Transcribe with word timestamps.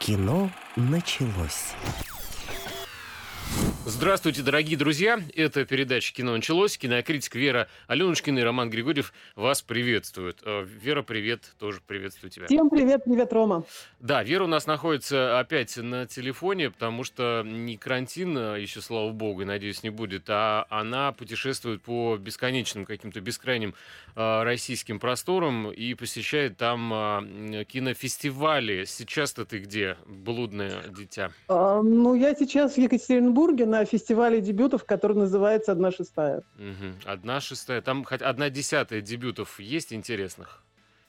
Кино 0.00 0.50
началось. 0.76 1.74
Здравствуйте, 3.86 4.42
дорогие 4.42 4.76
друзья! 4.76 5.18
Это 5.34 5.64
передача 5.64 6.12
«Кино 6.12 6.32
началось». 6.32 6.76
Кинокритик 6.76 7.34
Вера 7.34 7.66
Аленушкина 7.86 8.40
и 8.40 8.42
Роман 8.42 8.68
Григорьев 8.68 9.14
вас 9.36 9.62
приветствуют. 9.62 10.42
Э, 10.44 10.66
Вера, 10.66 11.00
привет, 11.02 11.54
тоже 11.58 11.80
приветствую 11.86 12.30
тебя. 12.30 12.44
Всем 12.44 12.68
привет, 12.68 13.04
привет, 13.04 13.32
Рома. 13.32 13.64
Да, 13.98 14.22
Вера 14.22 14.44
у 14.44 14.46
нас 14.46 14.66
находится 14.66 15.40
опять 15.40 15.78
на 15.78 16.06
телефоне, 16.06 16.70
потому 16.70 17.04
что 17.04 17.42
не 17.42 17.78
карантин, 17.78 18.36
а 18.36 18.56
еще, 18.56 18.82
слава 18.82 19.12
богу, 19.12 19.42
и, 19.42 19.44
надеюсь, 19.46 19.82
не 19.82 19.90
будет, 19.90 20.24
а 20.28 20.66
она 20.68 21.12
путешествует 21.12 21.80
по 21.80 22.18
бесконечным 22.18 22.84
каким-то 22.84 23.22
бескрайним 23.22 23.74
э, 24.14 24.42
российским 24.42 25.00
просторам 25.00 25.72
и 25.72 25.94
посещает 25.94 26.58
там 26.58 26.92
э, 26.92 27.64
кинофестивали. 27.64 28.84
Сейчас-то 28.84 29.46
ты 29.46 29.60
где, 29.60 29.96
блудное 30.06 30.82
дитя? 30.94 31.30
А, 31.48 31.80
ну, 31.80 32.14
я 32.14 32.34
сейчас 32.34 32.74
в 32.74 32.78
Екатеринбурге 32.78 33.69
на 33.70 33.84
фестивале 33.84 34.40
дебютов, 34.40 34.84
который 34.84 35.16
называется 35.16 35.72
«Одна 35.72 35.90
шестая». 35.90 36.42
Угу. 36.58 36.94
Одна 37.04 37.40
шестая. 37.40 37.80
Там 37.80 38.04
хоть 38.04 38.20
одна 38.22 38.50
десятая 38.50 39.00
дебютов 39.00 39.60
есть 39.60 39.92
интересных? 39.92 40.62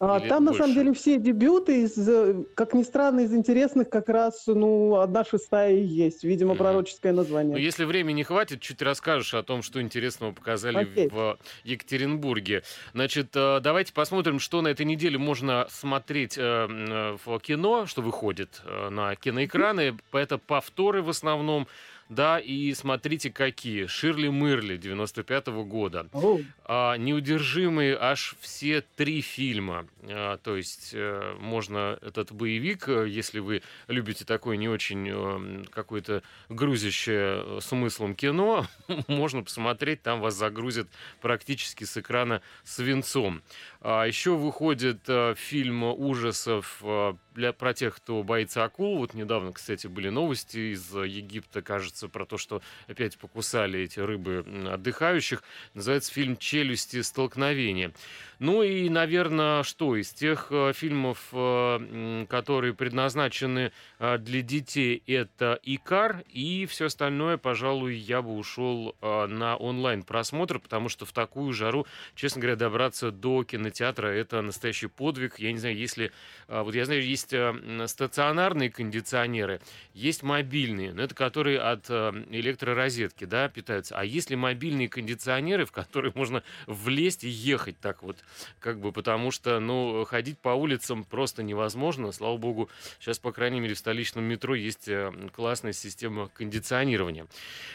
А, 0.04 0.20
там, 0.20 0.46
на 0.46 0.50
больше? 0.52 0.64
самом 0.64 0.74
деле, 0.74 0.94
все 0.96 1.20
дебюты, 1.20 1.84
из, 1.84 1.96
э, 2.10 2.44
как 2.56 2.74
ни 2.74 2.82
странно, 2.82 3.20
из 3.20 3.36
интересных 3.36 3.88
как 3.88 4.10
раз, 4.10 4.48
ну, 4.48 4.96
«Одна 4.96 5.24
шестая» 5.24 5.74
и 5.76 5.84
есть. 5.84 6.24
Видимо, 6.24 6.54
Мгм. 6.56 6.58
пророческое 6.58 7.14
название. 7.14 7.52
Ну, 7.52 7.60
если 7.60 7.86
времени 7.86 8.24
хватит, 8.24 8.62
чуть 8.62 8.82
расскажешь 8.82 9.36
о 9.36 9.44
том, 9.44 9.62
что 9.62 9.80
интересного 9.80 10.32
показали 10.32 10.78
Окей. 10.78 11.08
в 11.08 11.38
Екатеринбурге. 11.64 12.64
Значит, 12.96 13.28
э, 13.36 13.60
давайте 13.62 13.94
посмотрим, 13.94 14.40
что 14.40 14.64
на 14.64 14.70
этой 14.70 14.88
неделе 14.88 15.20
можно 15.20 15.68
смотреть 15.70 16.36
э, 16.36 17.16
в 17.24 17.40
кино, 17.40 17.86
что 17.86 18.02
выходит 18.02 18.64
на 18.90 19.16
киноэкраны. 19.16 19.98
Это 20.14 20.40
повторы 20.40 21.04
в 21.04 21.10
основном. 21.10 21.68
Да, 22.12 22.40
и 22.40 22.74
смотрите 22.74 23.32
какие. 23.32 23.86
Ширли 23.86 24.28
Мырли 24.28 24.76
95 24.76 25.48
года. 25.64 26.08
О, 26.12 26.40
А, 26.66 26.98
неудержимые 26.98 27.98
аж 27.98 28.36
все 28.42 28.82
три 28.98 29.22
фильма. 29.22 29.88
А, 30.04 30.38
то 30.38 30.58
есть 30.58 30.90
э, 30.94 31.38
можно 31.40 31.98
этот 32.02 32.34
боевик, 32.34 32.90
э, 32.90 33.08
если 33.08 33.40
вы 33.40 33.62
любите 33.88 34.26
такое 34.26 34.58
не 34.58 34.68
очень 34.68 35.08
э, 35.10 35.64
какое-то 35.72 36.22
грузящее 36.50 37.44
э, 37.46 37.60
смыслом 37.62 38.14
кино, 38.14 38.68
можно 39.08 39.42
посмотреть, 39.42 40.02
там 40.02 40.20
вас 40.20 40.34
загрузят 40.36 40.90
практически 41.22 41.86
с 41.86 41.96
экрана 41.96 42.42
свинцом. 42.66 43.42
А 43.84 44.06
еще 44.06 44.36
выходит 44.36 45.00
э, 45.08 45.34
фильм 45.36 45.84
ужасов 45.84 46.82
э, 46.84 47.14
для, 47.34 47.52
про 47.52 47.74
тех, 47.74 47.96
кто 47.96 48.22
боится 48.22 48.64
акул. 48.64 49.00
Вот 49.00 49.16
недавно, 49.16 49.54
кстати, 49.54 49.88
были 49.88 50.10
новости 50.10 50.74
из 50.74 50.94
Египта, 50.94 51.64
кажется, 51.64 52.08
про 52.08 52.28
то, 52.28 52.38
что 52.38 52.62
опять 52.88 53.18
покусали 53.18 53.80
эти 53.80 54.00
рыбы 54.00 54.46
отдыхающих. 54.72 55.42
Называется 55.74 56.14
фильм 56.14 56.38
«Челюсти. 56.38 57.02
Столкновения». 57.02 57.92
Ну 58.38 58.62
и, 58.64 58.88
наверное, 58.90 59.64
что 59.64 59.96
из 59.96 60.14
тех 60.14 60.48
э, 60.52 60.74
фильмов, 60.74 61.30
которые 61.32 62.74
предназначены 62.74 63.72
для 64.00 64.42
детей, 64.42 65.02
это 65.08 65.60
«Икар», 65.64 66.24
и 66.28 66.68
все 66.68 66.86
остальное, 66.86 67.38
пожалуй, 67.38 67.96
я 67.96 68.22
бы 68.22 68.36
ушел 68.36 68.96
на 69.02 69.56
онлайн-просмотр, 69.56 70.60
потому 70.60 70.90
что 70.90 71.06
в 71.06 71.12
такую 71.12 71.54
жару, 71.54 71.88
честно 72.16 72.42
говоря, 72.42 72.56
добраться 72.56 73.12
до 73.12 73.44
кинотеатра– 73.44 73.70
это 73.80 74.42
настоящий 74.42 74.88
подвиг. 74.88 75.40
Я 75.40 75.52
не 75.54 75.60
знаю, 75.60 75.78
если... 75.78 76.12
э, 76.48 76.62
Вот 76.62 76.76
я 76.76 76.86
знаю, 76.86 77.06
есть 77.06 77.34
м, 77.34 77.88
стационарные 77.88 78.70
кондиционеры, 78.70 79.62
есть 79.94 80.24
мобильные, 80.24 80.94
но 80.94 81.04
это 81.04 81.16
которые 81.16 81.60
от 81.60 81.86
э, 81.90 82.12
электророзетки, 82.32 83.26
да, 83.26 83.48
питаются. 83.48 83.96
А 83.98 84.04
есть 84.04 84.30
ли 84.30 84.36
мобильные 84.36 84.90
кондиционеры, 84.90 85.66
в 85.66 85.72
которые 85.72 86.12
можно 86.16 86.44
влезть 86.68 87.24
и 87.24 87.30
ехать 87.30 87.80
так 87.80 88.04
вот, 88.04 88.18
как 88.60 88.80
бы, 88.80 88.92
потому 88.92 89.32
что, 89.32 89.60
ну, 89.60 90.04
ходить 90.06 90.40
по 90.40 90.50
улицам 90.50 91.04
просто 91.04 91.44
невозможно. 91.44 92.12
Слава 92.12 92.38
богу, 92.38 92.70
сейчас, 93.00 93.20
по 93.20 93.32
крайней 93.32 93.60
мере, 93.60 93.76
в 93.76 93.78
столичном 93.78 94.26
метро 94.26 94.56
есть 94.56 94.90
классная 95.34 95.74
система 95.74 96.30
кондиционирования. 96.30 97.28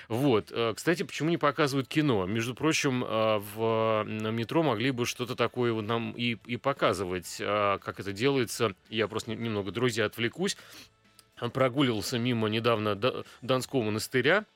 Вот. 0.09 0.53
Кстати, 0.75 1.05
почему 1.05 1.31
не 1.31 1.39
показывают 1.39 1.89
кино? 1.89 2.27
Между 2.27 2.55
прочим, 2.55 3.01
в 3.01 4.05
метро 4.07 4.63
могли 4.63 4.91
бы 4.91 5.07
что-то 5.07 5.37
такое 5.37 5.73
вот 5.73 5.86
нам 5.87 6.13
и, 6.13 6.37
и 6.47 6.57
показывать, 6.57 7.37
э, 7.41 7.79
как 7.83 8.01
это 8.01 8.13
делается. 8.13 8.75
Я 8.89 9.09
просто 9.09 9.31
не- 9.31 9.37
немного, 9.37 9.71
друзья, 9.73 10.05
отвлекусь. 10.07 10.57
Прогуливался 11.53 12.19
мимо 12.19 12.49
недавно 12.49 12.95
Донского 13.43 13.83
монастыря, 13.83 14.47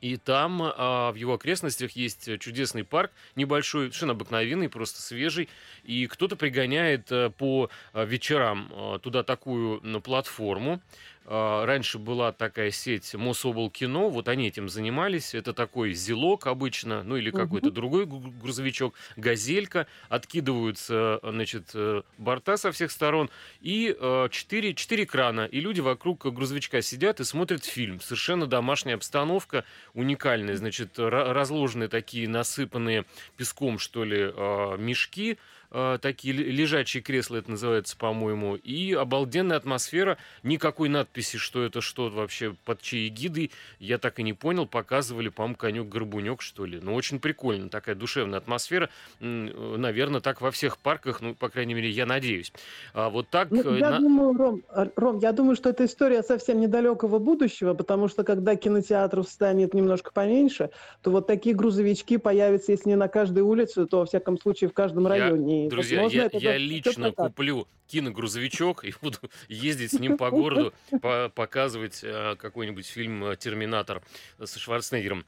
и 0.00 0.16
там 0.18 0.60
а, 0.62 1.10
в 1.12 1.14
его 1.14 1.34
окрестностях 1.34 1.92
есть 1.92 2.38
чудесный 2.38 2.84
парк, 2.84 3.10
небольшой, 3.34 3.84
совершенно 3.84 4.12
обыкновенный, 4.12 4.68
просто 4.68 5.00
свежий. 5.00 5.48
И 5.84 6.06
кто-то 6.06 6.36
пригоняет 6.36 7.10
а, 7.10 7.30
по 7.30 7.70
а, 7.92 8.04
вечерам 8.04 8.70
а, 8.72 8.98
туда 8.98 9.22
такую 9.22 9.80
ну, 9.82 10.00
платформу. 10.00 10.82
А, 11.28 11.66
Раньше 11.66 11.98
была 11.98 12.30
такая 12.32 12.70
сеть 12.70 13.14
Мособл 13.14 13.68
кино, 13.70 14.08
вот 14.08 14.28
они 14.28 14.46
этим 14.48 14.68
занимались. 14.68 15.34
Это 15.34 15.52
такой 15.52 15.92
зелок 15.92 16.46
обычно, 16.46 17.02
ну 17.02 17.16
или 17.16 17.30
какой-то 17.30 17.70
другой 17.70 18.06
гру- 18.06 18.30
грузовичок, 18.40 18.94
газелька. 19.16 19.86
Откидываются, 20.08 21.18
значит, 21.22 21.70
э, 21.74 22.02
борта 22.18 22.56
со 22.56 22.70
всех 22.70 22.90
сторон. 22.92 23.30
И 23.60 23.94
э, 23.98 24.28
четыре, 24.30 24.74
четыре 24.74 25.04
крана. 25.06 25.46
И 25.46 25.60
люди 25.60 25.80
вокруг 25.80 26.26
грузовичка 26.32 26.80
сидят 26.82 27.18
и 27.20 27.24
смотрят 27.24 27.64
фильм. 27.64 28.00
Совершенно 28.00 28.46
домашняя 28.46 28.94
обстановка, 28.94 29.64
уникальная. 29.94 30.56
Значит, 30.56 30.98
ра- 30.98 31.32
разложены 31.32 31.88
такие 31.88 32.28
насыпанные 32.28 33.04
песком, 33.36 33.78
что 33.78 34.04
ли, 34.04 34.30
э, 34.32 34.76
мешки. 34.78 35.38
Э, 35.76 35.98
Такие 36.00 36.32
ле- 36.34 36.50
лежачие 36.50 37.02
кресла, 37.02 37.36
это 37.36 37.50
называется, 37.50 37.96
по-моему. 37.96 38.56
И 38.56 38.92
обалденная 38.94 39.56
атмосфера. 39.58 40.16
Никакой 40.42 40.88
надписи, 40.88 41.36
что 41.36 41.62
это 41.64 41.80
что 41.80 42.08
вообще 42.08 42.54
под 42.64 42.80
чьей 42.80 43.08
гидой, 43.08 43.50
я 43.78 43.98
так 43.98 44.18
и 44.18 44.22
не 44.22 44.32
понял. 44.32 44.66
Показывали, 44.66 45.28
по-моему, 45.28 45.56
конек-горбунек, 45.56 46.40
что 46.40 46.64
ли. 46.64 46.80
Ну, 46.82 46.94
очень 46.94 47.20
прикольно. 47.20 47.68
Такая 47.68 47.94
душевная 47.94 48.38
атмосфера. 48.38 48.88
Наверное, 49.20 50.20
так 50.20 50.40
во 50.40 50.50
всех 50.50 50.78
парках, 50.78 51.20
ну, 51.20 51.34
по 51.34 51.48
крайней 51.48 51.74
мере, 51.74 51.90
я 51.90 52.06
надеюсь. 52.06 52.52
А 52.94 53.10
вот 53.10 53.28
так... 53.28 53.50
Ну, 53.50 53.74
э, 53.74 53.78
я 53.78 53.90
на- 53.90 53.98
думаю, 54.00 54.36
Ром, 54.36 54.62
Ром, 54.96 55.18
я 55.18 55.32
думаю, 55.32 55.56
что 55.56 55.70
это 55.70 55.84
история 55.84 56.22
совсем 56.22 56.60
недалекого 56.60 57.18
будущего, 57.18 57.74
потому 57.74 58.08
что 58.08 58.24
когда 58.24 58.56
кинотеатров 58.56 59.28
станет 59.28 59.74
немножко 59.74 60.10
поменьше, 60.12 60.70
то 61.02 61.10
вот 61.10 61.26
такие 61.26 61.54
грузовички 61.54 62.16
появятся, 62.16 62.72
если 62.72 62.88
не 62.90 62.96
на 62.96 63.08
каждой 63.08 63.42
улице, 63.42 63.86
то, 63.86 63.98
во 64.00 64.06
всяком 64.06 64.38
случае, 64.40 64.70
в 64.70 64.72
каждом 64.72 65.04
Я- 65.04 65.10
районе. 65.10 65.65
И, 65.65 65.65
Друзья, 65.68 66.02
возможно, 66.02 66.18
я, 66.18 66.26
это 66.26 66.38
я 66.38 66.56
лично 66.56 67.12
так. 67.12 67.28
куплю 67.28 67.68
киногрузовичок 67.86 68.84
и 68.84 68.94
буду 69.00 69.18
ездить 69.48 69.92
с 69.92 69.98
ним 69.98 70.16
по 70.16 70.30
городу, 70.30 70.72
по- 71.02 71.30
показывать 71.34 72.00
э, 72.02 72.36
какой-нибудь 72.36 72.86
фильм 72.86 73.24
э, 73.24 73.36
«Терминатор» 73.36 74.02
со 74.42 74.58
Шварценеггером. 74.58 75.24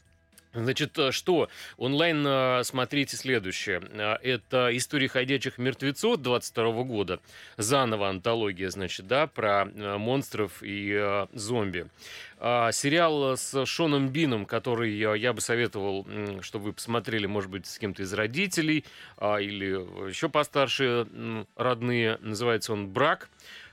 Значит, 0.63 0.99
э, 0.99 1.13
что? 1.13 1.49
Онлайн 1.77 2.25
э, 2.27 2.65
смотрите 2.65 3.17
следующее. 3.17 3.81
Э, 3.93 4.17
Это 4.23 4.77
«История 4.77 5.09
ходячих 5.09 5.59
мертвецов» 5.59 6.19
22 6.19 6.83
года. 6.85 7.21
Заново 7.57 8.09
антология, 8.09 8.71
значит, 8.71 9.07
да, 9.07 9.27
про 9.27 9.67
монстров 9.67 10.63
и 10.63 11.27
зомби. 11.33 11.87
А, 12.41 12.73
Сериал 12.73 13.37
с 13.37 13.67
Шоном 13.67 14.09
Бином, 14.11 14.47
который 14.47 14.93
я, 14.93 15.33
бы 15.33 15.41
советовал, 15.41 16.07
чтобы 16.41 16.67
вы 16.67 16.73
посмотрели, 16.73 17.27
может 17.27 17.51
быть, 17.51 17.67
с 17.67 17.79
кем-то 17.79 18.03
из 18.03 18.13
родителей 18.13 18.85
а, 19.17 19.39
или 19.39 20.09
еще 20.09 20.29
постарше 20.29 21.07
родные. 21.57 22.19
Называется 22.21 22.73
он 22.73 22.89
«Брак» 22.89 23.29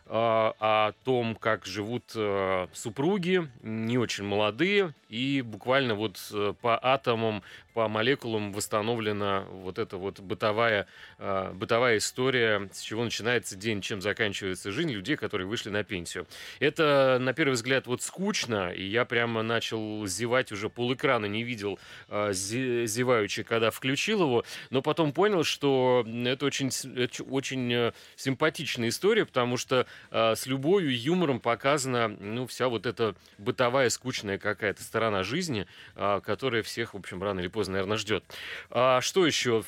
о 0.08 0.94
том, 1.04 1.36
как 1.36 1.66
живут 1.66 2.12
э, 2.16 2.68
супруги, 2.74 3.50
не 3.64 3.98
очень 3.98 4.24
молодые, 4.24 4.94
и 5.10 5.42
буквально 5.42 5.96
вот 5.96 6.20
э, 6.32 6.54
по 6.62 6.80
атомам, 6.82 7.42
по 7.76 7.90
молекулам 7.90 8.54
восстановлена 8.54 9.42
вот 9.52 9.80
эта 9.80 9.98
вот 9.98 10.22
бытовая, 10.22 10.88
э, 11.20 11.52
бытовая 11.54 11.98
история, 11.98 12.70
с 12.72 12.80
чего 12.80 13.04
начинается 13.04 13.58
день, 13.58 13.82
чем 13.82 14.02
заканчивается 14.02 14.72
жизнь 14.72 14.92
людей, 14.92 15.18
которые 15.18 15.46
вышли 15.46 15.70
на 15.70 15.84
пенсию. 15.84 16.26
Это, 16.62 17.18
на 17.20 17.34
первый 17.34 17.56
взгляд, 17.56 17.86
вот 17.86 18.02
скучно, 18.02 18.72
и 18.72 18.86
я 18.86 19.04
прямо 19.04 19.44
начал 19.44 20.08
зевать, 20.08 20.54
уже 20.54 20.70
полэкрана 20.70 21.26
не 21.26 21.44
видел 21.44 21.78
э, 22.08 22.30
зе- 22.32 22.86
зеваючи, 22.86 23.44
когда 23.44 23.72
включил 23.72 24.22
его, 24.22 24.46
но 24.70 24.82
потом 24.82 25.12
понял, 25.12 25.44
что 25.44 26.06
это 26.08 26.46
очень, 26.46 26.70
это 26.96 27.24
очень 27.24 27.74
э, 27.74 27.92
симпатичная 28.16 28.88
история, 28.88 29.26
потому 29.26 29.58
что 29.58 29.86
э, 30.12 30.36
с 30.36 30.46
любовью 30.46 30.92
и 30.92 30.96
юмором 30.96 31.42
показана, 31.42 32.08
ну, 32.08 32.48
вся 32.48 32.70
вот 32.70 32.86
эта 32.86 33.16
бытовая, 33.38 33.90
скучная 33.90 34.38
какая-то 34.38 34.82
сторона 34.82 35.24
жизни, 35.24 35.68
э, 35.96 36.22
которая 36.24 36.64
всех, 36.64 36.94
в 36.94 36.98
общем, 36.98 37.22
рано 37.22 37.42
или 37.42 37.50
поздно 37.50 37.65
вас, 37.66 37.68
наверное, 37.68 37.98
ждет. 37.98 38.24
А, 38.70 39.02
что 39.02 39.26
еще? 39.26 39.64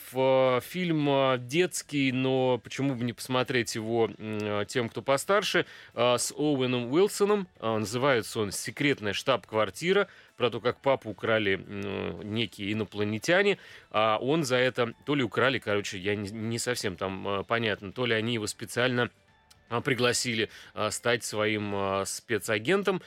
Фильм 0.62 1.10
детский, 1.48 2.12
но 2.12 2.60
почему 2.64 2.96
бы 2.96 3.04
не 3.04 3.14
посмотреть 3.14 3.76
его 3.76 4.10
тем, 4.68 4.90
кто 4.90 5.02
постарше, 5.02 5.66
с 5.94 6.32
Оуэном 6.36 6.92
Уилсоном. 6.92 7.48
Называется 7.60 8.40
он 8.40 8.52
«Секретная 8.52 9.14
штаб-квартира» 9.14 10.08
про 10.38 10.50
то, 10.50 10.60
как 10.60 10.80
папу 10.82 11.10
украли 11.10 11.56
ну, 11.56 12.22
некие 12.22 12.72
инопланетяне, 12.72 13.58
а 13.90 14.18
он 14.22 14.44
за 14.44 14.58
это 14.58 14.94
то 15.06 15.16
ли 15.16 15.24
украли, 15.24 15.58
короче, 15.58 15.98
я 15.98 16.16
не, 16.16 16.30
не 16.30 16.60
совсем 16.60 16.96
там 16.96 17.44
понятно, 17.48 17.92
то 17.92 18.06
ли 18.06 18.14
они 18.14 18.36
его 18.36 18.46
специально 18.46 19.04
а, 19.04 19.10
пригласили 19.84 20.50
а, 20.74 20.92
стать 20.92 21.24
своим 21.24 21.72
а, 21.74 22.06
спецагентом 22.06 23.02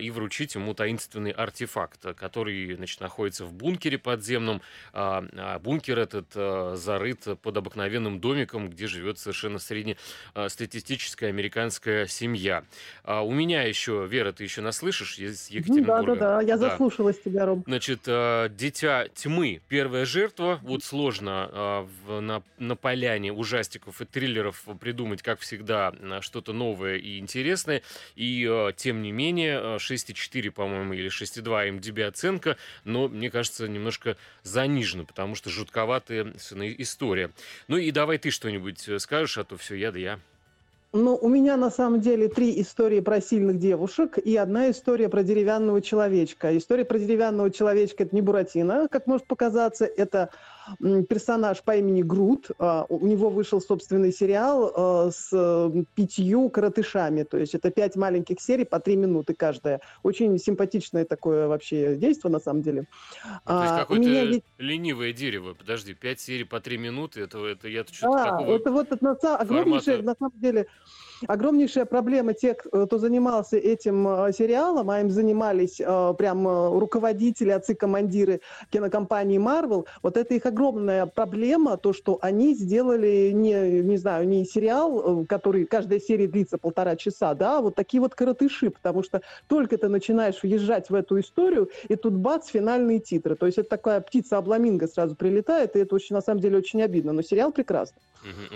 и 0.00 0.10
вручить 0.10 0.54
ему 0.54 0.74
таинственный 0.74 1.30
артефакт, 1.30 2.14
который 2.16 2.74
значит, 2.74 3.00
находится 3.00 3.44
в 3.44 3.52
бункере 3.52 3.98
подземном. 3.98 4.62
Бункер 4.92 5.98
этот 5.98 6.78
зарыт 6.78 7.26
под 7.40 7.56
обыкновенным 7.56 8.20
домиком, 8.20 8.68
где 8.68 8.86
живет 8.86 9.18
совершенно 9.18 9.58
среднестатистическая 9.58 11.28
американская 11.28 12.06
семья. 12.06 12.64
У 13.04 13.32
меня 13.32 13.62
еще, 13.62 14.06
Вера, 14.06 14.32
ты 14.32 14.44
еще 14.44 14.60
наслышишь 14.60 15.18
из 15.18 15.48
Екатеринбурга? 15.48 16.14
Да, 16.14 16.14
да, 16.14 16.36
да, 16.36 16.42
я 16.42 16.58
заслушалась 16.58 17.20
тебя, 17.20 17.46
Ром. 17.46 17.64
Значит, 17.66 18.00
«Дитя 18.02 19.08
тьмы», 19.14 19.60
первая 19.68 20.04
жертва. 20.04 20.58
Вот 20.62 20.82
сложно 20.84 21.86
на, 22.08 22.42
на 22.58 22.76
поляне 22.76 23.32
ужастиков 23.32 24.00
и 24.00 24.04
триллеров 24.04 24.66
придумать, 24.80 25.22
как 25.22 25.40
всегда, 25.40 25.92
что-то 26.20 26.52
новое 26.52 26.96
и 26.96 27.18
интересное. 27.18 27.82
И, 28.16 28.46
э, 28.48 28.72
тем 28.76 29.02
не 29.02 29.12
менее, 29.12 29.78
6,4, 29.78 30.48
э, 30.48 30.50
по-моему, 30.50 30.94
или 30.94 31.08
6,2 31.08 31.68
MDB 31.68 32.02
оценка, 32.02 32.56
но, 32.84 33.08
мне 33.08 33.30
кажется, 33.30 33.68
немножко 33.68 34.16
занижена, 34.42 35.04
потому 35.04 35.34
что 35.34 35.50
жутковатая 35.50 36.32
история. 36.78 37.30
Ну 37.68 37.76
и 37.76 37.90
давай 37.90 38.18
ты 38.18 38.30
что-нибудь 38.30 38.88
э, 38.88 38.98
скажешь, 38.98 39.38
а 39.38 39.44
то 39.44 39.56
все 39.56 39.74
я 39.74 39.92
да 39.92 39.98
я. 39.98 40.20
Ну, 40.92 41.14
у 41.14 41.28
меня 41.28 41.56
на 41.56 41.70
самом 41.70 42.00
деле 42.00 42.26
три 42.26 42.60
истории 42.60 42.98
про 42.98 43.20
сильных 43.20 43.58
девушек 43.58 44.18
и 44.18 44.36
одна 44.36 44.72
история 44.72 45.08
про 45.08 45.22
деревянного 45.22 45.80
человечка. 45.80 46.56
История 46.56 46.84
про 46.84 46.98
деревянного 46.98 47.52
человечка– 47.52 48.02
это 48.04 48.14
не 48.14 48.22
Буратино, 48.22 48.88
как 48.90 49.06
может 49.06 49.28
показаться, 49.28 49.84
это 49.84 50.30
персонаж 51.08 51.62
по 51.62 51.76
имени 51.76 52.02
Грут. 52.02 52.50
А, 52.58 52.86
у 52.88 53.06
него 53.06 53.30
вышел 53.30 53.60
собственный 53.60 54.12
сериал 54.12 54.72
а, 54.74 55.10
с 55.10 55.30
пятью 55.94 56.48
коротышами. 56.50 57.24
То 57.24 57.38
есть 57.38 57.54
это 57.54 57.70
пять 57.70 57.96
маленьких 57.96 58.40
серий 58.40 58.64
по 58.64 58.80
три 58.80 58.96
минуты 58.96 59.34
каждая. 59.34 59.80
Очень 60.02 60.38
симпатичное 60.38 61.04
такое 61.04 61.48
вообще 61.48 61.96
действие, 61.96 62.32
на 62.32 62.40
самом 62.40 62.62
деле. 62.62 62.86
Ну, 63.24 63.38
то 63.44 63.62
есть 63.62 63.72
а, 63.72 63.78
какое-то 63.78 64.08
есть... 64.08 64.44
ленивое 64.58 65.12
дерево. 65.12 65.54
Подожди, 65.54 65.94
пять 65.94 66.20
серий 66.20 66.44
по 66.44 66.60
три 66.60 66.78
минуты, 66.78 67.22
это, 67.22 67.44
это 67.46 67.68
я-то 67.68 67.92
что-то 67.94 68.16
да, 68.16 68.24
такого 68.24 68.56
это 68.56 68.70
вот 68.70 68.92
это 68.92 69.04
на, 69.04 69.36
огромнейшее, 69.36 70.02
на 70.02 70.14
самом 70.18 70.38
деле, 70.38 70.66
огромнейшая 71.26 71.84
проблема 71.84 72.34
тех, 72.34 72.58
кто 72.58 72.98
занимался 72.98 73.56
этим 73.56 74.06
э, 74.06 74.32
сериалом, 74.32 74.90
а 74.90 75.00
им 75.00 75.10
занимались 75.10 75.80
э, 75.80 76.14
прям 76.16 76.46
э, 76.46 76.78
руководители, 76.78 77.50
отцы-командиры 77.50 78.40
кинокомпании 78.70 79.38
Marvel, 79.38 79.86
вот 80.02 80.16
это 80.16 80.34
их 80.34 80.46
огромная 80.46 81.06
проблема, 81.06 81.76
то, 81.76 81.92
что 81.92 82.18
они 82.22 82.54
сделали 82.54 83.30
не, 83.32 83.82
не 83.82 83.96
знаю, 83.96 84.28
не 84.28 84.44
сериал, 84.44 85.24
который 85.28 85.64
каждая 85.64 86.00
серия 86.00 86.28
длится 86.28 86.58
полтора 86.58 86.96
часа, 86.96 87.34
да, 87.34 87.58
а 87.58 87.60
вот 87.60 87.74
такие 87.74 88.00
вот 88.00 88.14
коротыши, 88.14 88.70
потому 88.70 89.02
что 89.02 89.22
только 89.48 89.76
ты 89.78 89.88
начинаешь 89.88 90.42
въезжать 90.42 90.90
в 90.90 90.94
эту 90.94 91.20
историю, 91.20 91.70
и 91.88 91.96
тут 91.96 92.14
бац, 92.14 92.48
финальные 92.48 93.00
титры. 93.00 93.36
То 93.36 93.46
есть 93.46 93.58
это 93.58 93.68
такая 93.68 94.00
птица-обламинго 94.00 94.86
сразу 94.88 95.14
прилетает, 95.14 95.76
и 95.76 95.80
это 95.80 95.94
очень, 95.94 96.14
на 96.14 96.22
самом 96.22 96.40
деле, 96.40 96.58
очень 96.58 96.82
обидно. 96.82 97.12
Но 97.12 97.22
сериал 97.22 97.52
прекрасный. 97.52 98.00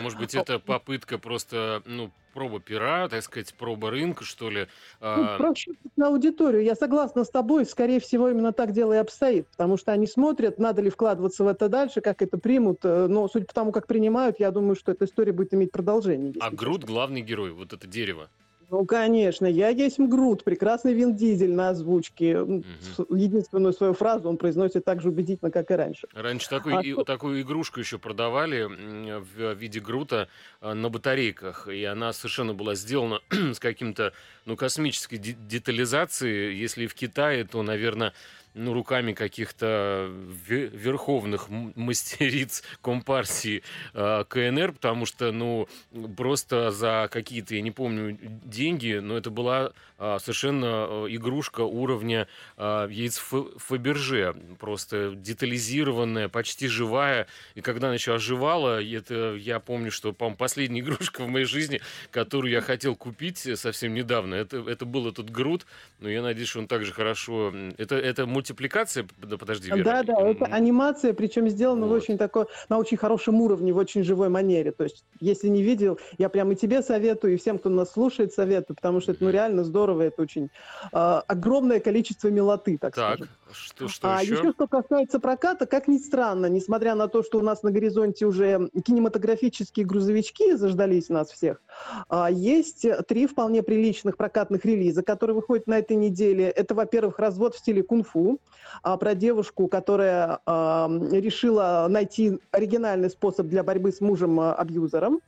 Может 0.00 0.18
быть, 0.18 0.34
это 0.34 0.58
попытка 0.58 1.18
просто, 1.18 1.82
ну, 1.86 2.10
проба 2.34 2.60
пера, 2.60 3.08
так 3.08 3.22
сказать, 3.22 3.54
проба 3.54 3.90
рынка, 3.90 4.24
что 4.24 4.50
ли. 4.50 4.66
Ну, 5.00 5.06
а... 5.06 5.54
на 5.96 6.08
аудиторию. 6.08 6.62
Я 6.62 6.74
согласна 6.74 7.24
с 7.24 7.30
тобой. 7.30 7.64
Скорее 7.64 8.00
всего, 8.00 8.28
именно 8.28 8.52
так 8.52 8.72
дело 8.72 8.92
и 8.92 8.96
обстоит. 8.96 9.46
Потому 9.48 9.78
что 9.78 9.92
они 9.92 10.06
смотрят, 10.06 10.58
надо 10.58 10.82
ли 10.82 10.90
вкладываться 10.90 11.44
в 11.44 11.48
это 11.48 11.68
дальше, 11.68 12.00
как 12.00 12.20
это 12.20 12.36
примут. 12.36 12.80
Э, 12.82 13.06
но, 13.08 13.28
судя 13.28 13.46
по 13.46 13.54
тому, 13.54 13.72
как 13.72 13.86
принимают, 13.86 14.40
я 14.40 14.50
думаю, 14.50 14.74
что 14.74 14.92
эта 14.92 15.04
история 15.04 15.32
будет 15.32 15.54
иметь 15.54 15.70
продолжение. 15.70 16.34
А 16.40 16.50
Грут 16.50 16.84
главный 16.84 17.22
герой, 17.22 17.52
вот 17.52 17.72
это 17.72 17.86
дерево. 17.86 18.28
Ну, 18.74 18.86
конечно, 18.86 19.46
я 19.46 19.68
есть 19.68 20.00
Грут, 20.00 20.42
прекрасный 20.42 20.94
Вин 20.94 21.14
Дизель 21.14 21.52
на 21.52 21.68
озвучке. 21.68 22.40
Угу. 22.40 22.64
Единственную 23.10 23.72
свою 23.72 23.94
фразу 23.94 24.28
он 24.28 24.36
произносит 24.36 24.84
так 24.84 25.00
же 25.00 25.10
убедительно, 25.10 25.52
как 25.52 25.70
и 25.70 25.74
раньше. 25.74 26.08
Раньше 26.12 26.48
такую, 26.48 26.78
а 26.78 26.82
и, 26.82 27.04
такую 27.04 27.40
игрушку 27.42 27.78
еще 27.78 27.98
продавали 28.00 28.64
в 28.64 29.54
виде 29.54 29.78
Грута 29.78 30.26
э, 30.60 30.72
на 30.72 30.88
батарейках, 30.88 31.68
и 31.68 31.84
она 31.84 32.12
совершенно 32.12 32.52
была 32.52 32.74
сделана 32.74 33.20
с 33.30 33.60
каким-то, 33.60 34.12
ну, 34.44 34.56
космической 34.56 35.18
детализацией. 35.18 36.58
Если 36.58 36.88
в 36.88 36.94
Китае, 36.94 37.44
то, 37.44 37.62
наверное, 37.62 38.12
ну, 38.54 38.72
руками 38.72 39.12
каких-то 39.12 40.10
верховных 40.46 41.48
мастериц 41.48 42.62
компартии 42.80 43.62
э, 43.92 44.24
КНР, 44.28 44.72
потому 44.72 45.06
что, 45.06 45.32
ну, 45.32 45.68
просто 46.16 46.70
за 46.70 47.08
какие-то, 47.10 47.54
я 47.54 47.62
не 47.62 47.70
помню, 47.72 48.16
деньги, 48.44 48.94
но 48.94 49.16
это 49.16 49.30
была 49.30 49.72
э, 49.98 50.18
совершенно 50.20 50.86
э, 50.88 51.06
игрушка 51.10 51.62
уровня 51.62 52.28
э, 52.56 52.88
яиц 52.90 53.18
Фаберже, 53.18 54.36
просто 54.58 55.14
детализированная, 55.14 56.28
почти 56.28 56.68
живая, 56.68 57.26
и 57.54 57.60
когда 57.60 57.88
она 57.88 57.94
еще 57.94 58.14
оживала, 58.14 58.82
это 58.82 59.34
я 59.34 59.58
помню, 59.58 59.90
что, 59.90 60.12
по-моему, 60.12 60.36
последняя 60.36 60.80
игрушка 60.84 61.24
в 61.24 61.28
моей 61.28 61.46
жизни, 61.46 61.80
которую 62.10 62.52
я 62.52 62.60
хотел 62.60 62.94
купить 62.94 63.48
совсем 63.58 63.94
недавно, 63.94 64.34
это, 64.34 64.58
это 64.58 64.84
был 64.84 65.08
этот 65.08 65.30
Грут, 65.30 65.66
но 65.98 66.08
я 66.08 66.22
надеюсь, 66.22 66.48
что 66.48 66.60
он 66.60 66.68
также 66.68 66.92
хорошо... 66.92 67.52
Это, 67.78 67.96
это 67.96 68.26
мультипликация? 68.44 69.06
Да, 69.18 69.38
подожди, 69.38 69.70
Вера. 69.70 69.84
Да, 69.84 70.02
да, 70.02 70.20
это 70.20 70.44
анимация, 70.46 71.14
причем 71.14 71.48
сделана 71.48 71.86
вот. 71.86 71.92
в 71.92 71.96
очень 71.96 72.18
такой, 72.18 72.46
на 72.68 72.78
очень 72.78 72.98
хорошем 72.98 73.40
уровне, 73.40 73.72
в 73.72 73.78
очень 73.78 74.04
живой 74.04 74.28
манере. 74.28 74.70
То 74.72 74.84
есть, 74.84 75.04
если 75.20 75.48
не 75.48 75.62
видел, 75.62 75.98
я 76.18 76.28
прямо 76.28 76.52
и 76.52 76.56
тебе 76.56 76.82
советую, 76.82 77.34
и 77.34 77.36
всем, 77.36 77.58
кто 77.58 77.70
нас 77.70 77.92
слушает, 77.92 78.32
советую, 78.34 78.76
потому 78.76 79.00
что 79.00 79.12
это 79.12 79.24
ну, 79.24 79.30
реально 79.30 79.64
здорово, 79.64 80.02
это 80.02 80.22
очень 80.22 80.50
э, 80.92 81.22
огромное 81.26 81.80
количество 81.80 82.28
милоты, 82.28 82.76
так, 82.78 82.94
так 82.94 83.16
скажем. 83.16 83.28
Что, 83.54 83.88
что 83.88 84.16
а 84.16 84.22
еще? 84.22 84.34
еще 84.34 84.52
что 84.52 84.66
касается 84.66 85.20
проката, 85.20 85.66
как 85.66 85.88
ни 85.88 85.98
странно, 85.98 86.46
несмотря 86.46 86.94
на 86.94 87.08
то, 87.08 87.22
что 87.22 87.38
у 87.38 87.42
нас 87.42 87.62
на 87.62 87.70
горизонте 87.70 88.26
уже 88.26 88.68
кинематографические 88.84 89.86
грузовички 89.86 90.54
заждались 90.56 91.08
нас 91.08 91.30
всех, 91.30 91.62
а, 92.08 92.30
есть 92.30 92.86
три 93.06 93.26
вполне 93.26 93.62
приличных 93.62 94.16
прокатных 94.16 94.64
релиза, 94.64 95.02
которые 95.02 95.36
выходят 95.36 95.66
на 95.66 95.78
этой 95.78 95.96
неделе. 95.96 96.48
Это, 96.48 96.74
во-первых, 96.74 97.18
«Развод 97.18 97.54
в 97.54 97.58
стиле 97.58 97.82
кунг-фу», 97.82 98.40
а, 98.82 98.96
про 98.96 99.14
девушку, 99.14 99.68
которая 99.68 100.40
решила 100.46 101.86
найти 101.88 102.38
оригинальный 102.50 103.10
способ 103.10 103.46
для 103.46 103.62
борьбы 103.62 103.92
с 103.92 104.00
мужем-абьюзером. 104.00 105.20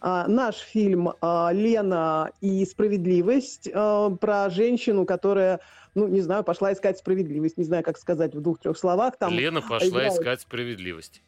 Наш 0.00 0.56
фильм 0.56 1.12
«Лена 1.22 2.30
и 2.40 2.64
справедливость» 2.66 3.70
про 3.72 4.50
женщину, 4.50 5.06
которая 5.06 5.60
ну, 5.94 6.08
не 6.08 6.20
знаю, 6.20 6.44
пошла 6.44 6.72
искать 6.72 6.98
справедливость, 6.98 7.56
не 7.58 7.64
знаю, 7.64 7.84
как 7.84 7.98
сказать 7.98 8.34
в 8.34 8.40
двух-трех 8.40 8.78
словах. 8.78 9.16
Там 9.18 9.32
Лена 9.32 9.60
пошла 9.60 9.88
играет... 9.88 10.12
искать 10.12 10.40
справедливость. 10.40 11.22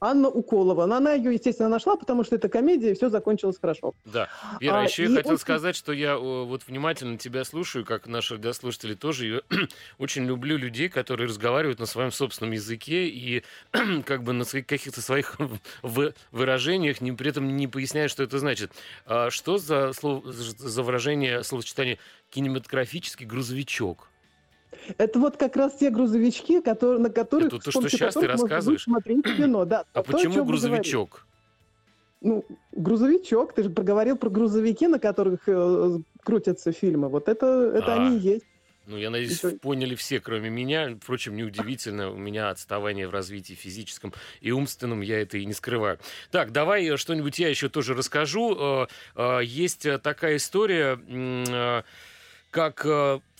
Анна 0.00 0.28
Уколова. 0.28 0.86
Но 0.86 0.96
она 0.96 1.14
ее, 1.14 1.32
естественно, 1.32 1.68
нашла, 1.68 1.96
потому 1.96 2.24
что 2.24 2.36
это 2.36 2.48
комедия, 2.48 2.92
и 2.92 2.94
все 2.94 3.08
закончилось 3.08 3.58
хорошо. 3.60 3.94
Да. 4.04 4.28
Вера, 4.60 4.80
а, 4.80 4.84
еще 4.84 5.04
я 5.04 5.08
хотел 5.08 5.32
очень... 5.32 5.40
сказать, 5.40 5.76
что 5.76 5.92
я 5.92 6.16
вот 6.16 6.62
внимательно 6.66 7.18
тебя 7.18 7.44
слушаю, 7.44 7.84
как 7.84 8.06
наши 8.06 8.34
радиослушатели 8.34 8.94
тоже. 8.94 9.26
Я 9.26 9.40
очень 9.98 10.24
люблю 10.24 10.56
людей, 10.56 10.88
которые 10.88 11.28
разговаривают 11.28 11.80
на 11.80 11.86
своем 11.86 12.12
собственном 12.12 12.52
языке 12.52 13.08
и 13.08 13.42
как 14.04 14.22
бы 14.22 14.32
на 14.32 14.44
своих, 14.44 14.66
каких-то 14.66 15.00
своих 15.00 15.36
выражениях, 16.32 17.00
не, 17.00 17.12
при 17.12 17.30
этом 17.30 17.56
не 17.56 17.66
поясняя, 17.66 18.08
что 18.08 18.22
это 18.22 18.38
значит. 18.38 18.72
А 19.04 19.30
что 19.30 19.58
за, 19.58 19.92
слово, 19.92 20.22
за 20.32 20.82
выражение, 20.82 21.42
словосочетание 21.42 21.98
«кинематографический 22.30 23.26
грузовичок»? 23.26 24.10
Это 24.98 25.18
вот 25.18 25.36
как 25.36 25.56
раз 25.56 25.76
те 25.76 25.90
грузовички, 25.90 26.60
которые, 26.60 27.00
на 27.00 27.10
которых... 27.10 27.48
Это 27.48 27.58
то, 27.58 27.70
что 27.70 27.88
сейчас 27.88 28.14
ты 28.14 28.26
рассказываешь? 28.26 28.82
смотреть 28.82 29.24
кино, 29.24 29.64
да. 29.64 29.84
А 29.92 30.02
то, 30.02 30.12
почему 30.12 30.44
грузовичок? 30.44 31.26
Ну, 32.20 32.44
грузовичок, 32.72 33.54
ты 33.54 33.62
же 33.62 33.70
проговорил 33.70 34.16
про 34.16 34.28
грузовики, 34.28 34.88
на 34.88 34.98
которых 34.98 35.40
э, 35.46 35.98
крутятся 36.24 36.72
фильмы. 36.72 37.08
Вот 37.08 37.28
это, 37.28 37.46
это 37.74 37.94
а, 37.94 38.06
они 38.06 38.16
и 38.16 38.20
есть. 38.20 38.44
Ну, 38.88 38.96
я 38.96 39.10
надеюсь, 39.10 39.44
это... 39.44 39.58
поняли 39.58 39.94
все, 39.94 40.18
кроме 40.18 40.48
меня. 40.48 40.96
Впрочем, 41.00 41.36
неудивительно, 41.36 42.10
у 42.10 42.16
меня 42.16 42.48
отставание 42.48 43.06
в 43.06 43.10
развитии 43.10 43.52
физическом 43.52 44.14
и 44.40 44.50
умственном, 44.50 45.02
я 45.02 45.20
это 45.20 45.36
и 45.36 45.44
не 45.44 45.52
скрываю. 45.52 45.98
Так, 46.30 46.52
давай 46.52 46.86
э, 46.88 46.96
что-нибудь 46.96 47.38
я 47.38 47.50
еще 47.50 47.68
тоже 47.68 47.94
расскажу. 47.94 48.56
Э, 48.58 48.86
э, 49.14 49.44
есть 49.44 49.86
такая 50.02 50.36
история, 50.36 50.98
как 52.50 52.86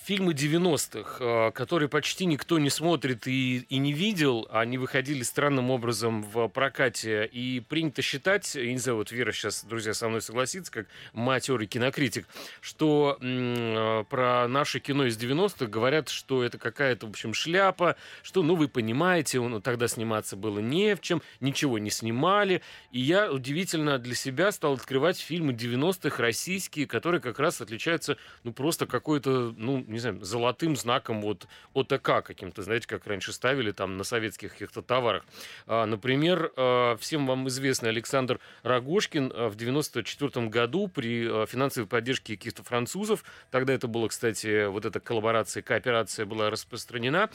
фильмы 0.09 0.33
90-х, 0.33 1.50
которые 1.50 1.91
почти 1.91 2.25
никто 2.25 2.59
не 2.59 2.71
смотрит 2.71 3.27
и, 3.27 3.59
и 3.69 3.77
не 3.77 3.93
видел, 3.93 4.49
они 4.50 4.79
выходили 4.79 5.23
странным 5.23 5.71
образом 5.71 6.23
в 6.23 6.49
прокате, 6.49 7.27
и 7.27 7.61
принято 7.61 8.00
считать, 8.00 8.55
я 8.55 8.73
не 8.73 8.79
знаю, 8.79 8.97
вот 8.97 9.12
Вера 9.12 9.33
сейчас, 9.33 9.67
друзья, 9.67 9.93
со 9.93 10.09
мной 10.09 10.23
согласится, 10.23 10.73
как 10.73 10.87
матерый 11.12 11.67
кинокритик, 11.67 12.27
что 12.62 13.19
м- 13.21 14.07
про 14.07 14.49
наше 14.49 14.81
кино 14.81 15.05
из 15.05 15.19
90-х 15.19 15.67
говорят, 15.67 16.09
что 16.09 16.43
это 16.43 16.57
какая-то, 16.57 17.07
в 17.07 17.11
общем, 17.11 17.35
шляпа, 17.35 17.97
что, 18.23 18.43
ну, 18.43 18.57
вы 18.57 18.69
понимаете, 18.69 19.41
он, 19.41 19.61
тогда 19.61 19.88
сниматься 19.88 20.37
было 20.37 20.61
не 20.61 20.97
в 20.97 21.03
чем, 21.03 21.21
ничего 21.41 21.79
не 21.79 21.91
снимали, 21.91 22.62
и 22.93 23.00
я 23.00 23.31
удивительно 23.31 23.99
для 23.99 24.15
себя 24.15 24.53
стал 24.53 24.73
открывать 24.73 25.19
фильмы 25.19 25.53
90-х 25.53 26.23
российские, 26.23 26.87
которые 26.87 27.21
как 27.21 27.38
раз 27.38 27.61
отличаются, 27.61 28.17
ну, 28.43 28.55
просто 28.55 28.87
какой-то, 28.87 29.53
ну, 29.55 29.85
не 29.87 29.98
знаю, 30.00 30.23
золотым 30.25 30.76
знаком 30.76 31.21
вот 31.23 31.47
ОТК 31.75 32.23
каким-то, 32.25 32.62
знаете, 32.62 32.87
как 32.87 33.07
раньше 33.07 33.33
ставили 33.33 33.73
там 33.73 33.97
на 33.97 34.05
советских 34.05 34.52
каких-то 34.52 34.83
товарах. 34.83 35.25
А, 35.67 35.87
например, 35.87 36.52
а, 36.57 36.97
всем 36.97 37.26
вам 37.26 37.49
известный 37.49 37.90
Александр 37.90 38.40
Рогошкин 38.62 39.33
а, 39.35 39.49
в 39.49 39.57
94 39.57 40.47
году 40.49 40.88
при 40.88 41.47
финансовой 41.47 41.88
поддержке 41.88 42.37
каких-то 42.37 42.62
французов, 42.62 43.25
тогда 43.50 43.73
это 43.73 43.87
было, 43.87 44.09
кстати, 44.09 44.67
вот 44.67 44.85
эта 44.85 45.00
коллаборация, 45.00 45.62
кооперация 45.62 46.26
была 46.26 46.50
распространена, 46.50 47.31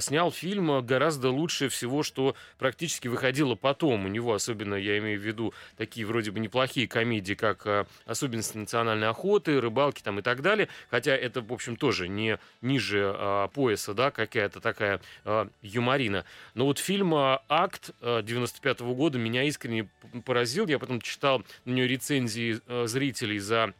снял 0.00 0.30
фильм 0.30 0.84
гораздо 0.84 1.30
лучше 1.30 1.68
всего, 1.68 2.02
что 2.02 2.34
практически 2.58 3.08
выходило 3.08 3.54
потом. 3.54 4.04
У 4.04 4.08
него, 4.08 4.34
особенно, 4.34 4.74
я 4.74 4.98
имею 4.98 5.20
в 5.20 5.22
виду, 5.22 5.54
такие 5.76 6.06
вроде 6.06 6.30
бы 6.30 6.40
неплохие 6.40 6.86
комедии, 6.88 7.34
как 7.34 7.86
«Особенности 8.06 8.56
национальной 8.56 9.08
охоты», 9.08 9.60
«Рыбалки» 9.60 10.02
там 10.02 10.18
и 10.18 10.22
так 10.22 10.42
далее, 10.42 10.68
хотя 10.90 11.16
это, 11.16 11.40
в 11.40 11.52
общем, 11.52 11.76
тоже 11.76 11.89
не 12.08 12.38
ниже 12.62 13.12
а, 13.14 13.48
пояса, 13.48 13.94
да, 13.94 14.10
какая-то 14.10 14.60
такая 14.60 15.00
а, 15.24 15.48
юморина. 15.62 16.24
Но 16.54 16.66
вот 16.66 16.78
фильм 16.78 17.14
а, 17.14 17.42
«Акт» 17.48 17.90
95 18.00 18.80
-го 18.80 18.94
года 18.94 19.18
меня 19.18 19.44
искренне 19.44 19.88
поразил. 20.24 20.66
Я 20.66 20.78
потом 20.78 21.00
читал 21.00 21.42
на 21.64 21.72
нее 21.72 21.88
рецензии 21.88 22.60
а, 22.66 22.86
зрителей 22.86 23.38
за 23.38 23.74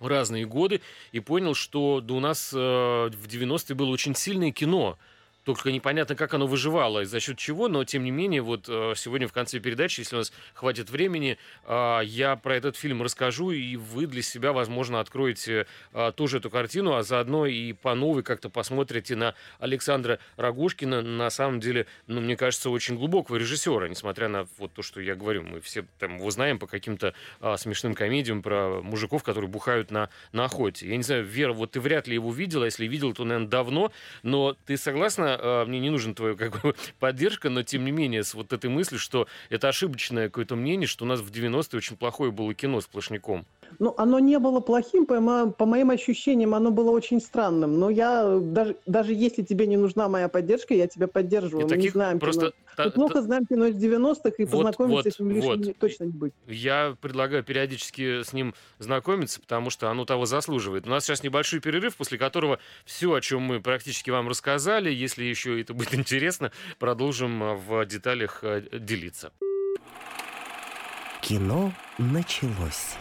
разные 0.00 0.46
годы 0.46 0.80
и 1.12 1.20
понял, 1.20 1.54
что 1.54 2.00
да, 2.00 2.14
у 2.14 2.20
нас 2.20 2.52
э, 2.52 2.56
в 2.56 3.26
90-е 3.26 3.74
было 3.74 3.88
очень 3.88 4.14
сильное 4.14 4.52
кино. 4.52 4.98
Только 5.46 5.70
непонятно, 5.70 6.16
как 6.16 6.34
оно 6.34 6.48
выживало 6.48 7.02
и 7.02 7.04
за 7.04 7.20
счет 7.20 7.38
чего, 7.38 7.68
но 7.68 7.84
тем 7.84 8.02
не 8.02 8.10
менее, 8.10 8.42
вот 8.42 8.68
э, 8.68 8.94
сегодня 8.96 9.28
в 9.28 9.32
конце 9.32 9.60
передачи, 9.60 10.00
если 10.00 10.16
у 10.16 10.18
нас 10.18 10.32
хватит 10.54 10.90
времени, 10.90 11.38
э, 11.64 12.00
я 12.02 12.34
про 12.34 12.56
этот 12.56 12.76
фильм 12.76 13.00
расскажу, 13.00 13.52
и 13.52 13.76
вы 13.76 14.08
для 14.08 14.22
себя, 14.22 14.52
возможно, 14.52 14.98
откроете 14.98 15.68
э, 15.92 16.12
тоже 16.16 16.38
эту 16.38 16.50
картину, 16.50 16.94
а 16.94 17.04
заодно 17.04 17.46
и 17.46 17.72
по 17.74 17.94
новой 17.94 18.24
как-то 18.24 18.50
посмотрите 18.50 19.14
на 19.14 19.36
Александра 19.60 20.18
Рогушкина, 20.36 21.02
на 21.02 21.30
самом 21.30 21.60
деле, 21.60 21.86
ну, 22.08 22.20
мне 22.20 22.36
кажется, 22.36 22.68
очень 22.68 22.96
глубокого 22.96 23.36
режиссера, 23.36 23.86
несмотря 23.88 24.26
на 24.26 24.48
вот 24.58 24.72
то, 24.72 24.82
что 24.82 25.00
я 25.00 25.14
говорю, 25.14 25.44
мы 25.44 25.60
все 25.60 25.86
там 26.00 26.16
его 26.16 26.28
знаем 26.32 26.58
по 26.58 26.66
каким-то 26.66 27.14
смешным 27.56 27.94
комедиям 27.94 28.42
про 28.42 28.82
мужиков, 28.82 29.22
которые 29.22 29.48
бухают 29.48 29.92
на, 29.92 30.10
на 30.32 30.46
охоте. 30.46 30.88
Я 30.88 30.96
не 30.96 31.04
знаю, 31.04 31.24
Вера, 31.24 31.52
вот 31.52 31.70
ты 31.70 31.80
вряд 31.80 32.08
ли 32.08 32.14
его 32.14 32.32
видела, 32.32 32.64
если 32.64 32.88
видел, 32.88 33.12
то, 33.12 33.22
наверное, 33.22 33.48
давно, 33.48 33.92
но 34.24 34.56
ты 34.66 34.76
согласна 34.76 35.35
э, 35.40 35.64
мне 35.66 35.80
не 35.80 35.90
нужен 35.90 36.14
твоя 36.14 36.34
как 36.34 36.60
бы, 36.60 36.74
поддержка, 36.98 37.50
но 37.50 37.62
тем 37.62 37.84
не 37.84 37.90
менее 37.90 38.24
с 38.24 38.34
вот 38.34 38.52
этой 38.52 38.70
мыслью, 38.70 38.98
что 38.98 39.26
это 39.50 39.68
ошибочное 39.68 40.28
какое-то 40.28 40.56
мнение, 40.56 40.86
что 40.86 41.04
у 41.04 41.08
нас 41.08 41.20
в 41.20 41.30
90-е 41.30 41.78
очень 41.78 41.96
плохое 41.96 42.30
было 42.30 42.54
кино 42.54 42.80
сплошняком. 42.80 43.46
Ну, 43.78 43.94
оно 43.96 44.18
не 44.18 44.38
было 44.38 44.60
плохим, 44.60 45.06
по, 45.06 45.20
мо- 45.20 45.50
по 45.50 45.66
моим 45.66 45.90
ощущениям, 45.90 46.54
оно 46.54 46.70
было 46.70 46.90
очень 46.90 47.20
странным. 47.20 47.78
Но 47.78 47.90
я, 47.90 48.38
даже, 48.40 48.76
даже 48.86 49.12
если 49.12 49.42
тебе 49.42 49.66
не 49.66 49.76
нужна 49.76 50.08
моя 50.08 50.28
поддержка, 50.28 50.74
я 50.74 50.86
тебя 50.86 51.06
поддерживаю. 51.08 51.66
И 51.66 51.70
Мы 51.70 51.76
не 51.76 51.88
знаем 51.88 52.18
просто... 52.18 52.40
кино. 52.40 52.52
Та, 52.76 52.84
Мы 52.84 52.90
плохо 52.90 53.14
та... 53.14 53.22
знаем 53.22 53.46
кино 53.46 53.66
из 53.66 53.76
90-х, 53.76 54.30
и 54.36 54.44
вот, 54.44 54.50
познакомиться 54.50 55.08
вот, 55.08 55.14
с 55.14 55.18
ним 55.18 55.30
лишь 55.30 55.44
вот. 55.44 55.78
точно 55.78 56.04
не 56.04 56.12
быть. 56.12 56.32
Я 56.46 56.96
предлагаю 57.00 57.42
периодически 57.42 58.22
с 58.22 58.32
ним 58.32 58.54
знакомиться, 58.78 59.40
потому 59.40 59.70
что 59.70 59.90
оно 59.90 60.04
того 60.04 60.26
заслуживает. 60.26 60.86
У 60.86 60.90
нас 60.90 61.04
сейчас 61.04 61.22
небольшой 61.22 61.60
перерыв, 61.60 61.96
после 61.96 62.18
которого 62.18 62.58
все, 62.84 63.12
о 63.14 63.20
чем 63.20 63.42
мы 63.42 63.60
практически 63.60 64.10
вам 64.10 64.28
рассказали, 64.28 64.92
если 64.92 65.24
еще 65.24 65.60
это 65.60 65.72
будет 65.74 65.94
интересно, 65.94 66.52
продолжим 66.78 67.42
э, 67.42 67.54
в 67.54 67.84
деталях 67.86 68.40
э, 68.42 68.62
делиться. 68.78 69.32
Кино 71.22 71.72
началось. 71.98 72.94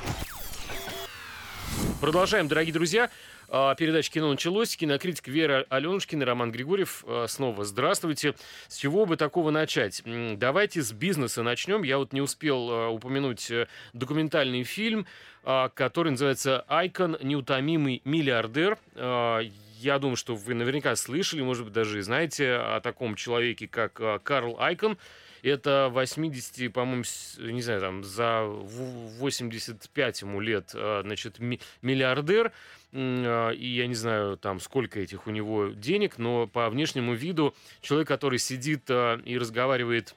Продолжаем, 2.05 2.47
дорогие 2.47 2.71
друзья. 2.71 3.09
А, 3.49 3.73
передача 3.73 4.11
«Кино 4.11 4.29
началось». 4.29 4.77
Кинокритик 4.77 5.27
Вера 5.27 5.65
Аленушкина, 5.69 6.23
Роман 6.23 6.51
Григорьев. 6.51 7.03
А, 7.07 7.25
снова 7.27 7.65
здравствуйте. 7.65 8.35
С 8.67 8.77
чего 8.77 9.07
бы 9.07 9.17
такого 9.17 9.49
начать? 9.49 10.03
Давайте 10.05 10.83
с 10.83 10.91
бизнеса 10.91 11.41
начнем. 11.41 11.81
Я 11.81 11.97
вот 11.97 12.13
не 12.13 12.21
успел 12.21 12.69
а, 12.69 12.89
упомянуть 12.89 13.49
э, 13.49 13.65
документальный 13.93 14.61
фильм, 14.61 15.07
который 15.43 16.11
называется 16.11 16.63
«Айкон. 16.67 17.17
Неутомимый 17.23 18.03
миллиардер». 18.05 18.77
Я 18.95 19.99
думаю, 19.99 20.15
что 20.15 20.35
вы 20.35 20.53
наверняка 20.53 20.95
слышали, 20.95 21.41
может 21.41 21.65
быть, 21.65 21.73
даже 21.73 22.03
знаете 22.03 22.53
о 22.53 22.81
таком 22.81 23.15
человеке, 23.15 23.67
как 23.67 23.93
Карл 24.23 24.57
Айкон– 24.59 24.99
это 25.45 25.89
80, 25.91 26.73
по-моему, 26.73 27.03
не 27.39 27.61
знаю, 27.61 27.79
там, 27.79 28.03
за 28.03 28.41
85 28.43 30.21
ему 30.21 30.39
лет, 30.39 30.71
а, 30.73 31.01
значит, 31.03 31.37
миллиардер. 31.81 32.51
А, 32.93 33.51
и 33.51 33.67
я 33.67 33.87
не 33.87 33.93
знаю, 33.93 34.37
там, 34.37 34.59
сколько 34.59 34.99
этих 34.99 35.27
у 35.27 35.31
него 35.31 35.67
денег, 35.67 36.17
но 36.17 36.47
по 36.47 36.69
внешнему 36.69 37.13
виду 37.13 37.53
человек, 37.81 38.07
который 38.07 38.39
сидит 38.39 38.85
а, 38.89 39.21
и 39.23 39.37
разговаривает 39.37 40.15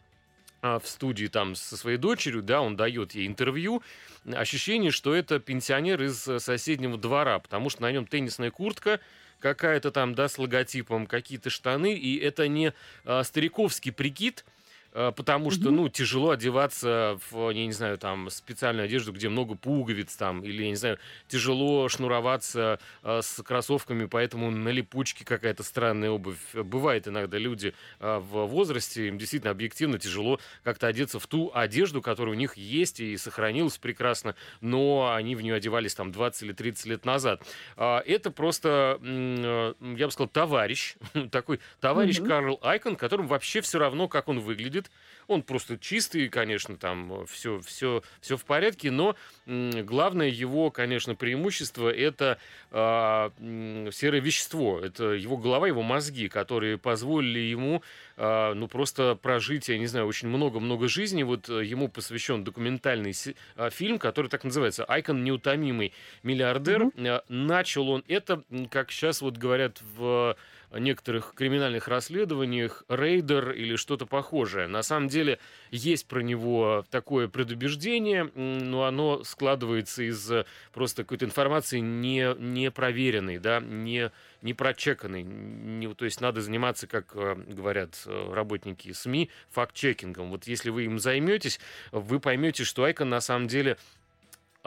в 0.61 0.83
студии 0.85 1.27
там 1.27 1.55
со 1.55 1.77
своей 1.77 1.99
дочерью, 1.99 2.43
да, 2.43 2.61
он 2.63 2.75
дает 2.75 3.15
ей 3.15 3.29
интервью, 3.29 3.81
ощущение, 4.27 4.91
что 4.91 5.15
это 5.15 5.39
пенсионер 5.39 6.03
из 6.03 6.19
соседнего 6.43 6.99
двора, 6.99 7.39
потому 7.39 7.71
что 7.71 7.83
на 7.83 7.93
нем 7.93 8.07
теннисная 8.07 8.51
куртка, 8.51 8.99
какая-то 9.39 9.93
там, 9.93 10.17
да, 10.17 10.27
с 10.27 10.37
логотипом, 10.37 11.07
какие-то 11.07 11.49
штаны, 11.49 11.95
и 11.95 12.17
это 12.19 12.49
не 12.49 12.73
а, 13.05 13.23
стариковский 13.23 13.93
прикид, 13.93 14.45
Э, 14.45 14.58
потому 14.93 15.51
что, 15.51 15.71
ну, 15.71 15.89
тяжело 15.89 16.31
одеваться 16.31 17.19
в, 17.31 17.51
я 17.51 17.67
не 17.67 17.73
знаю, 17.73 17.99
там, 17.99 18.31
специальную 18.31 18.87
одежду, 18.87 19.13
где 19.13 19.29
много 19.29 19.55
пуговиц 19.55 20.17
там, 20.17 20.43
или, 20.43 20.63
я 20.63 20.71
не 20.71 20.77
знаю, 20.77 20.99
тяжело 21.29 21.89
шнуроваться 21.89 22.79
э, 23.03 23.21
с 23.23 23.43
кроссовками, 23.43 24.07
поэтому 24.07 24.51
на 24.51 24.69
липучке 24.71 25.25
какая-то 25.25 25.63
странная 25.63 26.11
обувь. 26.11 26.39
Бывает 26.55 27.09
иногда 27.09 27.39
люди 27.39 27.75
э, 28.01 28.19
в 28.19 28.47
возрасте, 28.47 29.09
им 29.09 29.19
действительно 29.19 29.51
объективно 29.51 29.99
тяжело 29.99 30.41
как-то 30.63 30.87
одеться 30.87 31.19
в 31.19 31.27
ту 31.27 31.51
одежду, 31.55 32.01
которая 32.01 32.35
у 32.35 32.39
них 32.39 32.57
есть 32.57 33.01
и 33.01 33.17
сохранилась 33.17 33.79
прекрасно, 33.79 34.35
но 34.61 35.13
они 35.15 35.35
в 35.35 35.43
нее 35.43 35.55
одевались 35.55 35.95
там 35.95 36.13
20 36.13 36.43
или 36.43 36.53
30 36.53 36.87
лет 36.87 37.05
назад. 37.05 37.43
Э, 37.77 37.99
это 37.99 38.31
просто, 38.31 38.99
э, 39.03 39.75
я 39.97 40.07
бы 40.07 40.13
сказал, 40.13 40.29
товарищ, 40.29 40.97
такой 41.31 41.61
товарищ 41.81 42.19
mm-hmm. 42.19 42.29
Карл 42.29 42.59
Айкон, 42.63 42.97
которому 42.97 43.29
вообще 43.29 43.61
все 43.61 43.79
равно, 43.79 44.09
как 44.09 44.29
он 44.29 44.41
выглядит, 44.41 44.78
выглядит. 44.79 44.91
Он 45.27 45.43
просто 45.43 45.77
чистый, 45.77 46.29
конечно, 46.31 46.79
там 46.79 47.27
все, 47.27 47.61
все, 47.61 48.03
все 48.23 48.37
в 48.39 48.45
порядке, 48.47 48.91
но 48.91 49.15
главное 49.47 50.29
его, 50.29 50.71
конечно, 50.71 51.15
преимущество 51.15 51.91
это 51.91 52.39
э, 52.71 53.91
серое 53.93 54.23
вещество. 54.23 54.81
Это 54.81 55.13
его 55.13 55.37
голова, 55.37 55.69
его 55.69 55.83
мозги, 55.83 56.29
которые 56.29 56.79
позволили 56.79 57.41
ему 57.41 57.83
э, 58.17 58.55
ну 58.55 58.69
просто 58.69 59.19
прожить, 59.21 59.69
я 59.69 59.77
не 59.77 59.87
знаю, 59.87 60.07
очень 60.07 60.29
много-много 60.29 60.89
жизней. 60.89 61.25
Вот 61.25 61.51
э, 61.51 61.63
ему 61.63 61.89
посвящен 61.89 62.43
документальный 62.43 63.13
э, 63.57 63.71
фильм, 63.71 63.99
который 63.99 64.29
так 64.29 64.45
называется 64.45 64.85
«Айкон 64.85 65.25
неутомимый 65.25 65.93
миллиардер». 66.23 66.85
Mm-hmm. 66.85 67.25
Начал 67.29 67.91
он 67.91 68.03
это, 68.09 68.45
как 68.71 68.91
сейчас 68.91 69.21
вот 69.21 69.37
говорят 69.37 69.83
в 69.95 70.37
некоторых 70.73 71.33
криминальных 71.35 71.89
расследованиях 71.89 72.85
рейдер 72.89 73.53
или 73.53 73.77
что-то 73.77 74.07
похожее. 74.07 74.67
На 74.67 74.83
самом 74.83 75.09
деле 75.09 75.39
есть 75.71 76.07
про 76.07 76.21
него 76.21 76.85
такое 76.91 77.29
предубеждение, 77.29 78.25
но 78.35 78.85
оно 78.85 79.25
складывается 79.25 80.03
из 80.03 80.31
э, 80.31 80.45
просто 80.73 81.05
какой-то 81.05 81.25
информации 81.25 81.79
не, 81.79 82.35
не 82.39 82.71
проверенной, 82.71 83.39
да, 83.39 83.61
не, 83.61 84.11
не 84.43 84.55
прочеканной. 84.55 85.23
Не, 85.23 85.93
то 85.95 86.05
есть 86.05 86.21
надо 86.21 86.41
заниматься, 86.41 86.87
как 86.87 87.13
э, 87.15 87.35
говорят 87.35 88.03
э, 88.07 88.33
работники 88.33 88.93
СМИ, 88.93 89.31
факт-чекингом. 89.51 90.31
Вот 90.31 90.47
если 90.47 90.71
вы 90.71 90.85
им 90.85 90.99
займетесь, 90.99 91.61
вы 91.93 92.21
поймете, 92.21 92.65
что 92.65 92.85
Айкон 92.85 93.09
на 93.09 93.21
самом 93.21 93.49
деле 93.49 93.79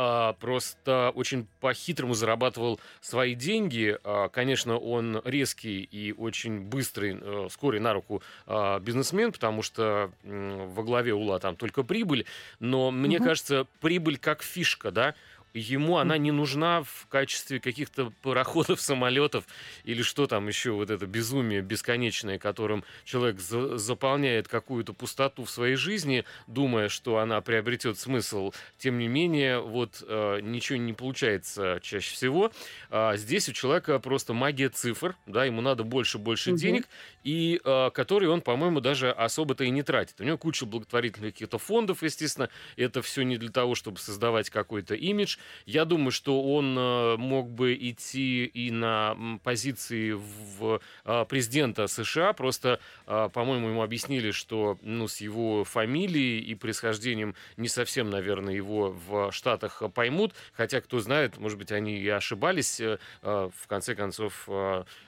а, 0.04 0.34
просто 0.34 1.12
очень 1.14 1.48
по-хитрому 1.60 2.16
зарабатывал 2.16 2.80
свои 3.02 3.36
деньги. 3.36 3.96
А, 4.04 4.30
конечно, 4.30 4.80
он 4.80 5.22
резкий 5.24 5.84
и 5.84 6.12
очень 6.12 6.62
быстрый, 6.62 7.20
а, 7.22 7.48
вскоре 7.50 7.80
на 7.80 7.94
руку 7.94 8.24
а, 8.48 8.80
бизнесмен, 8.80 9.32
потому 9.32 9.62
что 9.62 10.12
а, 10.24 10.66
во 10.74 10.84
главе 10.84 11.14
ула 11.14 11.40
там 11.40 11.56
только 11.56 11.84
прибыль. 11.84 12.26
Но 12.60 12.90
мне 12.90 13.18
угу. 13.18 13.26
кажется, 13.26 13.68
прибыль 13.80 14.18
как 14.18 14.42
фишка, 14.42 14.90
да, 14.90 15.14
ему 15.54 15.98
она 15.98 16.18
не 16.18 16.32
нужна 16.32 16.84
в 16.84 17.08
качестве 17.10 17.60
каких-то 17.60 18.12
пароходов, 18.22 18.82
самолетов 18.82 19.46
или 19.84 20.02
что 20.02 20.28
там 20.28 20.48
еще, 20.48 20.72
вот 20.72 20.90
это 20.90 21.06
безумие 21.06 21.62
бесконечное, 21.62 22.40
которым 22.40 22.84
человек 23.04 23.40
за 23.40 23.78
заполняет 23.78 24.48
какую-то 24.48 24.94
пустоту 24.94 25.44
в 25.44 25.50
своей 25.50 25.76
жизни, 25.76 26.26
думая, 26.48 26.90
что 26.90 27.18
она 27.18 27.42
приобретет 27.42 27.98
смысл. 27.98 28.54
Тем 28.78 29.00
не 29.00 29.08
менее, 29.08 29.60
вот 29.60 30.04
э, 30.08 30.40
ничего 30.42 30.78
не 30.78 30.94
получается 30.94 31.80
чаще 31.82 32.14
всего. 32.14 32.52
А 32.90 33.18
здесь 33.18 33.50
у 33.50 33.54
человека 33.54 34.00
просто 34.00 34.34
магия 34.34 34.70
цифр, 34.70 35.16
да, 35.26 35.46
ему 35.46 35.62
надо 35.62 35.84
больше-больше 35.84 36.52
угу. 36.52 36.60
денег, 36.60 36.88
и 37.24 37.60
э, 37.64 37.90
который 37.94 38.30
он, 38.30 38.42
по-моему, 38.42 38.80
даже 38.80 39.12
особо-то 39.12 39.64
и 39.64 39.70
не 39.70 39.84
тратит. 39.84 40.20
У 40.20 40.24
него 40.24 40.38
куча 40.38 40.66
благотворительных 40.66 41.34
каких-то 41.34 41.58
фондов, 41.58 42.04
естественно, 42.04 42.50
это 42.78 43.02
все 43.02 43.24
не 43.24 43.38
для 43.38 43.52
того, 43.52 43.76
чтобы 43.76 44.00
создавать 44.00 44.50
какой-то 44.50 44.96
имидж, 44.96 45.38
я 45.66 45.86
думаю, 45.86 46.12
что 46.12 46.42
он 46.42 46.78
э, 46.78 47.18
мог 47.18 47.50
бы 47.50 47.74
идти 47.74 48.46
и 48.46 48.72
на 48.72 49.16
позиции 49.44 50.12
в 50.12 50.82
э, 51.06 51.26
президента 51.26 51.88
США. 51.88 52.34
Просто, 52.34 52.80
э, 53.08 53.30
по-моему, 53.34 53.70
ему 53.70 53.84
объяснили, 53.84 54.32
что 54.32 54.78
ну, 54.82 55.08
с 55.08 55.18
его 55.18 55.64
фамилией 55.64 56.40
и 56.40 56.56
происхождением 56.56 57.36
не 57.58 57.68
совсем, 57.68 58.10
наверное, 58.10 58.54
его 58.54 58.96
в 59.08 59.32
Штатах 59.32 59.82
поймут. 59.94 60.34
Хотя, 60.54 60.82
кто 60.82 61.00
знает, 61.00 61.38
может 61.38 61.58
быть, 61.58 61.72
они 61.72 61.98
и 61.98 62.08
ошибались. 62.08 62.82
В 63.22 63.68
конце 63.68 63.96
концов, 63.96 64.48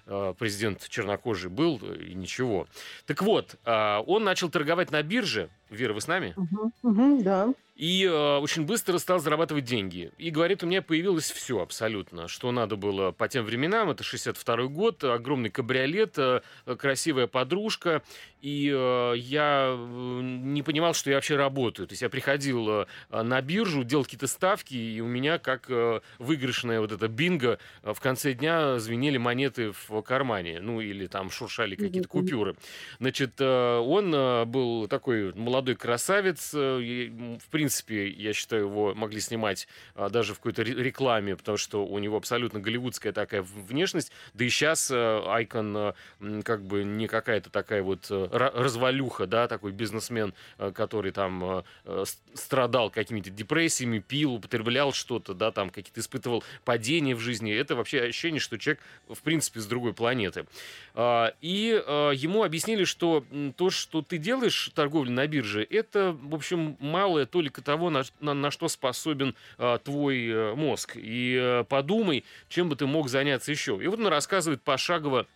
президент 0.05 0.87
чернокожий 0.89 1.49
был, 1.49 1.77
и 1.77 2.13
ничего. 2.13 2.67
Так 3.05 3.21
вот, 3.21 3.55
он 3.65 4.23
начал 4.23 4.49
торговать 4.49 4.91
на 4.91 5.01
бирже. 5.03 5.49
Вера, 5.69 5.93
вы 5.93 6.01
с 6.01 6.07
нами? 6.07 6.33
Угу, 6.37 6.71
угу, 6.83 7.23
да 7.23 7.53
и 7.83 8.05
э, 8.05 8.37
очень 8.37 8.65
быстро 8.65 8.97
стал 8.97 9.19
зарабатывать 9.19 9.65
деньги. 9.65 10.13
И 10.17 10.29
говорит, 10.29 10.63
у 10.63 10.67
меня 10.67 10.81
появилось 10.81 11.29
все 11.29 11.59
абсолютно, 11.59 12.29
что 12.29 12.49
надо 12.53 12.77
было 12.77 13.11
по 13.11 13.27
тем 13.27 13.43
временам. 13.43 13.89
Это 13.89 14.05
62 14.05 14.67
год, 14.67 15.03
огромный 15.03 15.49
кабриолет, 15.49 16.17
э, 16.17 16.39
красивая 16.77 17.27
подружка. 17.27 18.01
И 18.39 18.71
э, 18.73 19.13
я 19.17 19.75
э, 19.75 20.21
не 20.21 20.63
понимал, 20.63 20.93
что 20.93 21.09
я 21.09 21.17
вообще 21.17 21.35
работаю. 21.35 21.85
То 21.87 21.91
есть 21.91 22.01
я 22.01 22.09
приходил 22.09 22.69
э, 22.69 22.85
на 23.09 23.41
биржу, 23.41 23.83
делал 23.83 24.05
какие-то 24.05 24.27
ставки, 24.27 24.75
и 24.75 25.01
у 25.01 25.07
меня 25.07 25.37
как 25.37 25.65
э, 25.67 25.99
выигрышная 26.19 26.79
вот 26.79 26.93
эта 26.93 27.09
бинго 27.09 27.59
в 27.81 27.99
конце 27.99 28.33
дня 28.33 28.79
звенели 28.79 29.17
монеты 29.17 29.73
в 29.89 30.01
кармане. 30.03 30.61
Ну 30.61 30.79
или 30.79 31.07
там 31.07 31.29
шуршали 31.29 31.75
какие-то 31.75 32.07
купюры. 32.07 32.55
Значит, 32.99 33.33
э, 33.39 33.77
он 33.77 34.15
э, 34.15 34.45
был 34.45 34.87
такой 34.87 35.33
молодой 35.33 35.75
красавец, 35.75 36.53
э, 36.53 37.09
в 37.43 37.49
принципе, 37.49 37.72
принципе, 37.73 38.07
я 38.09 38.33
считаю, 38.33 38.67
его 38.67 38.93
могли 38.93 39.19
снимать 39.19 39.67
а, 39.95 40.09
даже 40.09 40.33
в 40.33 40.37
какой-то 40.37 40.61
рекламе, 40.61 41.35
потому 41.35 41.57
что 41.57 41.85
у 41.85 41.97
него 41.97 42.17
абсолютно 42.17 42.59
голливудская 42.59 43.13
такая 43.13 43.41
внешность. 43.41 44.11
Да 44.33 44.45
и 44.45 44.49
сейчас 44.49 44.91
а, 44.91 45.23
Айкон 45.27 45.75
а, 45.75 45.95
как 46.43 46.63
бы 46.63 46.83
не 46.83 47.07
какая-то 47.07 47.49
такая 47.49 47.81
вот 47.81 48.07
а, 48.11 48.27
развалюха, 48.53 49.25
да, 49.25 49.47
такой 49.47 49.71
бизнесмен, 49.71 50.35
а, 50.57 50.71
который 50.71 51.11
там 51.11 51.43
а, 51.43 52.03
страдал 52.35 52.91
какими-то 52.91 53.31
депрессиями, 53.31 53.99
пил, 53.99 54.35
употреблял 54.35 54.93
что-то, 54.93 55.33
да, 55.33 55.51
там 55.51 55.71
какие-то 55.71 55.99
испытывал 55.99 56.43
падения 56.65 57.15
в 57.15 57.19
жизни. 57.19 57.51
Это 57.51 57.75
вообще 57.75 58.01
ощущение, 58.01 58.39
что 58.39 58.57
человек, 58.59 58.81
в 59.09 59.21
принципе, 59.21 59.61
с 59.61 59.65
другой 59.65 59.93
планеты. 59.93 60.45
А, 60.93 61.33
и 61.41 61.81
а, 61.85 62.11
ему 62.11 62.43
объяснили, 62.43 62.83
что 62.83 63.25
то, 63.57 63.71
что 63.71 64.03
ты 64.03 64.19
делаешь, 64.19 64.69
торговлю 64.75 65.11
на 65.11 65.25
бирже, 65.25 65.65
это, 65.69 66.15
в 66.21 66.35
общем, 66.35 66.77
малая 66.79 67.25
только 67.25 67.52
только 67.53 67.61
того, 67.61 67.89
на, 67.89 68.03
на, 68.19 68.33
на 68.33 68.51
что 68.51 68.67
способен 68.67 69.35
а, 69.57 69.77
твой 69.77 70.29
а, 70.31 70.55
мозг. 70.55 70.93
И 70.95 71.37
а, 71.39 71.63
подумай, 71.63 72.25
чем 72.49 72.69
бы 72.69 72.75
ты 72.75 72.85
мог 72.85 73.09
заняться 73.09 73.51
еще. 73.51 73.79
И 73.81 73.87
вот 73.87 73.99
он 73.99 74.07
рассказывает 74.07 74.61
пошагово 74.61 75.27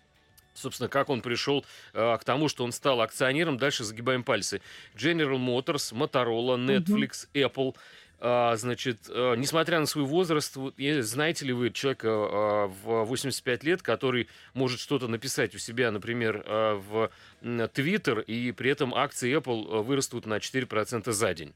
собственно, 0.54 0.90
как 0.90 1.10
он 1.10 1.22
пришел 1.22 1.64
э, 1.94 2.18
к 2.20 2.24
тому, 2.24 2.50
что 2.50 2.64
он 2.64 2.72
стал 2.72 3.02
акционером. 3.02 3.60
Дальше 3.60 3.84
загибаем 3.84 4.24
пальцы. 4.24 4.60
General 4.96 5.38
Motors, 5.38 5.94
Motorola, 5.94 6.58
Netflix, 6.58 7.28
mm-hmm. 7.32 7.54
Apple. 7.54 7.76
А, 8.20 8.56
значит, 8.56 9.02
а, 9.10 9.36
несмотря 9.36 9.80
на 9.80 9.86
свой 9.86 10.06
возраст, 10.06 10.56
вот, 10.56 10.74
знаете 10.78 11.46
ли 11.46 11.54
вы 11.54 11.70
человека 11.70 12.08
а, 12.10 12.68
в 12.68 13.06
85 13.06 13.64
лет, 13.64 13.82
который 13.84 14.28
может 14.56 14.80
что-то 14.80 15.08
написать 15.08 15.54
у 15.54 15.60
себя, 15.60 15.92
например, 15.92 16.44
а, 16.46 16.76
в 16.76 17.12
Twitter, 17.44 18.24
и 18.24 18.52
при 18.52 18.72
этом 18.72 18.96
акции 18.96 19.38
Apple 19.38 19.84
вырастут 19.84 20.26
на 20.26 20.38
4% 20.38 21.12
за 21.12 21.34
день? 21.36 21.54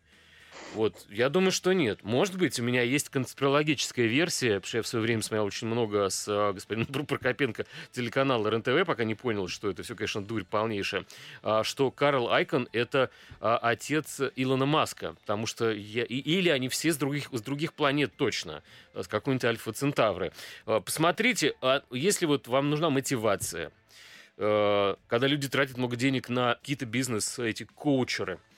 Вот, 0.74 1.06
я 1.10 1.28
думаю, 1.28 1.52
что 1.52 1.74
нет. 1.74 2.02
Может 2.04 2.38
быть, 2.38 2.58
у 2.60 2.64
меня 2.64 2.82
есть 2.82 3.10
конспирологическая 3.10 4.06
версия, 4.06 4.56
потому 4.56 4.68
что 4.68 4.78
я 4.78 4.84
в 4.84 4.88
свое 4.88 5.04
время 5.04 5.22
смотрел 5.22 5.46
очень 5.46 5.68
много 5.68 6.08
с 6.10 6.28
э, 6.30 6.54
господином 6.54 6.88
Прокопенко 7.06 7.66
телеканала 7.92 8.50
РНТВ, 8.50 8.86
пока 8.86 9.04
не 9.04 9.16
понял, 9.16 9.50
что 9.50 9.70
это 9.70 9.84
все, 9.84 9.96
конечно, 9.96 10.24
дурь 10.24 10.46
полнейшая, 10.46 11.06
а, 11.44 11.66
что 11.66 11.92
Карл 11.92 12.32
Айкон— 12.32 12.70
это 12.72 13.10
а, 13.42 13.58
отец 13.58 14.22
Илона 14.38 14.66
Маска, 14.66 15.14
потому 15.20 15.46
что 15.46 15.72
я, 15.72 16.04
и, 16.04 16.16
или 16.16 16.48
они 16.48 16.70
все 16.70 16.94
с 16.94 16.98
других, 16.98 17.28
с 17.34 17.42
других 17.42 17.74
планет 17.74 18.16
точно, 18.16 18.64
с 18.94 19.08
какой-нибудь 19.08 19.46
Альфа 19.46 19.74
Центавры. 19.74 20.32
А, 20.66 20.80
посмотрите, 20.80 21.54
а 21.62 21.84
если 21.92 22.26
вот 22.26 22.48
вам 22.48 22.70
нужна 22.70 22.90
мотивация, 22.90 23.74
э, 24.38 24.96
когда 25.08 25.28
люди 25.28 25.50
тратят 25.50 25.78
много 25.78 25.98
денег 25.98 26.30
на 26.30 26.56
какие-то 26.56 26.86
бизнес, 26.86 27.40
эти 27.40 27.64
коучеры— 27.64 28.40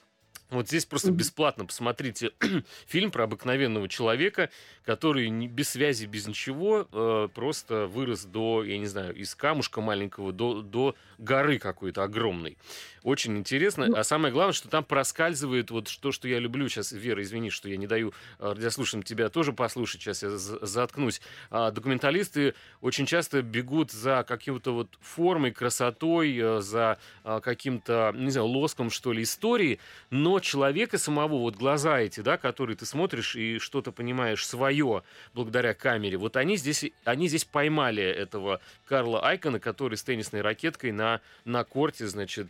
вот 0.55 0.67
здесь 0.67 0.85
просто 0.85 1.11
бесплатно 1.11 1.65
посмотрите 1.65 2.31
фильм 2.87 3.11
про 3.11 3.23
обыкновенного 3.23 3.87
человека, 3.89 4.49
который 4.83 5.29
не, 5.29 5.47
без 5.47 5.69
связи, 5.69 6.05
без 6.05 6.27
ничего, 6.27 6.87
э, 6.91 7.29
просто 7.33 7.87
вырос 7.87 8.25
до, 8.25 8.63
я 8.63 8.77
не 8.77 8.87
знаю, 8.87 9.15
из 9.15 9.35
камушка 9.35 9.81
маленького 9.81 10.31
до, 10.31 10.61
до 10.61 10.95
горы 11.17 11.59
какой-то 11.59 12.03
огромной. 12.03 12.57
Очень 13.03 13.37
интересно. 13.37 13.87
Ну, 13.87 13.97
а 13.97 14.03
самое 14.05 14.33
главное, 14.33 14.53
что 14.53 14.69
там 14.69 14.83
проскальзывает 14.83 15.71
вот 15.71 15.93
то, 16.01 16.13
что 16.13 16.27
я 16.29 16.39
люблю. 16.39 16.69
Сейчас, 16.69 16.93
Вера, 16.93 17.21
извини, 17.21 17.49
что 17.49 17.67
я 17.67 17.75
не 17.75 17.85
даю 17.85 18.13
э, 18.39 18.53
радиослушателям 18.53 19.03
тебя 19.03 19.27
тоже 19.29 19.51
послушать. 19.51 20.01
Сейчас 20.01 20.23
я 20.23 20.29
заткнусь. 20.31 21.21
А 21.49 21.71
документалисты 21.71 22.55
очень 22.79 23.05
часто 23.05 23.41
бегут 23.41 23.91
за 23.91 24.23
каким-то 24.25 24.73
вот 24.73 24.87
формой, 25.01 25.51
красотой, 25.51 26.37
э, 26.37 26.61
за 26.61 26.97
э, 27.25 27.41
каким-то, 27.43 28.13
не 28.15 28.31
знаю, 28.31 28.47
лоском, 28.47 28.89
что 28.89 29.11
ли, 29.11 29.23
истории, 29.23 29.79
но 30.09 30.39
человека 30.39 30.97
самого, 30.97 31.39
вот 31.39 31.55
глаза 31.55 31.99
эти, 31.99 32.21
да, 32.21 32.37
которые 32.37 32.77
ты 32.77 32.85
смотришь 32.85 33.35
и 33.35 33.59
что-то 33.59 33.91
понимаешь 33.91 34.47
свое 34.47 35.03
благодаря 35.33 35.73
камере, 35.73 36.17
вот 36.17 36.37
они 36.37 36.55
здесь, 36.55 36.85
они 37.03 37.27
здесь 37.27 37.43
поймали 37.43 38.03
этого 38.03 38.61
Карла 38.85 39.25
Айкона, 39.27 39.59
который 39.59 39.97
с 39.97 40.03
теннисной 40.03 40.41
ракеткой 40.41 40.93
на, 40.93 41.19
на 41.43 41.65
корте, 41.65 42.07
значит, 42.07 42.47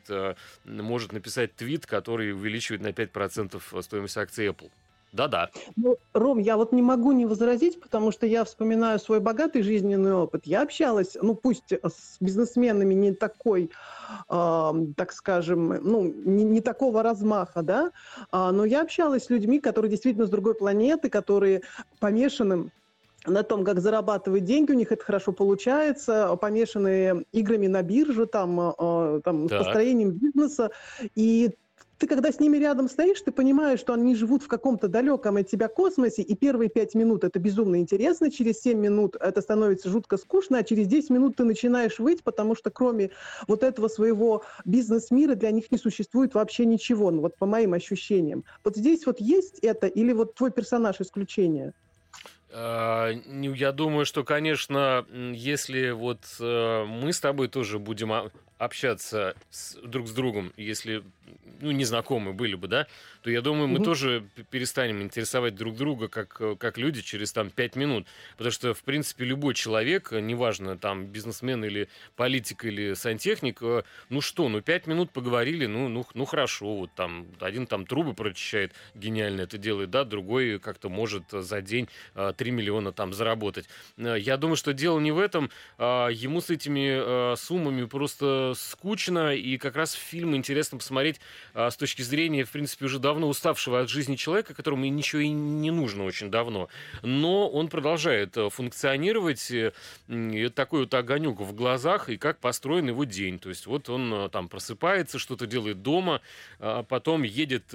может 0.65 1.12
написать 1.12 1.56
твит, 1.56 1.86
который 1.86 2.34
увеличивает 2.34 2.82
на 2.82 2.89
5% 2.89 3.82
стоимость 3.82 4.17
акций 4.17 4.47
Apple. 4.47 4.69
Да-да. 5.13 5.51
Ну, 5.75 5.97
Ром, 6.13 6.39
я 6.39 6.58
вот 6.58 6.71
не 6.71 6.82
могу 6.82 7.12
не 7.12 7.27
возразить, 7.27 7.79
потому 7.79 8.12
что 8.12 8.25
я 8.25 8.43
вспоминаю 8.43 8.97
свой 8.97 9.19
богатый 9.19 9.62
жизненный 9.62 10.13
опыт. 10.13 10.47
Я 10.47 10.63
общалась, 10.63 11.15
ну 11.21 11.36
пусть 11.36 11.71
с 11.71 12.17
бизнесменами 12.19 12.95
не 12.95 13.13
такой, 13.13 13.69
э, 14.27 14.71
так 14.97 15.13
скажем, 15.13 15.67
ну 15.84 16.03
не, 16.03 16.43
не 16.43 16.62
такого 16.62 17.03
размаха, 17.03 17.62
да, 17.62 17.91
э, 18.32 18.49
но 18.51 18.65
я 18.65 18.82
общалась 18.82 19.25
с 19.25 19.29
людьми, 19.29 19.60
которые 19.60 19.91
действительно 19.91 20.25
с 20.25 20.32
другой 20.32 20.56
планеты, 20.56 21.12
которые 21.12 21.62
помешаны 21.99 22.71
на 23.26 23.44
том, 23.44 23.64
как 23.64 23.80
зарабатывать 23.80 24.46
деньги, 24.46 24.72
у 24.72 24.76
них 24.76 24.92
это 24.92 25.04
хорошо 25.04 25.32
получается, 25.32 26.36
помешанные 26.42 27.26
играми 27.32 27.68
на 27.68 27.82
бирже, 27.82 28.26
там, 28.26 28.60
э, 28.60 29.22
там 29.24 29.48
построением 29.48 30.12
бизнеса. 30.12 30.72
И 31.16 31.52
ты 32.04 32.08
когда 32.08 32.34
с 32.34 32.40
ними 32.42 32.58
рядом 32.58 32.90
стоишь, 32.90 33.22
ты 33.22 33.32
понимаешь, 33.32 33.80
что 33.80 33.94
они 33.94 34.14
живут 34.16 34.44
в 34.44 34.48
каком-то 34.50 34.90
далеком 34.90 35.38
от 35.38 35.48
тебя 35.48 35.70
космосе, 35.70 36.22
и 36.22 36.36
первые 36.36 36.70
пять 36.70 36.96
минут 36.96 37.24
это 37.24 37.40
безумно 37.40 37.78
интересно, 37.78 38.30
через 38.30 38.60
семь 38.60 38.80
минут 38.80 39.16
это 39.16 39.40
становится 39.42 39.88
жутко 39.88 40.18
скучно, 40.18 40.58
а 40.58 40.64
через 40.64 40.88
10 40.88 41.12
минут 41.12 41.38
ты 41.38 41.46
начинаешь 41.46 42.00
выть, 42.00 42.22
потому 42.22 42.56
что 42.56 42.72
кроме 42.72 43.12
вот 43.48 43.64
этого 43.64 43.88
своего 43.88 44.44
бизнес-мира 44.66 45.36
для 45.36 45.52
них 45.52 45.72
не 45.72 45.78
существует 45.78 46.34
вообще 46.34 46.66
ничего, 46.66 47.10
ну 47.10 47.22
вот 47.22 47.38
по 47.38 47.46
моим 47.46 47.74
ощущениям. 47.74 48.44
Вот 48.66 48.76
здесь 48.76 49.06
вот 49.06 49.22
есть 49.22 49.60
это 49.60 49.88
или 49.88 50.12
вот 50.12 50.36
твой 50.36 50.52
персонаж 50.52 51.00
исключение? 51.00 51.74
А, 52.56 53.10
я 53.10 53.72
думаю, 53.72 54.06
что, 54.06 54.24
конечно, 54.24 55.06
если 55.34 55.89
вот 55.89 56.20
э, 56.39 56.86
мы 56.86 57.12
с 57.12 57.20
тобой 57.20 57.48
тоже 57.48 57.80
будем 57.80 58.13
общаться 58.63 59.36
с, 59.49 59.76
друг 59.76 60.08
с 60.08 60.12
другом, 60.12 60.54
если 60.58 61.04
ну, 61.62 61.71
незнакомы 61.71 62.34
были 62.34 62.56
бы, 62.56 62.67
да, 62.67 62.88
то 63.21 63.32
я 63.32 63.41
думаю, 63.41 63.67
мы 63.67 63.78
угу. 63.78 63.86
тоже 63.86 64.26
перестанем 64.49 65.02
интересовать 65.02 65.56
друг 65.56 65.76
друга 65.76 66.10
как, 66.10 66.41
как 66.60 66.78
люди 66.78 67.02
через 67.02 67.32
там 67.32 67.49
пять 67.49 67.76
минут. 67.76 68.06
Потому 68.34 68.52
что, 68.52 68.73
в 68.73 68.84
принципе, 68.84 69.26
любой 69.26 69.54
человек, 69.54 70.12
неважно, 70.12 70.78
там, 70.78 71.06
бизнесмен 71.06 71.63
или 71.63 71.88
политик 72.15 72.65
или 72.65 72.93
сантехник, 72.93 73.60
э, 73.62 73.84
ну 74.10 74.21
что, 74.21 74.49
ну 74.49 74.62
пять 74.62 74.88
минут 74.88 75.12
поговорили, 75.12 75.65
ну, 75.65 75.88
ну, 75.88 76.06
ну 76.13 76.26
хорошо, 76.26 76.76
вот 76.76 76.91
там 76.95 77.28
один 77.39 77.65
там 77.65 77.86
трубы 77.86 78.13
прочищает, 78.13 78.73
гениально 78.93 79.41
это 79.41 79.58
делает, 79.58 79.89
да, 79.89 80.04
другой 80.04 80.60
как-то 80.60 80.89
может 80.89 81.23
за 81.32 81.62
день 81.62 81.88
3 82.15 82.34
э, 82.38 82.54
миллиона 82.54 82.91
там 82.91 83.13
заработать. 83.13 83.67
Э, 83.97 84.17
я 84.19 84.38
думаю, 84.38 84.58
что 84.58 84.73
дело 84.73 84.99
не 84.99 85.12
в 85.12 85.19
этом, 85.19 85.49
а 85.78 86.10
ему 86.10 86.41
с 86.41 86.49
этими 86.49 87.36
суммами 87.36 87.86
просто 87.86 88.53
скучно, 88.56 89.36
и 89.36 89.58
как 89.58 89.76
раз 89.76 89.94
фильм 89.94 90.36
интересно 90.36 90.78
посмотреть 90.78 91.20
с 91.54 91.76
точки 91.76 92.02
зрения, 92.02 92.44
в 92.44 92.52
принципе, 92.52 92.86
уже 92.86 93.00
давно 93.00 93.28
уставшего 93.28 93.82
от 93.82 93.89
жизни 93.89 94.16
человека, 94.16 94.54
которому 94.54 94.86
ничего 94.86 95.22
и 95.22 95.30
не 95.30 95.72
нужно 95.72 96.04
очень 96.06 96.32
давно. 96.32 96.70
Но 97.02 97.50
он 97.50 97.68
продолжает 97.68 98.38
э, 98.38 98.50
функционировать, 98.50 99.52
э, 99.52 99.72
такой 100.56 100.82
вот 100.82 100.94
огонек 100.94 101.39
в 101.39 101.54
глазах, 101.54 102.10
и 102.10 102.18
как 102.18 102.39
построен 102.39 102.88
его 102.88 103.04
день. 103.04 103.39
То 103.39 103.50
есть 103.50 103.66
вот 103.66 103.89
он 103.89 104.13
э, 104.13 104.30
там 104.30 104.50
просыпается, 104.50 105.20
что-то 105.20 105.46
делает 105.46 105.82
дома, 105.82 106.22
а 106.60 106.84
потом 106.84 107.24
едет 107.24 107.74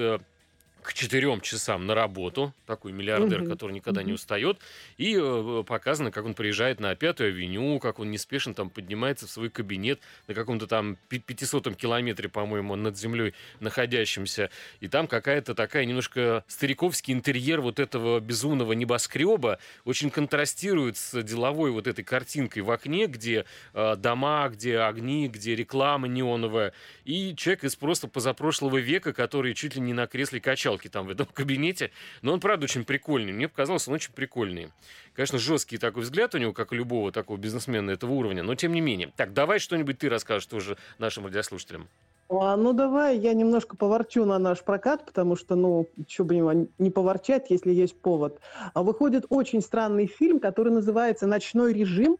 к 0.82 0.94
четырем 0.94 1.40
часам 1.40 1.86
на 1.86 1.94
работу, 1.94 2.54
такой 2.66 2.92
миллиардер, 2.92 3.42
mm-hmm. 3.42 3.48
который 3.48 3.72
никогда 3.72 4.00
mm-hmm. 4.00 4.06
не 4.06 4.12
устает, 4.12 4.58
и 4.96 5.18
э, 5.20 5.64
показано, 5.66 6.10
как 6.10 6.24
он 6.24 6.34
приезжает 6.34 6.80
на 6.80 6.94
Пятую 6.94 7.30
авеню, 7.30 7.78
как 7.78 7.98
он 7.98 8.10
неспешно 8.10 8.54
там 8.54 8.70
поднимается 8.70 9.26
в 9.26 9.30
свой 9.30 9.50
кабинет 9.50 10.00
на 10.26 10.34
каком-то 10.34 10.66
там 10.66 10.96
500 11.08 11.76
километре, 11.76 12.28
по-моему, 12.28 12.74
над 12.76 12.96
землей 12.96 13.34
находящемся, 13.60 14.50
и 14.80 14.88
там 14.88 15.06
какая-то 15.06 15.54
такая 15.54 15.84
немножко 15.84 16.44
стариковский 16.48 17.12
интерьер 17.12 17.60
вот 17.60 17.78
этого 17.78 18.20
безумного 18.20 18.72
небоскреба 18.72 19.58
очень 19.84 20.10
контрастирует 20.10 20.96
с 20.96 21.22
деловой 21.22 21.70
вот 21.70 21.86
этой 21.86 22.04
картинкой 22.04 22.62
в 22.62 22.70
окне, 22.70 23.06
где 23.06 23.44
э, 23.74 23.96
дома, 23.96 24.48
где 24.48 24.78
огни, 24.78 25.28
где 25.28 25.54
реклама 25.54 26.08
неоновая, 26.08 26.72
и 27.04 27.34
человек 27.36 27.64
из 27.64 27.76
просто 27.76 28.08
позапрошлого 28.08 28.78
века, 28.78 29.12
который 29.12 29.54
чуть 29.54 29.74
ли 29.74 29.80
не 29.80 29.92
на 29.92 30.06
кресле 30.06 30.40
качал 30.40 30.77
качалки 30.78 30.88
там 30.88 31.06
в 31.06 31.10
этом 31.10 31.26
кабинете. 31.34 31.90
Но 32.22 32.32
он, 32.32 32.40
правда, 32.40 32.64
очень 32.64 32.84
прикольный. 32.84 33.32
Мне 33.32 33.48
показалось, 33.48 33.88
он 33.88 33.94
очень 33.94 34.12
прикольный. 34.12 34.70
Конечно, 35.14 35.38
жесткий 35.38 35.78
такой 35.78 36.02
взгляд 36.02 36.34
у 36.34 36.38
него, 36.38 36.52
как 36.52 36.72
у 36.72 36.74
любого 36.74 37.12
такого 37.12 37.36
бизнесмена 37.36 37.90
этого 37.90 38.12
уровня, 38.12 38.42
но 38.42 38.54
тем 38.54 38.72
не 38.72 38.80
менее. 38.80 39.12
Так, 39.16 39.32
давай 39.32 39.58
что-нибудь 39.58 39.98
ты 39.98 40.08
расскажешь 40.08 40.46
тоже 40.46 40.76
нашим 40.98 41.26
радиослушателям. 41.26 41.88
А, 42.30 42.56
ну, 42.56 42.74
давай 42.74 43.18
я 43.18 43.32
немножко 43.32 43.76
поворчу 43.76 44.26
на 44.26 44.38
наш 44.38 44.62
прокат, 44.62 45.06
потому 45.06 45.34
что, 45.34 45.54
ну, 45.54 45.88
что 46.06 46.24
бы 46.24 46.68
не 46.78 46.90
поворчать, 46.90 47.46
если 47.48 47.72
есть 47.72 47.98
повод. 47.98 48.38
А 48.74 48.82
выходит 48.82 49.24
очень 49.30 49.62
странный 49.62 50.06
фильм, 50.06 50.38
который 50.38 50.72
называется 50.72 51.26
«Ночной 51.26 51.72
режим. 51.72 52.18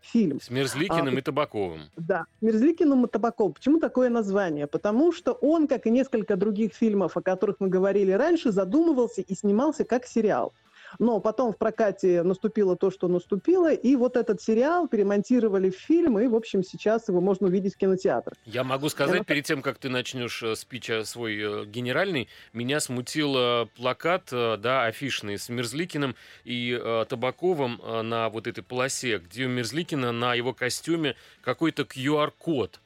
Фильм». 0.00 0.40
С 0.40 0.50
Мерзликиным 0.50 1.14
а, 1.14 1.18
и 1.18 1.20
Табаковым. 1.20 1.80
Да, 1.96 2.24
Мерзликиным 2.40 3.04
и 3.04 3.08
Табаковым. 3.08 3.52
Почему 3.52 3.78
такое 3.78 4.08
название? 4.08 4.66
Потому 4.66 5.12
что 5.12 5.32
он, 5.32 5.68
как 5.68 5.86
и 5.86 5.90
несколько 5.90 6.36
других 6.36 6.72
фильмов, 6.72 7.16
о 7.16 7.22
которых 7.22 7.56
мы 7.60 7.68
говорили 7.68 8.10
раньше, 8.10 8.50
задумывался 8.50 9.20
и 9.20 9.34
снимался 9.34 9.84
как 9.84 10.06
сериал. 10.06 10.52
Но 10.98 11.20
потом 11.20 11.52
в 11.52 11.56
прокате 11.56 12.22
наступило 12.22 12.76
то, 12.76 12.90
что 12.90 13.08
наступило, 13.08 13.72
и 13.72 13.96
вот 13.96 14.16
этот 14.16 14.40
сериал 14.42 14.88
перемонтировали 14.88 15.70
в 15.70 15.76
фильм, 15.76 16.18
и, 16.18 16.26
в 16.26 16.34
общем, 16.34 16.62
сейчас 16.62 17.08
его 17.08 17.20
можно 17.20 17.46
увидеть 17.46 17.74
в 17.74 17.78
кинотеатрах. 17.78 18.36
Я 18.44 18.64
могу 18.64 18.88
сказать, 18.88 19.18
Я... 19.18 19.24
перед 19.24 19.44
тем, 19.44 19.62
как 19.62 19.78
ты 19.78 19.88
начнешь 19.88 20.42
э, 20.42 20.54
спич 20.56 20.90
э, 20.90 21.04
свой 21.04 21.36
э, 21.36 21.64
генеральный, 21.66 22.28
меня 22.52 22.80
смутил 22.80 23.68
плакат, 23.76 24.28
да, 24.30 24.84
афишный 24.84 25.38
с 25.38 25.48
Мерзликиным 25.48 26.16
и 26.44 26.80
Табаковым 27.08 27.80
на 28.02 28.28
вот 28.28 28.46
этой 28.46 28.62
полосе, 28.62 29.18
где 29.18 29.46
у 29.46 29.48
Мерзликина 29.48 30.12
на 30.12 30.34
его 30.34 30.52
костюме 30.52 31.16
какой-то 31.42 31.82
QR-код. 31.82 32.80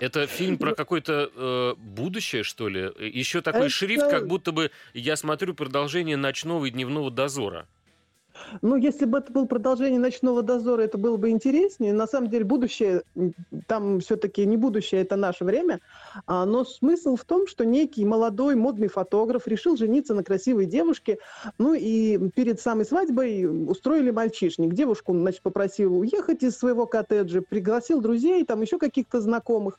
Это 0.00 0.26
фильм 0.26 0.58
про 0.58 0.74
какое-то 0.74 1.30
э, 1.34 1.74
будущее, 1.76 2.42
что 2.42 2.68
ли? 2.68 2.90
Еще 2.98 3.40
такой 3.40 3.62
Это... 3.62 3.70
шрифт, 3.70 4.10
как 4.10 4.26
будто 4.26 4.52
бы 4.52 4.70
я 4.94 5.16
смотрю 5.16 5.54
продолжение 5.54 6.16
ночного 6.16 6.66
и 6.66 6.70
дневного 6.70 7.10
дозора. 7.10 7.66
Ну, 8.62 8.76
если 8.76 9.04
бы 9.04 9.18
это 9.18 9.32
было 9.32 9.46
продолжение 9.46 9.98
«Ночного 9.98 10.42
дозора», 10.42 10.82
это 10.82 10.98
было 10.98 11.16
бы 11.16 11.30
интереснее. 11.30 11.92
На 11.92 12.06
самом 12.06 12.30
деле 12.30 12.44
будущее, 12.44 13.02
там 13.66 14.00
все-таки 14.00 14.44
не 14.46 14.56
будущее, 14.56 15.02
это 15.02 15.16
наше 15.16 15.44
время. 15.44 15.80
А, 16.26 16.44
но 16.44 16.64
смысл 16.64 17.16
в 17.16 17.24
том, 17.24 17.46
что 17.46 17.64
некий 17.64 18.04
молодой 18.04 18.54
модный 18.54 18.88
фотограф 18.88 19.46
решил 19.46 19.76
жениться 19.76 20.14
на 20.14 20.24
красивой 20.24 20.66
девушке. 20.66 21.18
Ну 21.58 21.74
и 21.74 22.30
перед 22.30 22.60
самой 22.60 22.84
свадьбой 22.84 23.46
устроили 23.46 24.10
мальчишник. 24.10 24.74
Девушку, 24.74 25.14
значит, 25.14 25.42
попросил 25.42 25.98
уехать 25.98 26.42
из 26.42 26.56
своего 26.56 26.86
коттеджа, 26.86 27.42
пригласил 27.42 28.00
друзей, 28.00 28.44
там 28.44 28.60
еще 28.60 28.78
каких-то 28.78 29.20
знакомых. 29.20 29.78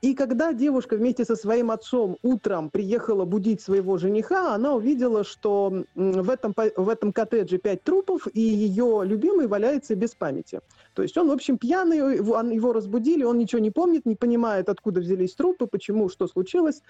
И 0.00 0.14
когда 0.14 0.52
девушка 0.52 0.96
вместе 0.96 1.24
со 1.24 1.36
своим 1.36 1.70
отцом 1.70 2.16
утром 2.22 2.70
приехала 2.70 3.24
будить 3.24 3.60
своего 3.60 3.98
жениха, 3.98 4.54
она 4.54 4.74
увидела, 4.74 5.24
что 5.24 5.84
в 5.94 6.30
этом, 6.30 6.54
в 6.76 6.88
этом 6.88 7.12
коттедже 7.12 7.58
пять 7.58 7.82
трупов, 7.82 8.26
и 8.32 8.40
ее 8.40 9.02
любимый 9.04 9.46
валяется 9.46 9.94
без 9.94 10.14
памяти. 10.14 10.60
То 10.94 11.02
есть 11.02 11.16
он, 11.16 11.28
в 11.28 11.32
общем, 11.32 11.58
пьяный, 11.58 12.16
его, 12.16 12.72
разбудили, 12.72 13.24
он 13.24 13.38
ничего 13.38 13.60
не 13.60 13.70
помнит, 13.70 14.06
не 14.06 14.16
понимает, 14.16 14.68
откуда 14.68 15.00
взялись 15.00 15.34
трупы, 15.34 15.66
почему, 15.66 16.08
что 16.08 16.26
случилось. 16.26 16.82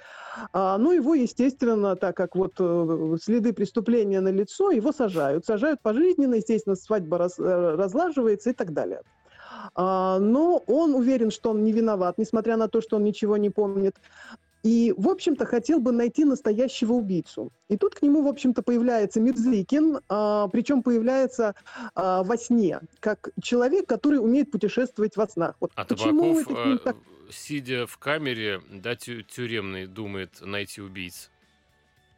А, 0.53 0.79
ну, 0.79 0.93
его, 0.93 1.15
естественно, 1.15 1.97
так 1.97 2.17
как 2.17 2.37
вот 2.37 2.55
э, 2.59 3.17
следы 3.23 3.53
преступления 3.53 4.21
на 4.21 4.31
лицо, 4.31 4.71
его 4.71 4.93
сажают. 4.93 5.47
Сажают 5.47 5.81
пожизненно, 5.83 6.35
естественно, 6.35 6.77
свадьба 6.77 7.19
раз, 7.19 7.38
э, 7.38 7.75
разлаживается 7.77 8.51
и 8.51 8.53
так 8.53 8.73
далее. 8.73 9.03
А, 9.75 10.18
но 10.18 10.62
он 10.66 10.94
уверен, 10.94 11.31
что 11.31 11.51
он 11.51 11.64
не 11.64 11.72
виноват, 11.72 12.18
несмотря 12.18 12.57
на 12.57 12.68
то, 12.68 12.81
что 12.81 12.96
он 12.96 13.05
ничего 13.05 13.37
не 13.37 13.51
помнит. 13.51 13.96
И, 14.62 14.94
в 14.96 15.09
общем-то, 15.09 15.44
хотел 15.44 15.81
бы 15.81 15.90
найти 15.90 16.25
настоящего 16.25 16.92
убийцу. 16.92 17.53
И 17.68 17.77
тут 17.77 17.96
к 17.96 18.03
нему, 18.03 18.22
в 18.22 18.29
общем-то, 18.29 18.62
появляется 18.62 19.20
Мирзликин, 19.20 20.01
а, 20.09 20.46
причем 20.48 20.83
появляется 20.83 21.55
а, 21.94 22.22
во 22.22 22.37
сне, 22.37 22.81
как 23.01 23.31
человек, 23.42 23.87
который 23.87 24.18
умеет 24.18 24.53
путешествовать 24.53 25.16
во 25.16 25.27
снах. 25.27 25.57
Вот 25.59 25.72
а 25.75 25.85
почему 25.85 26.44
Табаков, 26.44 26.83
так... 26.83 26.96
сидя 27.31 27.87
в 27.88 27.98
камере, 27.98 28.62
да, 28.70 28.94
тюремный, 28.94 29.87
думает 29.87 30.40
найти 30.40 30.81
убийц? 30.81 31.32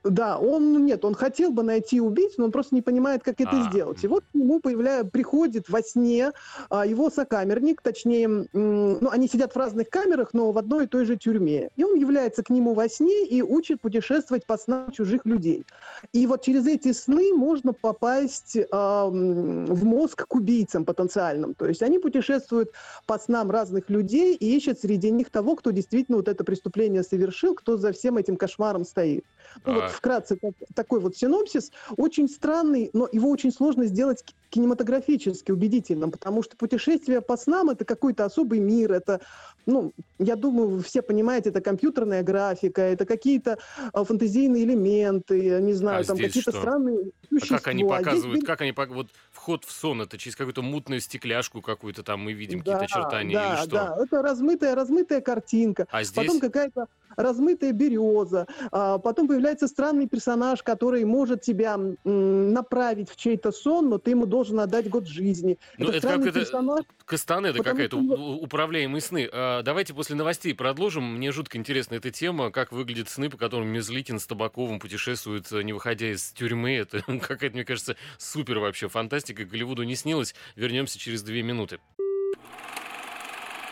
Да, 0.04 0.38
он 0.38 0.84
нет, 0.84 1.04
он 1.04 1.14
хотел 1.14 1.50
бы 1.50 1.62
найти 1.62 1.98
убийцу, 1.98 2.34
но 2.38 2.44
он 2.46 2.52
просто 2.52 2.74
не 2.74 2.82
понимает, 2.82 3.22
как 3.22 3.40
это 3.40 3.62
а. 3.62 3.70
сделать. 3.70 4.04
И 4.04 4.06
вот 4.06 4.24
к 4.30 4.34
нему 4.34 4.60
появляется, 4.60 5.10
приходит 5.10 5.70
во 5.70 5.82
сне 5.82 6.32
а, 6.68 6.84
его 6.84 7.08
сокамерник, 7.08 7.80
точнее, 7.80 8.28
ну, 8.52 9.08
они 9.10 9.28
сидят 9.28 9.54
в 9.54 9.56
разных 9.56 9.88
камерах, 9.88 10.34
но 10.34 10.52
в 10.52 10.58
одной 10.58 10.84
и 10.84 10.86
той 10.88 11.06
же 11.06 11.16
тюрьме. 11.16 11.70
И 11.76 11.84
он 11.84 11.94
является 11.94 12.42
к 12.42 12.50
нему 12.50 12.74
во 12.74 12.86
сне 12.88 13.26
и 13.26 13.40
учит 13.40 13.80
путешествовать 13.80 14.44
по 14.44 14.58
снам 14.58 14.92
чужих 14.92 15.24
людей. 15.24 15.64
И 16.12 16.26
вот 16.26 16.42
через 16.42 16.66
эти 16.66 16.92
сны 16.92 17.32
можно 17.32 17.72
попасть 17.72 18.58
а, 18.70 19.06
в 19.06 19.84
мозг 19.84 20.26
к 20.26 20.34
убийцам 20.34 20.84
потенциальным. 20.84 21.54
То 21.54 21.66
есть 21.66 21.82
они 21.82 21.98
путешествуют 21.98 22.72
по 23.06 23.18
снам 23.18 23.50
разных 23.50 23.88
людей 23.88 24.34
и 24.34 24.54
ищут 24.54 24.80
среди 24.80 25.10
них 25.10 25.30
того, 25.30 25.56
кто 25.56 25.70
действительно 25.70 26.18
вот 26.18 26.28
это 26.28 26.44
преступление 26.44 27.02
совершил, 27.02 27.54
кто 27.54 27.78
за 27.78 27.92
всем 27.92 28.18
этим 28.18 28.36
кошмаром 28.36 28.84
стоит. 28.84 29.24
Ну, 29.64 29.74
вот 29.74 29.93
вкратце 29.94 30.36
так, 30.36 30.54
такой 30.74 31.00
вот 31.00 31.16
синопсис, 31.16 31.72
очень 31.96 32.28
странный, 32.28 32.90
но 32.92 33.08
его 33.12 33.30
очень 33.30 33.52
сложно 33.52 33.86
сделать 33.86 34.24
кинематографически 34.50 35.50
убедительным, 35.50 36.10
потому 36.12 36.42
что 36.42 36.56
путешествие 36.56 37.20
по 37.20 37.36
снам 37.36 37.70
это 37.70 37.84
какой-то 37.84 38.24
особый 38.24 38.60
мир, 38.60 38.92
это, 38.92 39.20
ну, 39.66 39.92
я 40.18 40.36
думаю, 40.36 40.68
вы 40.68 40.82
все 40.82 41.02
понимаете, 41.02 41.50
это 41.50 41.60
компьютерная 41.60 42.22
графика, 42.22 42.82
это 42.82 43.04
какие-то 43.04 43.58
а, 43.92 44.04
фантазийные 44.04 44.64
элементы, 44.64 45.60
не 45.60 45.72
знаю, 45.72 46.02
а 46.02 46.04
там 46.04 46.16
какие-то 46.16 46.52
что? 46.52 46.60
странные 46.60 47.10
существа. 47.28 47.56
А 47.56 47.58
как 47.58 47.68
они 47.68 47.84
показывают, 47.84 48.36
здесь... 48.36 48.46
как 48.46 48.60
они 48.60 48.72
вот 48.72 49.08
вход 49.32 49.64
в 49.64 49.72
сон, 49.72 50.02
это 50.02 50.18
через 50.18 50.36
какую-то 50.36 50.62
мутную 50.62 51.00
стекляшку 51.00 51.60
какую-то 51.60 52.02
там 52.02 52.20
мы 52.20 52.32
видим 52.32 52.62
да, 52.62 52.78
какие-то 52.78 52.98
очертания 52.98 53.34
да, 53.34 53.48
или 53.48 53.62
что? 53.62 53.70
Да, 53.70 53.96
это 54.00 54.22
размытая, 54.22 54.74
размытая 54.74 55.20
картинка. 55.20 55.86
А 55.90 56.04
здесь... 56.04 56.14
Потом 56.14 56.40
какая-то 56.40 56.86
размытая 57.16 57.72
береза, 57.72 58.46
а 58.72 58.98
потом 58.98 59.28
появляется 59.28 59.68
странный 59.84 60.08
персонаж, 60.08 60.62
который 60.62 61.04
может 61.04 61.42
тебя 61.42 61.78
направить 62.04 63.10
в 63.10 63.16
чей-то 63.16 63.52
сон, 63.52 63.90
но 63.90 63.98
ты 63.98 64.12
ему 64.12 64.24
должен 64.24 64.58
отдать 64.60 64.88
год 64.88 65.06
жизни. 65.06 65.58
Ну, 65.76 65.88
это, 65.88 65.98
это 65.98 66.08
как 66.08 66.32
персонаж, 66.32 66.80
это 66.80 67.04
Кастанеда 67.04 67.62
какая-то, 67.62 68.02
что... 68.02 68.36
управляемые 68.36 69.02
сны. 69.02 69.28
А, 69.30 69.62
давайте 69.62 69.92
после 69.92 70.16
новостей 70.16 70.54
продолжим. 70.54 71.16
Мне 71.16 71.32
жутко 71.32 71.58
интересна 71.58 71.96
эта 71.96 72.10
тема, 72.10 72.50
как 72.50 72.72
выглядят 72.72 73.10
сны, 73.10 73.28
по 73.28 73.36
которым 73.36 73.68
Мезликин 73.68 74.18
с 74.18 74.26
Табаковым 74.26 74.80
путешествуют, 74.80 75.50
не 75.52 75.74
выходя 75.74 76.10
из 76.10 76.32
тюрьмы. 76.32 76.76
Это 76.76 77.02
какая-то, 77.02 77.54
мне 77.54 77.66
кажется, 77.66 77.96
супер 78.16 78.60
вообще 78.60 78.88
фантастика. 78.88 79.44
Голливуду 79.44 79.82
не 79.82 79.96
снилось. 79.96 80.34
Вернемся 80.56 80.98
через 80.98 81.22
две 81.22 81.42
минуты. 81.42 81.78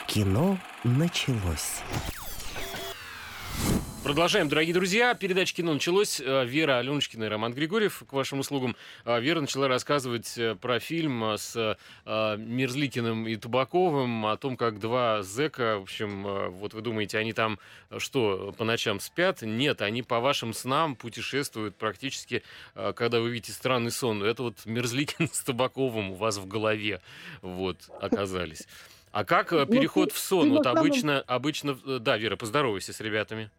Кино 0.09 0.59
началось. 0.85 1.81
Продолжаем, 4.05 4.49
дорогие 4.49 4.75
друзья. 4.75 5.15
Передача 5.15 5.55
«Кино» 5.55 5.75
началось. 5.75 6.21
Э, 6.21 6.45
Вера 6.45 6.79
Аленочкина 6.79 7.23
и 7.23 7.29
Роман 7.29 7.55
Григорьев 7.55 8.03
к 8.05 8.13
вашим 8.13 8.41
услугам. 8.41 8.75
Э, 9.05 9.21
Вера 9.21 9.41
начала 9.41 9.69
рассказывать 9.69 10.37
э, 10.37 10.57
про 10.57 10.81
фильм 10.81 11.23
с 11.39 11.79
Мерзликиным 12.05 13.29
и 13.29 13.37
Табаковым, 13.37 14.27
о 14.27 14.37
том, 14.37 14.57
как 14.57 14.81
два 14.81 15.23
зэка, 15.23 15.79
в 15.79 15.83
общем, 15.83 16.51
вот 16.51 16.75
вы 16.75 16.81
думаете, 16.81 17.19
они 17.19 17.33
там 17.33 17.61
что, 17.99 18.53
по 18.59 18.65
ночам 18.65 18.99
спят? 18.99 19.43
Нет, 19.43 19.83
они 19.83 20.03
по 20.03 20.19
вашим 20.19 20.53
снам 20.53 20.97
путешествуют 20.97 21.77
практически, 21.77 22.43
когда 22.75 23.21
вы 23.21 23.31
видите 23.31 23.53
странный 23.53 23.93
сон. 23.93 24.25
Это 24.25 24.43
вот 24.43 24.67
Мерзликин 24.67 25.29
с 25.33 25.43
Табаковым 25.45 26.11
у 26.11 26.15
вас 26.15 26.39
в 26.39 26.49
голове 26.49 27.01
вот 27.41 27.79
оказались. 28.01 28.67
А 29.13 29.25
как 29.25 29.53
ну, 29.53 29.65
переход 29.67 30.11
в 30.11 30.19
сон? 30.19 30.51
Вот 30.51 30.67
обычно, 30.67 31.21
обычно, 31.21 31.75
да, 32.01 32.17
Вера, 32.17 32.37
поздоровайся 32.37 32.93
с 32.93 33.01
ребятами. 33.01 33.51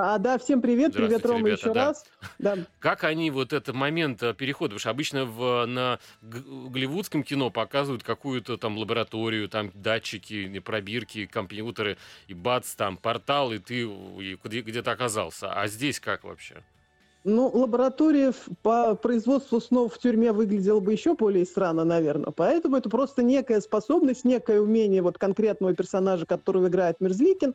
А, 0.00 0.18
да, 0.18 0.38
всем 0.38 0.62
привет, 0.62 0.92
привет, 0.92 1.26
Рома, 1.26 1.40
ребята, 1.40 1.60
еще 1.60 1.74
да. 1.74 1.86
раз. 1.86 2.04
Да. 2.38 2.56
Как 2.78 3.02
они 3.02 3.32
вот 3.32 3.52
этот 3.52 3.74
момент 3.74 4.22
э, 4.22 4.32
перехода, 4.32 4.68
потому 4.68 4.78
что 4.78 4.90
обычно 4.90 5.24
в, 5.24 5.66
на 5.66 5.98
голливудском 6.22 7.24
кино 7.24 7.50
показывают 7.50 8.04
какую-то 8.04 8.58
там 8.58 8.78
лабораторию, 8.78 9.48
там 9.48 9.72
датчики, 9.74 10.60
пробирки, 10.60 11.26
компьютеры, 11.26 11.98
и 12.28 12.34
бац, 12.34 12.76
там 12.76 12.96
портал, 12.96 13.52
и 13.52 13.58
ты 13.58 13.86
где-то 13.86 14.92
оказался. 14.92 15.52
А 15.52 15.66
здесь 15.66 15.98
как 15.98 16.22
вообще? 16.22 16.62
Ну, 17.24 17.48
лаборатория 17.48 18.32
по 18.62 18.94
производству 18.94 19.60
снов 19.60 19.94
в 19.94 19.98
тюрьме 19.98 20.32
выглядела 20.32 20.80
бы 20.80 20.92
еще 20.92 21.14
более 21.14 21.44
странно, 21.44 21.84
наверное. 21.84 22.32
Поэтому 22.32 22.76
это 22.76 22.88
просто 22.88 23.22
некая 23.22 23.60
способность, 23.60 24.24
некое 24.24 24.60
умение 24.60 25.02
вот 25.02 25.18
конкретного 25.18 25.74
персонажа, 25.74 26.26
которого 26.26 26.68
играет 26.68 27.00
Мерзликин, 27.00 27.54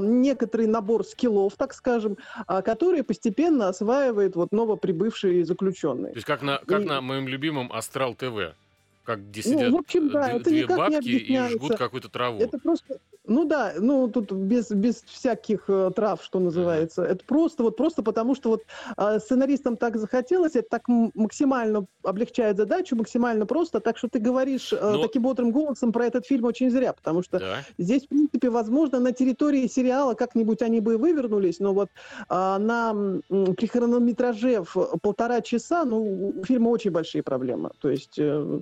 некоторый 0.00 0.66
набор 0.66 1.04
скиллов, 1.04 1.54
так 1.56 1.74
скажем, 1.74 2.16
а, 2.46 2.62
которые 2.62 3.02
постепенно 3.02 3.68
осваивает 3.68 4.36
вот 4.36 4.52
новоприбывший 4.52 5.42
заключенный. 5.42 6.10
То 6.10 6.16
есть 6.16 6.26
как 6.26 6.42
на, 6.42 6.58
как 6.58 6.82
и... 6.82 6.84
на 6.84 7.00
моем 7.00 7.26
любимом 7.28 7.72
Астрал 7.72 8.14
ТВ 8.14 8.54
как 9.04 9.28
где 9.28 9.42
сидят 9.42 9.70
ну, 9.70 9.76
в 9.76 9.80
общем, 9.80 10.10
да, 10.10 10.28
две, 10.28 10.36
это 10.36 10.50
две 10.50 10.66
бабки 10.66 11.08
и 11.08 11.48
жгут 11.54 11.76
какую-то 11.76 12.08
траву. 12.08 12.38
Это 12.38 12.58
просто, 12.58 12.98
ну 13.26 13.44
да, 13.44 13.74
ну 13.78 14.08
тут 14.08 14.32
без, 14.32 14.70
без 14.70 15.02
всяких 15.02 15.64
э, 15.68 15.90
трав, 15.94 16.22
что 16.22 16.38
называется. 16.38 17.02
Это 17.02 17.24
просто 17.24 17.62
вот 17.62 17.76
просто 17.76 18.02
потому, 18.02 18.34
что 18.34 18.50
вот 18.50 18.62
э, 18.96 19.18
сценаристам 19.18 19.76
так 19.76 19.96
захотелось, 19.96 20.56
это 20.56 20.68
так 20.68 20.82
максимально 20.88 21.86
облегчает 22.02 22.56
задачу, 22.56 22.96
максимально 22.96 23.46
просто, 23.46 23.80
так 23.80 23.98
что 23.98 24.08
ты 24.08 24.18
говоришь 24.18 24.72
э, 24.72 24.78
Но... 24.80 25.02
таким 25.02 25.22
бодрым 25.22 25.50
голосом 25.50 25.92
про 25.92 26.06
этот 26.06 26.26
фильм 26.26 26.44
очень 26.44 26.70
зря, 26.70 26.92
потому 26.92 27.22
что 27.22 27.38
да. 27.38 27.58
здесь, 27.78 28.04
в 28.04 28.08
принципе, 28.08 28.50
возможно, 28.50 29.00
на 29.00 29.12
территории 29.12 29.66
сериала 29.66 30.14
как-нибудь 30.14 30.62
они 30.62 30.80
бы 30.80 30.96
вывернулись, 30.96 31.58
но 31.60 31.72
вот 31.72 31.90
э, 32.28 32.34
на, 32.34 32.92
при 33.28 33.66
хронометраже 33.66 34.62
в 34.62 34.98
полтора 35.00 35.40
часа, 35.40 35.84
ну, 35.84 36.32
у 36.38 36.44
фильма 36.44 36.68
очень 36.68 36.90
большие 36.90 37.22
проблемы. 37.22 37.70
То 37.80 37.90
есть 37.90 38.18
э, 38.18 38.60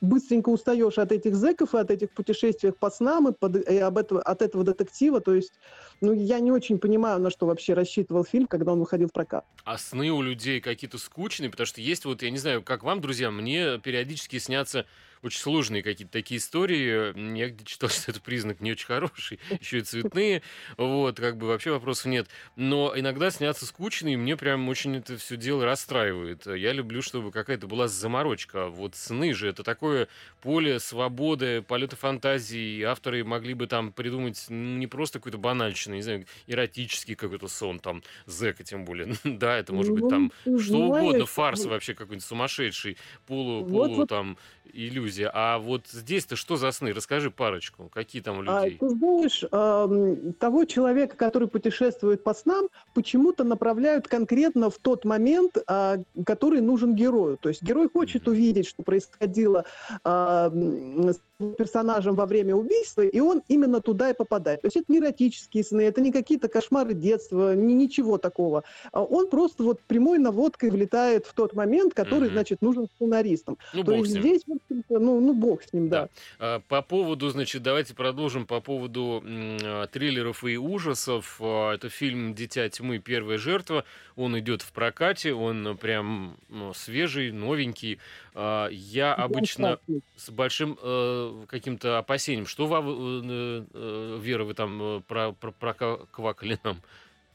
быстренько 0.00 0.48
устаешь 0.48 0.98
от 0.98 1.12
этих 1.12 1.34
зэков 1.34 1.74
и 1.74 1.78
от 1.78 1.90
этих 1.90 2.10
путешествий 2.10 2.72
по 2.72 2.90
снам 2.90 3.28
и, 3.28 3.32
под, 3.32 3.56
и 3.56 3.78
об 3.78 3.98
этого, 3.98 4.20
от 4.22 4.42
этого 4.42 4.64
детектива. 4.64 5.20
То 5.20 5.34
есть, 5.34 5.52
ну, 6.00 6.12
я 6.12 6.40
не 6.40 6.50
очень 6.50 6.78
понимаю, 6.78 7.20
на 7.20 7.30
что 7.30 7.46
вообще 7.46 7.74
рассчитывал 7.74 8.24
фильм, 8.24 8.46
когда 8.46 8.72
он 8.72 8.80
выходил 8.80 9.08
в 9.08 9.12
прокат. 9.12 9.44
А 9.64 9.78
сны 9.78 10.10
у 10.10 10.22
людей 10.22 10.60
какие-то 10.60 10.98
скучные, 10.98 11.50
потому 11.50 11.66
что 11.66 11.80
есть 11.80 12.04
вот, 12.04 12.22
я 12.22 12.30
не 12.30 12.38
знаю, 12.38 12.62
как 12.62 12.82
вам, 12.82 13.00
друзья, 13.00 13.30
мне 13.30 13.78
периодически 13.78 14.38
снятся 14.38 14.86
очень 15.22 15.40
сложные 15.40 15.82
какие-то 15.82 16.12
такие 16.12 16.38
истории. 16.38 17.36
Я 17.36 17.48
где 17.48 17.64
читал, 17.64 17.88
что 17.90 18.10
это 18.10 18.20
признак 18.20 18.60
не 18.60 18.72
очень 18.72 18.86
хороший, 18.86 19.38
еще 19.60 19.78
и 19.78 19.82
цветные. 19.82 20.42
Вот, 20.76 21.16
как 21.16 21.36
бы 21.36 21.46
вообще 21.46 21.70
вопросов 21.70 22.06
нет. 22.06 22.28
Но 22.56 22.92
иногда 22.96 23.30
снятся 23.30 23.66
скучные, 23.66 24.14
и 24.14 24.16
мне 24.16 24.36
прям 24.36 24.68
очень 24.68 24.96
это 24.96 25.16
все 25.16 25.36
дело 25.36 25.64
расстраивает. 25.64 26.46
Я 26.46 26.72
люблю, 26.72 27.02
чтобы 27.02 27.30
какая-то 27.30 27.66
была 27.66 27.88
заморочка. 27.88 28.68
Вот 28.68 28.96
сны 28.96 29.32
же 29.32 29.48
это 29.48 29.62
такое 29.62 30.08
поле 30.40 30.80
свободы, 30.80 31.62
полета 31.62 31.96
фантазии. 31.96 32.82
Авторы 32.82 33.24
могли 33.24 33.54
бы 33.54 33.66
там 33.66 33.92
придумать 33.92 34.46
не 34.48 34.86
просто 34.86 35.18
какой-то 35.18 35.38
банальщину, 35.38 35.94
не 35.94 36.02
знаю, 36.02 36.26
эротический 36.46 37.14
какой-то 37.14 37.48
сон, 37.48 37.78
там, 37.78 38.02
зэка 38.26 38.64
тем 38.64 38.84
более. 38.84 39.14
да, 39.24 39.56
это 39.56 39.72
может 39.72 39.92
быть 39.92 40.08
там 40.08 40.32
ну, 40.44 40.58
что 40.58 40.78
угодно, 40.78 41.26
фарс 41.26 41.64
вообще 41.64 41.94
какой-нибудь 41.94 42.26
сумасшедший, 42.26 42.96
полу, 43.26 43.64
полу 43.64 44.06
там 44.06 44.36
иллюзия. 44.72 45.11
А 45.32 45.58
вот 45.58 45.86
здесь-то 45.90 46.36
что 46.36 46.56
за 46.56 46.70
сны? 46.72 46.92
Расскажи 46.92 47.30
парочку. 47.30 47.90
Какие 47.92 48.22
там 48.22 48.38
у 48.38 48.42
а, 48.46 48.64
людей? 48.64 48.78
А, 48.80 48.84
ты 48.84 48.88
знаешь, 48.90 49.44
э, 49.50 50.32
того 50.38 50.64
человека, 50.64 51.16
который 51.16 51.48
путешествует 51.48 52.24
по 52.24 52.34
снам, 52.34 52.68
почему-то 52.94 53.44
направляют 53.44 54.08
конкретно 54.08 54.70
в 54.70 54.78
тот 54.78 55.04
момент, 55.04 55.56
э, 55.66 56.02
который 56.24 56.60
нужен 56.60 56.94
герою. 56.94 57.36
То 57.36 57.48
есть 57.48 57.62
герой 57.62 57.88
хочет 57.92 58.26
mm-hmm. 58.26 58.30
увидеть, 58.30 58.66
что 58.66 58.82
происходило 58.82 59.64
э, 60.04 61.12
персонажем 61.42 62.14
во 62.14 62.26
время 62.26 62.54
убийства, 62.54 63.02
и 63.02 63.20
он 63.20 63.42
именно 63.48 63.80
туда 63.80 64.10
и 64.10 64.14
попадает. 64.14 64.62
То 64.62 64.66
есть 64.66 64.76
это 64.76 64.86
не 64.88 64.98
эротические 64.98 65.64
сны, 65.64 65.82
это 65.82 66.00
не 66.00 66.12
какие-то 66.12 66.48
кошмары 66.48 66.94
детства, 66.94 67.54
ни, 67.54 67.72
ничего 67.72 68.18
такого. 68.18 68.64
А 68.92 69.02
он 69.02 69.28
просто 69.28 69.62
вот 69.62 69.80
прямой 69.80 70.18
наводкой 70.18 70.70
влетает 70.70 71.26
в 71.26 71.34
тот 71.34 71.54
момент, 71.54 71.94
который, 71.94 72.28
mm-hmm. 72.28 72.32
значит, 72.32 72.62
нужен 72.62 72.86
сценаристам. 72.96 73.58
Ну, 73.74 73.84
То 73.84 73.92
есть 73.94 74.10
здесь, 74.10 74.42
в 74.46 74.52
общем-то, 74.52 74.98
ну, 74.98 75.20
ну, 75.20 75.34
бог 75.34 75.62
с 75.62 75.72
ним, 75.72 75.88
да. 75.88 76.08
да. 76.38 76.62
По 76.68 76.82
поводу, 76.82 77.28
значит, 77.28 77.62
давайте 77.62 77.94
продолжим 77.94 78.46
по 78.46 78.60
поводу 78.60 79.22
м, 79.24 79.88
триллеров 79.88 80.44
и 80.44 80.56
ужасов. 80.56 81.40
Это 81.40 81.88
фильм 81.88 82.34
«Дитя 82.34 82.68
тьмы. 82.68 82.98
Первая 82.98 83.38
жертва». 83.38 83.84
Он 84.16 84.38
идет 84.38 84.62
в 84.62 84.72
прокате, 84.72 85.32
он 85.32 85.76
прям 85.78 86.36
ну, 86.48 86.74
свежий, 86.74 87.32
новенький. 87.32 87.98
Я 88.34 89.14
обычно 89.14 89.78
с 90.16 90.30
большим 90.30 90.78
э, 90.82 91.44
каким-то 91.48 91.98
опасением. 91.98 92.46
Что, 92.46 92.66
вы, 92.66 92.76
э, 92.76 93.64
э, 93.74 94.18
Вера, 94.20 94.44
вы 94.44 94.54
там 94.54 95.02
про, 95.06 95.32
про, 95.32 95.52
проквакали 95.52 96.58
нам? 96.64 96.78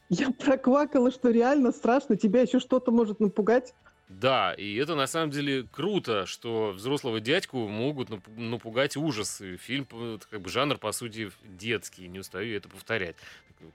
Я 0.08 0.30
проквакала, 0.30 1.12
что 1.12 1.30
реально 1.30 1.70
страшно. 1.70 2.16
Тебя 2.16 2.42
еще 2.42 2.58
что-то 2.58 2.90
может 2.90 3.20
напугать. 3.20 3.74
Да, 4.08 4.54
и 4.54 4.74
это 4.76 4.94
на 4.94 5.06
самом 5.06 5.30
деле 5.30 5.66
круто, 5.70 6.24
что 6.24 6.72
взрослого 6.72 7.20
дядьку 7.20 7.68
могут 7.68 8.08
напугать 8.36 8.96
ужасы. 8.96 9.58
Фильм, 9.58 9.86
как 10.30 10.40
бы 10.40 10.48
жанр, 10.48 10.78
по 10.78 10.92
сути, 10.92 11.30
детский, 11.44 12.08
не 12.08 12.18
устаю 12.18 12.56
это 12.56 12.70
повторять. 12.70 13.16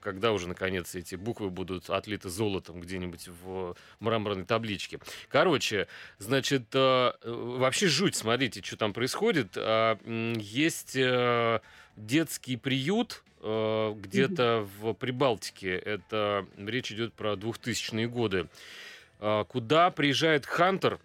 Когда 0.00 0.32
уже, 0.32 0.48
наконец, 0.48 0.94
эти 0.94 1.14
буквы 1.14 1.50
будут 1.50 1.88
отлиты 1.88 2.30
золотом 2.30 2.80
где-нибудь 2.80 3.28
в 3.28 3.76
мраморной 4.00 4.44
табличке. 4.44 4.98
Короче, 5.28 5.86
значит, 6.18 6.64
э, 6.72 7.12
вообще 7.22 7.86
жуть, 7.86 8.16
смотрите, 8.16 8.62
что 8.62 8.76
там 8.76 8.92
происходит. 8.92 9.56
А, 9.56 9.98
есть 10.38 10.96
э, 10.96 11.60
детский 11.96 12.56
приют, 12.56 13.22
э, 13.40 13.94
где-то 13.96 14.66
в 14.80 14.94
Прибалтике. 14.94 15.76
Это 15.76 16.46
речь 16.56 16.90
идет 16.90 17.12
про 17.12 17.34
2000-е 17.34 18.08
годы. 18.08 18.48
А, 19.26 19.44
куда 19.44 19.90
приезжает 19.90 20.44
Хантер, 20.44 21.00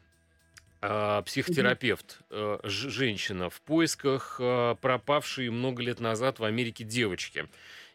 а, 0.82 1.22
психотерапевт, 1.22 2.20
а, 2.30 2.60
женщина, 2.66 3.50
в 3.50 3.62
поисках 3.62 4.42
пропавшей 4.82 5.50
много 5.50 5.82
лет 5.82 6.02
назад 6.02 6.40
в 6.40 6.44
Америке 6.44 6.84
девочки. 6.84 7.48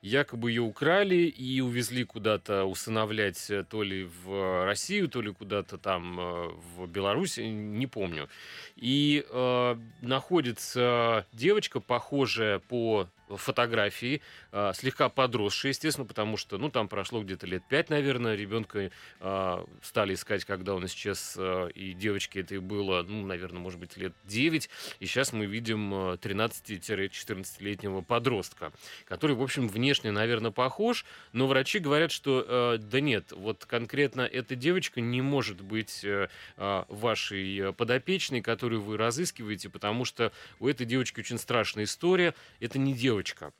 Якобы 0.04 0.50
ее 0.50 0.60
украли 0.60 1.28
и 1.28 1.62
увезли 1.62 2.04
куда-то 2.04 2.66
усыновлять 2.66 3.50
э, 3.50 3.64
то 3.64 3.82
ли 3.82 4.04
в 4.04 4.66
Россию, 4.66 5.08
то 5.08 5.22
ли 5.22 5.32
куда-то 5.32 5.78
там 5.78 6.20
э, 6.20 6.48
в 6.76 6.86
Беларусь, 6.86 7.38
не 7.38 7.86
помню. 7.86 8.28
И 8.76 9.24
э, 9.26 9.76
находится 10.02 11.26
девочка, 11.32 11.80
похожая 11.80 12.58
по 12.58 13.08
фотографии, 13.30 14.20
э, 14.54 14.72
слегка 14.74 15.08
подросшие, 15.08 15.70
естественно, 15.70 16.06
потому 16.06 16.36
что, 16.36 16.56
ну, 16.58 16.70
там 16.70 16.88
прошло 16.88 17.22
где-то 17.22 17.46
лет 17.46 17.64
пять, 17.68 17.90
наверное, 17.90 18.36
ребенка 18.36 18.90
э, 19.20 19.64
стали 19.82 20.14
искать, 20.14 20.44
когда 20.44 20.74
он 20.74 20.86
исчез, 20.86 21.34
э, 21.36 21.70
и 21.74 21.92
девочке 21.92 22.40
это 22.40 22.54
и 22.54 22.58
было, 22.58 23.02
ну, 23.02 23.26
наверное, 23.26 23.60
может 23.60 23.80
быть, 23.80 23.96
лет 23.96 24.14
9, 24.24 24.70
и 25.00 25.06
сейчас 25.06 25.32
мы 25.32 25.46
видим 25.46 25.92
13-14-летнего 25.92 28.02
подростка, 28.02 28.72
который, 29.04 29.34
в 29.34 29.42
общем, 29.42 29.68
внешне, 29.68 30.12
наверное, 30.12 30.52
похож, 30.52 31.04
но 31.32 31.48
врачи 31.48 31.80
говорят, 31.80 32.12
что, 32.12 32.44
э, 32.46 32.78
да 32.78 33.00
нет, 33.00 33.32
вот 33.32 33.64
конкретно 33.64 34.22
эта 34.22 34.54
девочка 34.54 35.00
не 35.00 35.20
может 35.20 35.60
быть 35.60 36.04
э, 36.04 36.28
вашей 36.56 37.72
подопечной, 37.72 38.40
которую 38.40 38.82
вы 38.82 38.96
разыскиваете, 38.96 39.68
потому 39.68 40.04
что 40.04 40.32
у 40.60 40.68
этой 40.68 40.86
девочки 40.86 41.20
очень 41.20 41.38
страшная 41.38 41.84
история, 41.84 42.34
это 42.60 42.78
не 42.78 42.94
девочка. 42.94 43.52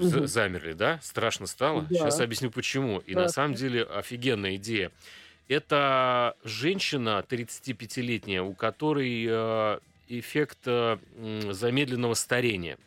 Угу. 0.00 0.26
Замерли, 0.26 0.72
да? 0.72 0.98
Страшно 1.02 1.46
стало? 1.46 1.82
Да. 1.82 1.96
Сейчас 1.96 2.20
объясню 2.20 2.50
почему. 2.50 2.98
И 3.00 3.14
да. 3.14 3.22
на 3.22 3.28
самом 3.28 3.54
деле 3.54 3.82
офигенная 3.82 4.56
идея. 4.56 4.90
Это 5.48 6.36
женщина 6.44 7.24
35-летняя, 7.28 8.42
у 8.42 8.54
которой 8.54 9.26
э, 9.28 9.78
эффект 10.08 10.60
э, 10.66 10.98
замедленного 11.50 12.14
старения. 12.14 12.78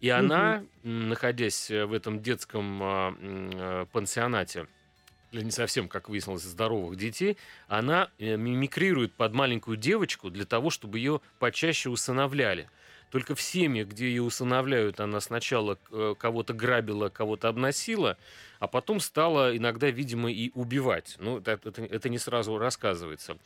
И 0.00 0.08
она, 0.08 0.64
находясь 0.82 1.70
в 1.70 1.92
этом 1.92 2.22
детском 2.22 3.86
пансионате, 3.92 4.66
для 5.32 5.42
не 5.42 5.50
совсем, 5.50 5.88
как 5.88 6.08
выяснилось, 6.08 6.42
здоровых 6.42 6.96
детей, 6.96 7.36
она 7.66 8.10
э, 8.18 8.36
мимикрирует 8.36 9.14
под 9.14 9.32
маленькую 9.32 9.76
девочку 9.76 10.30
для 10.30 10.44
того, 10.44 10.70
чтобы 10.70 10.98
ее 10.98 11.20
почаще 11.38 11.88
усыновляли. 11.88 12.68
Только 13.12 13.34
в 13.34 13.42
семьях, 13.42 13.88
где 13.88 14.06
ее 14.06 14.22
усыновляют, 14.22 14.98
она 14.98 15.20
сначала 15.20 15.78
э, 15.90 16.14
кого-то 16.18 16.54
грабила, 16.54 17.10
кого-то 17.10 17.48
обносила, 17.48 18.16
а 18.62 18.68
потом 18.68 19.00
стала 19.00 19.56
иногда, 19.56 19.90
видимо, 19.90 20.30
и 20.30 20.52
убивать. 20.54 21.16
Ну, 21.18 21.38
это, 21.38 21.58
это, 21.64 21.82
это 21.82 22.08
не 22.08 22.18
сразу 22.18 22.58
рассказывается. 22.58 23.36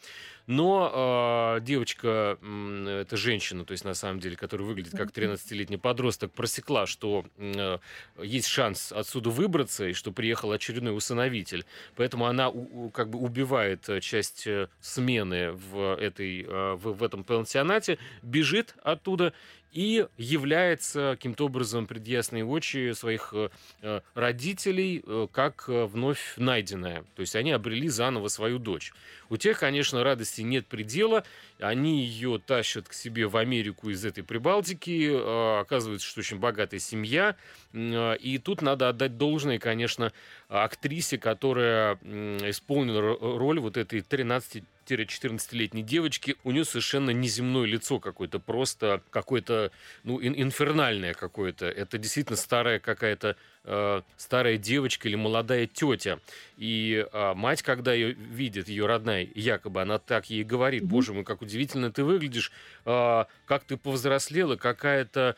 Но 0.46 1.56
э, 1.56 1.62
девочка, 1.62 2.36
э, 2.42 3.00
это 3.00 3.16
женщина, 3.16 3.64
то 3.64 3.72
есть 3.72 3.86
на 3.86 3.94
самом 3.94 4.20
деле, 4.20 4.36
которая 4.36 4.68
выглядит 4.68 4.92
как 4.92 5.12
13-летний 5.12 5.78
подросток, 5.78 6.32
просекла, 6.32 6.84
что 6.84 7.24
э, 7.38 7.78
есть 8.22 8.48
шанс 8.48 8.92
отсюда 8.92 9.30
выбраться, 9.30 9.88
и 9.88 9.94
что 9.94 10.12
приехал 10.12 10.52
очередной 10.52 10.94
усыновитель. 10.94 11.64
Поэтому 11.94 12.26
она 12.26 12.50
у, 12.50 12.90
как 12.90 13.08
бы 13.08 13.18
убивает 13.18 13.88
э, 13.88 14.02
часть 14.02 14.46
э, 14.46 14.68
смены 14.82 15.52
в, 15.52 15.96
этой, 15.98 16.42
э, 16.42 16.74
в, 16.74 16.92
в 16.92 17.02
этом 17.02 17.24
пансионате, 17.24 17.96
бежит 18.22 18.74
оттуда 18.82 19.32
и 19.76 20.06
является 20.16 21.12
каким-то 21.16 21.44
образом 21.44 21.86
пред 21.86 22.08
ясные 22.08 22.46
очи 22.46 22.92
своих 22.94 23.34
э, 23.82 24.00
родителей 24.14 25.04
э, 25.06 25.28
как 25.30 25.68
вновь 25.68 26.32
найденная. 26.38 27.04
То 27.14 27.20
есть 27.20 27.36
они 27.36 27.52
обрели 27.52 27.90
заново 27.90 28.28
свою 28.28 28.58
дочь. 28.58 28.94
У 29.28 29.36
тех, 29.36 29.58
конечно, 29.58 30.02
радости 30.04 30.42
нет 30.42 30.66
предела. 30.66 31.24
Они 31.58 32.04
ее 32.04 32.40
тащат 32.44 32.88
к 32.88 32.92
себе 32.92 33.26
в 33.26 33.36
Америку 33.36 33.90
из 33.90 34.04
этой 34.04 34.22
Прибалтики. 34.22 35.10
Э, 35.12 35.60
оказывается, 35.60 36.06
что 36.06 36.20
очень 36.20 36.38
богатая 36.38 36.78
семья. 36.78 37.36
И 37.74 38.40
тут 38.42 38.62
надо 38.62 38.88
отдать 38.88 39.18
должное, 39.18 39.58
конечно, 39.58 40.12
актрисе, 40.48 41.18
которая 41.18 41.96
исполнила 41.96 43.18
роль 43.18 43.60
вот 43.60 43.76
этой 43.76 44.00
13 44.00 44.64
14-летней 44.94 45.82
девочки, 45.82 46.36
у 46.44 46.52
нее 46.52 46.64
совершенно 46.64 47.10
неземное 47.10 47.64
лицо 47.64 47.98
какое-то, 47.98 48.38
просто 48.38 49.02
какое-то, 49.10 49.72
ну, 50.04 50.22
инфернальное 50.22 51.14
какое-то. 51.14 51.66
Это 51.66 51.98
действительно 51.98 52.36
старая 52.36 52.78
какая-то 52.78 53.36
э, 53.66 54.02
старая 54.16 54.56
девочка 54.56 55.08
или 55.08 55.16
молодая 55.16 55.66
тетя. 55.66 56.18
И 56.56 57.06
э, 57.12 57.34
мать, 57.34 57.62
когда 57.62 57.92
ее 57.92 58.12
видит, 58.12 58.68
ее 58.68 58.86
родная, 58.86 59.28
якобы, 59.34 59.82
она 59.82 59.98
так 59.98 60.30
ей 60.30 60.44
говорит, 60.44 60.84
боже 60.84 61.12
мой, 61.12 61.24
как 61.24 61.42
удивительно 61.42 61.92
ты 61.92 62.04
выглядишь, 62.04 62.52
э, 62.84 63.24
как 63.44 63.64
ты 63.64 63.76
повзрослела, 63.76 64.56
какая-то 64.56 65.36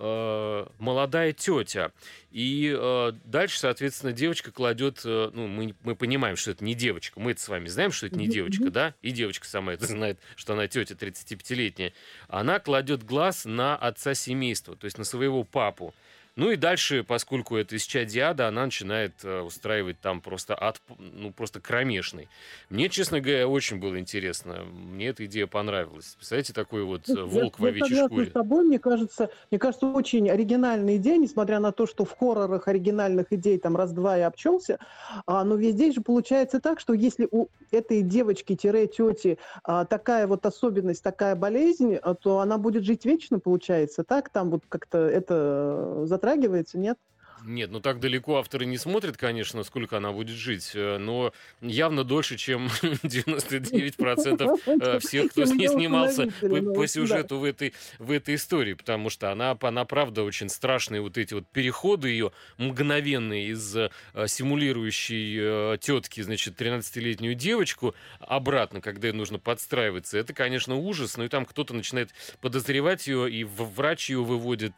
э, 0.00 0.66
молодая 0.78 1.32
тетя. 1.32 1.92
И 2.32 2.74
э, 2.76 3.12
дальше, 3.24 3.58
соответственно, 3.58 4.12
девочка 4.12 4.50
кладет, 4.50 5.02
э, 5.04 5.30
ну, 5.32 5.46
мы, 5.46 5.74
мы 5.82 5.94
понимаем, 5.94 6.36
что 6.36 6.50
это 6.50 6.64
не 6.64 6.74
девочка, 6.74 7.20
мы 7.20 7.32
это 7.32 7.40
с 7.40 7.48
вами 7.48 7.68
знаем, 7.68 7.92
что 7.92 8.06
это 8.06 8.16
не 8.16 8.26
девочка, 8.26 8.70
да, 8.70 8.94
и 9.02 9.10
девочка 9.10 9.46
сама 9.46 9.74
это 9.74 9.86
знает, 9.86 10.18
что 10.36 10.54
она 10.54 10.66
тетя 10.68 10.94
35-летняя. 10.94 11.92
Она 12.28 12.58
кладет 12.58 13.04
глаз 13.04 13.44
на 13.44 13.76
отца 13.76 14.14
семейства, 14.14 14.74
то 14.74 14.86
есть 14.86 14.96
на 14.96 15.04
своего 15.04 15.44
папу. 15.44 15.94
Ну 16.36 16.50
и 16.50 16.56
дальше, 16.56 17.04
поскольку 17.04 17.56
это 17.56 17.76
из 17.76 17.82
Чадиада, 17.82 18.48
она 18.48 18.64
начинает 18.64 19.12
э, 19.24 19.40
устраивать 19.40 20.00
там 20.00 20.20
просто 20.20 20.56
ад, 20.58 20.80
ну 20.98 21.32
просто 21.32 21.60
кромешный. 21.60 22.28
Мне, 22.68 22.88
честно 22.88 23.20
говоря, 23.20 23.48
очень 23.48 23.78
было 23.78 23.98
интересно. 23.98 24.64
Мне 24.64 25.08
эта 25.08 25.26
идея 25.26 25.46
понравилась. 25.46 26.14
Представляете, 26.16 26.52
такой 26.52 26.84
вот 26.84 27.08
э, 27.08 27.14
волк 27.14 27.56
я, 27.58 27.64
в 27.64 27.66
овечьей 27.66 27.96
я 27.96 28.06
шкуре. 28.06 28.26
с 28.26 28.32
тобой, 28.32 28.64
мне 28.64 28.78
кажется, 28.78 29.30
мне 29.50 29.58
кажется, 29.58 29.86
очень 29.86 30.30
оригинальная 30.30 30.96
идея, 30.96 31.18
несмотря 31.18 31.58
на 31.58 31.72
то, 31.72 31.86
что 31.86 32.04
в 32.04 32.16
хоррорах 32.16 32.68
оригинальных 32.68 33.32
идей 33.32 33.58
там 33.58 33.76
раз-два 33.76 34.18
и 34.18 34.22
обчелся, 34.22 34.78
а, 35.26 35.44
но 35.44 35.56
везде 35.56 35.92
же 35.92 36.00
получается 36.00 36.60
так, 36.60 36.80
что 36.80 36.92
если 36.92 37.28
у 37.30 37.48
этой 37.70 38.02
девочки-тети 38.02 39.38
а, 39.64 39.84
такая 39.84 40.26
вот 40.26 40.46
особенность, 40.46 41.02
такая 41.02 41.34
болезнь, 41.34 41.96
а, 41.96 42.14
то 42.14 42.40
она 42.40 42.58
будет 42.58 42.84
жить 42.84 43.04
вечно, 43.04 43.38
получается, 43.38 44.04
так? 44.04 44.28
Там 44.28 44.50
вот 44.50 44.62
как-то 44.68 44.98
это 44.98 46.04
затрагивается, 46.20 46.78
нет? 46.78 46.98
Нет, 47.44 47.70
ну 47.70 47.80
так 47.80 48.00
далеко 48.00 48.38
авторы 48.38 48.66
не 48.66 48.76
смотрят, 48.76 49.16
конечно, 49.16 49.62
сколько 49.62 49.96
она 49.96 50.12
будет 50.12 50.36
жить, 50.36 50.72
э, 50.74 50.98
но 50.98 51.32
явно 51.60 52.04
дольше, 52.04 52.36
чем 52.36 52.66
99% 52.82 54.60
э, 54.66 54.98
всех, 54.98 55.30
кто 55.30 55.46
с 55.46 55.50
ней 55.52 55.68
снимался 55.68 56.28
по, 56.40 56.86
сюжету 56.86 57.38
в, 57.38 57.44
этой, 57.44 57.72
в 57.98 58.10
этой 58.10 58.34
истории, 58.34 58.74
потому 58.74 59.10
что 59.10 59.30
она, 59.32 59.56
она 59.60 59.84
правда 59.84 60.22
очень 60.22 60.48
страшные 60.48 61.00
вот 61.00 61.16
эти 61.18 61.34
вот 61.34 61.46
переходы 61.48 62.08
ее 62.08 62.32
мгновенные 62.58 63.48
из 63.48 63.76
э, 63.76 63.90
симулирующей 64.26 65.78
тетки, 65.78 66.20
значит, 66.20 66.60
13-летнюю 66.60 67.34
девочку 67.34 67.94
обратно, 68.18 68.80
когда 68.80 69.08
ей 69.08 69.14
нужно 69.14 69.38
подстраиваться, 69.38 70.18
это, 70.18 70.32
конечно, 70.34 70.74
ужас, 70.74 71.16
но 71.16 71.24
и 71.24 71.28
там 71.28 71.46
кто-то 71.46 71.74
начинает 71.74 72.10
подозревать 72.40 73.06
ее, 73.06 73.30
и 73.30 73.44
врач 73.44 74.10
ее 74.10 74.22
выводит, 74.22 74.74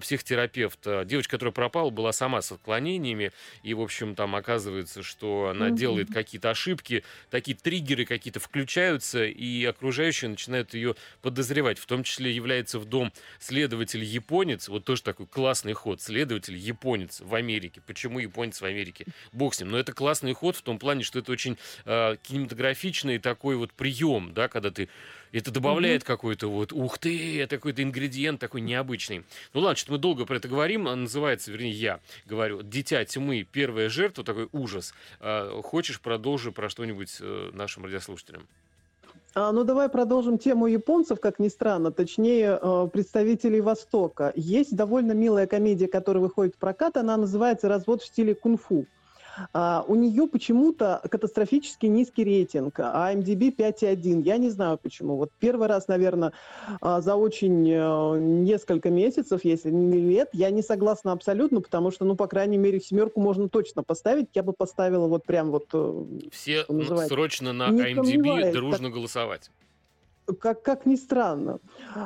психотерапевт. 0.00 0.80
Девочка, 1.04 1.32
которая 1.32 1.52
пропала, 1.52 1.89
Павел 1.90 1.96
была 1.96 2.12
сама 2.12 2.40
с 2.40 2.52
отклонениями, 2.52 3.32
и, 3.62 3.74
в 3.74 3.80
общем, 3.80 4.14
там 4.14 4.36
оказывается, 4.36 5.02
что 5.02 5.48
она 5.48 5.68
mm-hmm. 5.68 5.76
делает 5.76 6.12
какие-то 6.12 6.50
ошибки, 6.50 7.04
такие 7.30 7.56
триггеры 7.56 8.04
какие-то 8.04 8.40
включаются, 8.40 9.24
и 9.24 9.64
окружающие 9.64 10.30
начинают 10.30 10.74
ее 10.74 10.94
подозревать. 11.22 11.78
В 11.78 11.86
том 11.86 12.02
числе 12.04 12.30
является 12.30 12.78
в 12.78 12.84
дом 12.84 13.12
следователь-японец, 13.38 14.68
вот 14.68 14.84
тоже 14.84 15.02
такой 15.02 15.26
классный 15.26 15.72
ход, 15.72 16.00
следователь-японец 16.00 17.20
в 17.20 17.34
Америке. 17.34 17.82
Почему 17.86 18.18
японец 18.18 18.60
в 18.60 18.64
Америке? 18.64 19.06
Бог 19.32 19.54
с 19.54 19.60
ним. 19.60 19.70
Но 19.70 19.78
это 19.78 19.92
классный 19.92 20.32
ход 20.32 20.56
в 20.56 20.62
том 20.62 20.78
плане, 20.78 21.02
что 21.02 21.18
это 21.18 21.32
очень 21.32 21.56
э, 21.84 22.16
кинематографичный 22.22 23.18
такой 23.18 23.56
вот 23.56 23.72
прием, 23.72 24.32
да, 24.34 24.48
когда 24.48 24.70
ты 24.70 24.88
это 25.38 25.50
добавляет 25.50 26.02
mm-hmm. 26.02 26.06
какой-то 26.06 26.48
вот, 26.48 26.72
ух 26.72 26.98
ты, 26.98 27.40
это 27.40 27.56
какой-то 27.56 27.82
ингредиент 27.82 28.40
такой 28.40 28.60
необычный. 28.60 29.24
Ну 29.54 29.60
ладно, 29.60 29.76
что 29.76 29.92
мы 29.92 29.98
долго 29.98 30.26
про 30.26 30.36
это 30.36 30.48
говорим, 30.48 30.88
а 30.88 30.96
называется, 30.96 31.52
вернее, 31.52 31.72
я 31.72 32.00
говорю, 32.26 32.62
«Дитя 32.62 33.04
тьмы. 33.04 33.46
Первая 33.50 33.88
жертва», 33.88 34.24
такой 34.24 34.48
ужас. 34.52 34.94
А, 35.20 35.60
хочешь, 35.62 36.00
продолжи 36.00 36.52
про 36.52 36.68
что-нибудь 36.68 37.16
э, 37.20 37.50
нашим 37.52 37.84
радиослушателям? 37.84 38.46
А, 39.34 39.52
ну, 39.52 39.62
давай 39.62 39.88
продолжим 39.88 40.38
тему 40.38 40.66
японцев, 40.66 41.20
как 41.20 41.38
ни 41.38 41.48
странно, 41.48 41.92
точнее, 41.92 42.58
э, 42.60 42.88
представителей 42.92 43.60
Востока. 43.60 44.32
Есть 44.34 44.74
довольно 44.74 45.12
милая 45.12 45.46
комедия, 45.46 45.86
которая 45.86 46.20
выходит 46.20 46.56
в 46.56 46.58
прокат, 46.58 46.96
она 46.96 47.16
называется 47.16 47.68
«Развод 47.68 48.02
в 48.02 48.06
стиле 48.06 48.34
кунг-фу». 48.34 48.86
А, 49.52 49.84
у 49.86 49.94
нее 49.94 50.26
почему-то 50.26 51.00
катастрофически 51.10 51.86
низкий 51.86 52.24
рейтинг, 52.24 52.78
а 52.80 53.12
MDB 53.14 53.54
5,1. 53.54 54.22
Я 54.22 54.36
не 54.38 54.50
знаю 54.50 54.78
почему. 54.78 55.16
Вот 55.16 55.30
первый 55.38 55.68
раз, 55.68 55.88
наверное, 55.88 56.32
а, 56.80 57.00
за 57.00 57.16
очень 57.16 57.68
э, 57.70 58.18
несколько 58.18 58.90
месяцев, 58.90 59.40
если 59.44 59.70
не 59.70 59.98
лет, 59.98 60.28
я 60.32 60.50
не 60.50 60.62
согласна 60.62 61.12
абсолютно, 61.12 61.60
потому 61.60 61.90
что, 61.90 62.04
ну, 62.04 62.16
по 62.16 62.26
крайней 62.26 62.58
мере, 62.58 62.80
семерку 62.80 63.20
можно 63.20 63.48
точно 63.48 63.82
поставить. 63.82 64.28
Я 64.34 64.42
бы 64.42 64.52
поставила 64.52 65.06
вот 65.06 65.24
прям 65.24 65.50
вот... 65.50 65.66
Э, 65.72 66.04
Все 66.30 66.64
срочно 67.08 67.52
на 67.52 67.68
IMDb 67.70 68.52
дружно 68.52 68.88
так... 68.88 68.92
голосовать 68.92 69.50
как, 70.38 70.62
как 70.62 70.86
ни 70.86 70.96
странно. 70.96 71.58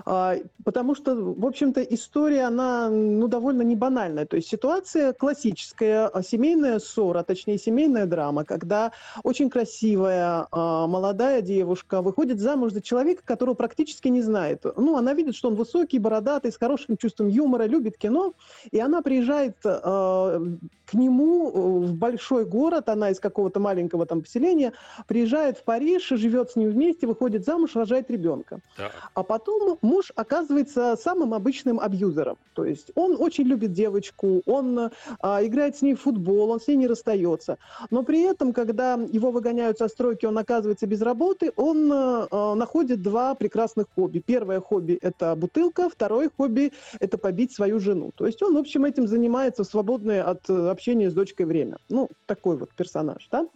А, 0.06 0.36
потому 0.64 0.94
что, 0.94 1.14
в 1.14 1.46
общем-то, 1.46 1.82
история, 1.82 2.44
она 2.44 2.88
ну, 2.88 3.28
довольно 3.28 3.62
не 3.62 3.76
банальная. 3.76 4.26
То 4.26 4.36
есть 4.36 4.48
ситуация 4.48 5.12
классическая, 5.12 6.08
а, 6.08 6.22
семейная 6.22 6.78
ссора, 6.78 7.22
точнее, 7.22 7.58
семейная 7.58 8.06
драма, 8.06 8.44
когда 8.44 8.92
очень 9.22 9.50
красивая 9.50 10.46
а, 10.50 10.86
молодая 10.86 11.42
девушка 11.42 12.02
выходит 12.02 12.40
замуж 12.40 12.72
за 12.72 12.82
человека, 12.82 13.22
которого 13.24 13.54
практически 13.54 14.08
не 14.08 14.22
знает. 14.22 14.64
Ну, 14.76 14.96
она 14.96 15.14
видит, 15.14 15.36
что 15.36 15.48
он 15.48 15.54
высокий, 15.54 15.98
бородатый, 15.98 16.52
с 16.52 16.56
хорошим 16.56 16.96
чувством 16.96 17.28
юмора, 17.28 17.64
любит 17.64 17.98
кино, 17.98 18.34
и 18.70 18.78
она 18.78 19.02
приезжает 19.02 19.56
а, 19.64 20.40
к 20.86 20.94
нему 20.94 21.50
э, 21.50 21.86
в 21.86 21.94
большой 21.94 22.44
город, 22.44 22.88
она 22.88 23.10
из 23.10 23.20
какого-то 23.20 23.60
маленького 23.60 24.06
там 24.06 24.22
поселения, 24.22 24.72
приезжает 25.06 25.58
в 25.58 25.64
Париж, 25.64 26.08
живет 26.08 26.50
с 26.50 26.56
ним 26.56 26.70
вместе, 26.70 27.06
выходит 27.06 27.44
замуж, 27.44 27.74
рожает 27.74 28.10
ребенка. 28.14 28.60
Да. 28.78 28.90
А 29.14 29.22
потом 29.22 29.78
муж 29.82 30.12
оказывается 30.16 30.96
самым 30.96 31.34
обычным 31.34 31.80
абьюзером. 31.80 32.36
То 32.54 32.64
есть 32.64 32.90
он 32.94 33.16
очень 33.18 33.44
любит 33.44 33.72
девочку, 33.72 34.42
он 34.46 34.90
а, 35.20 35.44
играет 35.44 35.76
с 35.76 35.82
ней 35.82 35.94
в 35.94 36.00
футбол, 36.00 36.50
он 36.50 36.60
с 36.60 36.68
ней 36.68 36.76
не 36.76 36.86
расстается. 36.86 37.58
Но 37.90 38.02
при 38.02 38.22
этом, 38.22 38.52
когда 38.52 38.94
его 38.94 39.30
выгоняют 39.30 39.78
со 39.78 39.88
стройки, 39.88 40.26
он 40.26 40.38
оказывается 40.38 40.86
без 40.86 41.02
работы, 41.02 41.52
он 41.56 41.90
а, 41.92 42.54
находит 42.54 43.02
два 43.02 43.34
прекрасных 43.34 43.86
хобби. 43.94 44.20
Первое 44.20 44.60
хобби– 44.60 44.98
это 45.02 45.34
бутылка, 45.36 45.88
второе 45.88 46.30
хобби– 46.36 46.72
это 47.00 47.18
побить 47.18 47.52
свою 47.52 47.80
жену. 47.80 48.12
То 48.14 48.26
есть 48.26 48.42
он, 48.42 48.54
в 48.54 48.58
общем, 48.58 48.84
этим 48.84 49.06
занимается 49.06 49.64
в 49.64 49.66
свободное 49.66 50.22
от 50.22 50.48
общения 50.48 51.10
с 51.10 51.14
дочкой 51.14 51.46
время. 51.46 51.78
Ну, 51.88 52.08
такой 52.26 52.56
вот 52.56 52.70
персонаж, 52.74 53.28
да? 53.30 53.46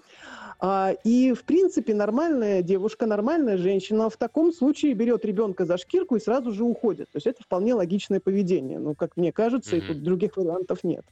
А, 0.60 0.92
и, 1.04 1.32
в 1.32 1.44
принципе, 1.44 1.94
нормальная 1.94 2.62
девушка, 2.62 3.06
нормальная 3.06 3.56
женщина 3.56 4.10
в 4.10 4.16
таком 4.16 4.52
случае 4.52 4.94
берет 4.94 5.24
ребенка 5.24 5.64
за 5.64 5.78
шкирку 5.78 6.16
и 6.16 6.20
сразу 6.20 6.52
же 6.52 6.64
уходит. 6.64 7.08
То 7.12 7.16
есть 7.16 7.26
это 7.26 7.42
вполне 7.42 7.74
логичное 7.74 8.18
поведение. 8.18 8.78
Ну, 8.78 8.94
как 8.94 9.16
мне 9.16 9.32
кажется, 9.32 9.76
mm-hmm. 9.76 9.84
и 9.84 9.86
тут 9.86 10.02
других 10.02 10.36
вариантов 10.36 10.82
нет. 10.82 11.04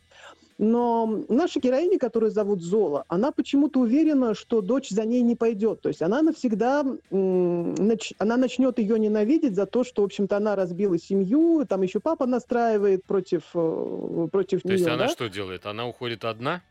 Но 0.59 1.23
наша 1.29 1.61
героиня, 1.61 1.99
которую 1.99 2.33
зовут 2.33 2.63
Зола, 2.63 3.05
она 3.09 3.31
почему-то 3.31 3.81
уверена, 3.81 4.35
что 4.35 4.63
дочь 4.63 4.89
за 4.89 5.05
ней 5.05 5.21
не 5.21 5.37
пойдет. 5.37 5.83
То 5.83 5.91
есть 5.91 6.01
она 6.01 6.23
навсегда, 6.23 6.81
она 7.11 8.37
начнет 8.37 8.79
ее 8.79 8.99
ненавидеть 8.99 9.55
за 9.55 9.67
то, 9.67 9.85
что, 9.85 10.03
в 10.03 10.07
общем-то, 10.07 10.39
она 10.39 10.57
разбила 10.57 10.99
семью, 10.99 11.67
там 11.69 11.83
еще 11.83 12.01
папа 12.01 12.25
настраивает 12.27 13.05
против, 13.05 13.43
э, 13.55 14.29
против 14.33 14.63
то 14.63 14.69
нее. 14.69 14.79
То 14.79 14.83
есть 14.83 14.87
она 14.87 14.97
да? 14.97 15.09
что 15.09 15.29
делает? 15.29 15.67
Она 15.67 15.87
уходит 15.87 16.25
одна? 16.25 16.63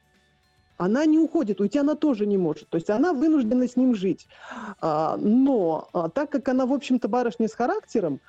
Она 0.77 1.05
не 1.05 1.19
уходит, 1.19 1.61
уйти 1.61 1.79
она 1.79 1.95
тоже 1.95 2.25
не 2.25 2.37
может. 2.37 2.69
То 2.69 2.77
есть 2.77 2.89
она 2.89 3.13
вынуждена 3.13 3.67
с 3.67 3.75
ним 3.75 3.95
жить. 3.95 4.27
А, 4.81 5.17
но 5.17 5.87
а, 5.93 6.09
так 6.09 6.29
как 6.29 6.47
она, 6.49 6.65
в 6.65 6.73
общем-то, 6.73 7.07
барышня 7.07 7.47
с 7.47 7.53
характером, 7.53 8.19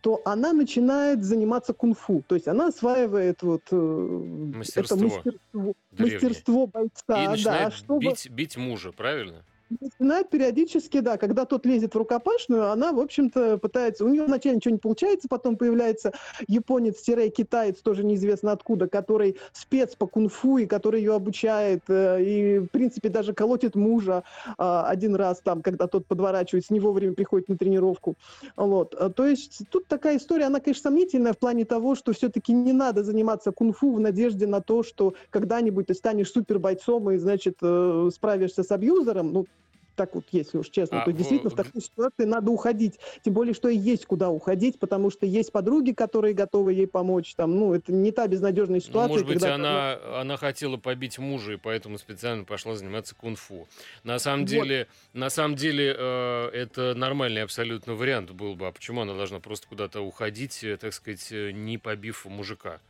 то 0.00 0.20
она 0.26 0.52
начинает 0.52 1.24
заниматься 1.24 1.72
кунг-фу. 1.72 2.22
То 2.26 2.34
есть 2.34 2.46
она 2.46 2.66
осваивает 2.68 3.42
вот 3.42 3.62
мастерство. 3.72 4.96
это 4.96 5.04
мастерство, 5.04 5.74
мастерство 5.98 6.66
бойца. 6.66 7.24
И 7.24 7.28
начинает 7.28 7.70
да, 7.70 7.70
чтобы... 7.70 8.00
бить, 8.00 8.28
бить 8.30 8.56
мужа, 8.58 8.92
правильно? 8.92 9.44
Начинает 9.80 10.30
периодически, 10.30 11.00
да, 11.00 11.16
когда 11.16 11.44
тот 11.44 11.66
лезет 11.66 11.94
в 11.94 11.98
рукопашную, 11.98 12.70
она, 12.70 12.92
в 12.92 13.00
общем-то, 13.00 13.58
пытается... 13.58 14.04
У 14.04 14.08
нее 14.08 14.24
вначале 14.24 14.56
ничего 14.56 14.72
не 14.72 14.78
получается, 14.78 15.28
потом 15.28 15.56
появляется 15.56 16.12
японец-китаец, 16.48 17.78
тоже 17.80 18.04
неизвестно 18.04 18.52
откуда, 18.52 18.88
который 18.88 19.36
спец 19.52 19.94
по 19.94 20.06
кунг-фу, 20.06 20.58
и 20.58 20.66
который 20.66 21.00
ее 21.00 21.14
обучает, 21.14 21.82
э, 21.88 22.22
и, 22.22 22.58
в 22.58 22.68
принципе, 22.68 23.08
даже 23.08 23.32
колотит 23.32 23.74
мужа 23.74 24.24
а, 24.58 24.88
один 24.88 25.14
раз 25.14 25.40
там, 25.42 25.62
когда 25.62 25.86
тот 25.86 26.06
подворачивается, 26.06 26.72
не 26.72 26.80
вовремя 26.80 27.14
приходит 27.14 27.48
на 27.48 27.56
тренировку. 27.56 28.16
Вот. 28.56 28.94
А, 28.94 29.10
то 29.10 29.26
есть 29.26 29.62
тут 29.70 29.86
такая 29.86 30.16
история, 30.16 30.44
она, 30.44 30.60
конечно, 30.60 30.90
сомнительная 30.90 31.32
в 31.32 31.38
плане 31.38 31.64
того, 31.64 31.94
что 31.94 32.12
все-таки 32.12 32.52
не 32.52 32.72
надо 32.72 33.02
заниматься 33.02 33.52
кунг-фу 33.52 33.92
в 33.94 34.00
надежде 34.00 34.46
на 34.46 34.60
то, 34.60 34.82
что 34.82 35.14
когда-нибудь 35.30 35.86
ты 35.86 35.94
станешь 35.94 36.30
супербойцом 36.32 37.10
и, 37.10 37.16
значит, 37.16 37.56
э, 37.62 38.10
справишься 38.12 38.62
с 38.62 38.70
абьюзером. 38.70 39.32
Ну, 39.32 39.46
так 39.94 40.14
вот, 40.14 40.24
если 40.32 40.58
уж 40.58 40.68
честно, 40.68 41.02
а, 41.02 41.04
то 41.04 41.12
действительно 41.12 41.50
в, 41.50 41.54
в 41.54 41.56
такой 41.56 41.80
ситуации 41.80 42.24
надо 42.24 42.50
уходить. 42.50 42.98
Тем 43.22 43.34
более, 43.34 43.54
что 43.54 43.68
и 43.68 43.76
есть 43.76 44.06
куда 44.06 44.30
уходить, 44.30 44.78
потому 44.78 45.10
что 45.10 45.26
есть 45.26 45.52
подруги, 45.52 45.92
которые 45.92 46.34
готовы 46.34 46.72
ей 46.72 46.86
помочь. 46.86 47.34
Там, 47.34 47.56
ну, 47.56 47.74
это 47.74 47.92
не 47.92 48.10
та 48.12 48.26
безнадежная 48.26 48.80
ну, 48.80 48.80
ситуация. 48.80 49.08
Ну, 49.08 49.12
может 49.14 49.26
быть, 49.26 49.40
когда... 49.40 49.54
она, 49.54 50.20
она 50.20 50.36
хотела 50.36 50.76
побить 50.76 51.18
мужа, 51.18 51.52
и 51.52 51.56
поэтому 51.56 51.98
специально 51.98 52.44
пошла 52.44 52.74
заниматься 52.74 53.14
кунг-фу. 53.14 53.66
На 54.02 54.18
самом 54.18 54.40
вот. 54.40 54.50
деле, 54.50 54.88
на 55.12 55.30
самом 55.30 55.56
деле 55.56 55.94
э, 55.96 56.48
это 56.52 56.94
нормальный 56.94 57.42
абсолютно 57.42 57.94
вариант 57.94 58.30
был 58.30 58.54
бы. 58.54 58.66
А 58.66 58.72
почему 58.72 59.02
она 59.02 59.14
должна 59.14 59.40
просто 59.40 59.66
куда-то 59.68 60.00
уходить, 60.00 60.62
э, 60.64 60.76
так 60.76 60.92
сказать, 60.92 61.28
э, 61.30 61.52
не 61.52 61.78
побив 61.78 62.24
мужика? 62.26 62.80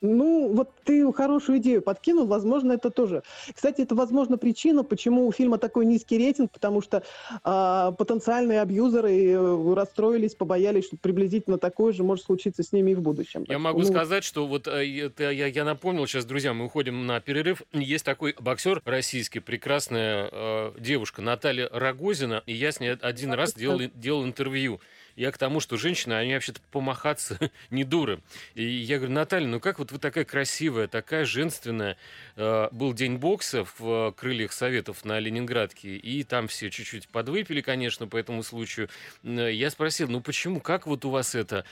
Ну, 0.00 0.52
вот 0.54 0.70
ты 0.84 1.10
хорошую 1.12 1.58
идею 1.58 1.82
подкинул, 1.82 2.26
возможно, 2.26 2.72
это 2.72 2.90
тоже. 2.90 3.22
Кстати, 3.52 3.82
это, 3.82 3.94
возможно, 3.94 4.38
причина, 4.38 4.82
почему 4.82 5.26
у 5.26 5.32
фильма 5.32 5.58
такой 5.58 5.84
низкий 5.84 6.16
рейтинг, 6.16 6.50
потому 6.52 6.80
что 6.80 7.02
э, 7.44 7.92
потенциальные 7.98 8.62
абьюзеры 8.62 9.32
э, 9.32 9.74
расстроились, 9.74 10.34
побоялись, 10.34 10.86
что 10.86 10.96
приблизительно 10.96 11.58
такое 11.58 11.92
же 11.92 12.02
может 12.02 12.24
случиться 12.24 12.62
с 12.62 12.72
ними 12.72 12.92
и 12.92 12.94
в 12.94 13.02
будущем. 13.02 13.42
Я 13.42 13.54
так, 13.54 13.60
могу 13.62 13.80
ну... 13.80 13.84
сказать, 13.84 14.24
что 14.24 14.46
вот 14.46 14.66
э, 14.66 15.00
это, 15.00 15.30
я, 15.30 15.46
я 15.46 15.64
напомнил 15.64 16.06
сейчас, 16.06 16.24
друзья, 16.24 16.54
мы 16.54 16.64
уходим 16.66 17.06
на 17.06 17.20
перерыв. 17.20 17.62
Есть 17.72 18.04
такой 18.04 18.34
боксер 18.40 18.80
российский, 18.86 19.40
прекрасная 19.40 20.28
э, 20.32 20.72
девушка 20.78 21.20
Наталья 21.20 21.68
Рогозина, 21.70 22.42
и 22.46 22.54
я 22.54 22.72
с 22.72 22.80
ней 22.80 22.92
один 22.94 23.32
раз 23.34 23.52
делал, 23.54 23.80
делал 23.94 24.24
интервью. 24.24 24.80
Я 25.16 25.32
к 25.32 25.38
тому, 25.38 25.60
что 25.60 25.76
женщины, 25.76 26.14
они 26.14 26.34
вообще-то 26.34 26.60
помахаться 26.70 27.38
не 27.70 27.84
дуры. 27.84 28.20
И 28.54 28.64
я 28.64 28.98
говорю, 28.98 29.14
Наталья, 29.14 29.46
ну 29.46 29.60
как 29.60 29.78
вот 29.78 29.92
вы 29.92 29.98
такая 29.98 30.24
красивая, 30.24 30.88
такая 30.88 31.24
женственная. 31.24 31.96
Э, 32.36 32.68
был 32.72 32.92
день 32.92 33.16
бокса 33.16 33.66
в 33.78 34.12
Крыльях 34.12 34.52
Советов 34.52 35.04
на 35.04 35.18
Ленинградке, 35.18 35.96
и 35.96 36.22
там 36.24 36.48
все 36.48 36.70
чуть-чуть 36.70 37.08
подвыпили, 37.08 37.60
конечно, 37.60 38.06
по 38.06 38.16
этому 38.16 38.42
случаю. 38.42 38.88
Я 39.22 39.70
спросил, 39.70 40.08
ну 40.08 40.20
почему, 40.20 40.60
как 40.60 40.86
вот 40.86 41.04
у 41.04 41.10
вас 41.10 41.34
это? 41.34 41.64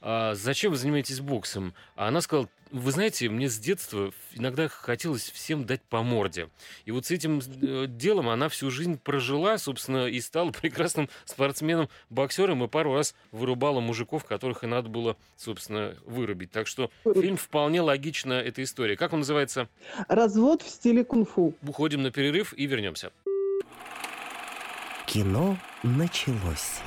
А, 0.00 0.34
зачем 0.34 0.72
вы 0.72 0.76
занимаетесь 0.76 1.20
боксом? 1.20 1.74
А 1.94 2.08
она 2.08 2.20
сказала, 2.20 2.48
вы 2.70 2.90
знаете, 2.90 3.28
мне 3.28 3.48
с 3.48 3.58
детства 3.58 4.12
иногда 4.34 4.68
хотелось 4.68 5.30
всем 5.30 5.64
дать 5.64 5.82
по 5.82 6.02
морде. 6.02 6.48
И 6.84 6.90
вот 6.90 7.06
с 7.06 7.10
этим 7.10 7.40
э, 7.62 7.86
делом 7.88 8.28
она 8.28 8.48
всю 8.48 8.70
жизнь 8.70 8.98
прожила, 8.98 9.56
собственно, 9.58 10.06
и 10.06 10.20
стала 10.20 10.50
прекрасным 10.60 11.08
спортсменом-боксером, 11.24 12.64
и 12.64 12.68
пару 12.68 12.94
раз 12.94 13.14
вырубала 13.30 13.80
мужиков, 13.80 14.24
которых 14.24 14.64
и 14.64 14.66
надо 14.66 14.88
было, 14.88 15.16
собственно, 15.36 15.96
вырубить. 16.04 16.50
Так 16.50 16.66
что 16.66 16.90
фильм 17.04 17.36
вполне 17.36 17.80
логично, 17.80 18.34
эта 18.34 18.62
история. 18.62 18.96
Как 18.96 19.12
он 19.12 19.20
называется? 19.20 19.68
«Развод 20.08 20.62
в 20.62 20.68
стиле 20.68 21.04
кунг-фу». 21.04 21.54
Уходим 21.62 22.02
на 22.02 22.10
перерыв 22.10 22.52
и 22.56 22.66
вернемся. 22.66 23.12
Кино 25.06 25.56
началось. 25.82 26.80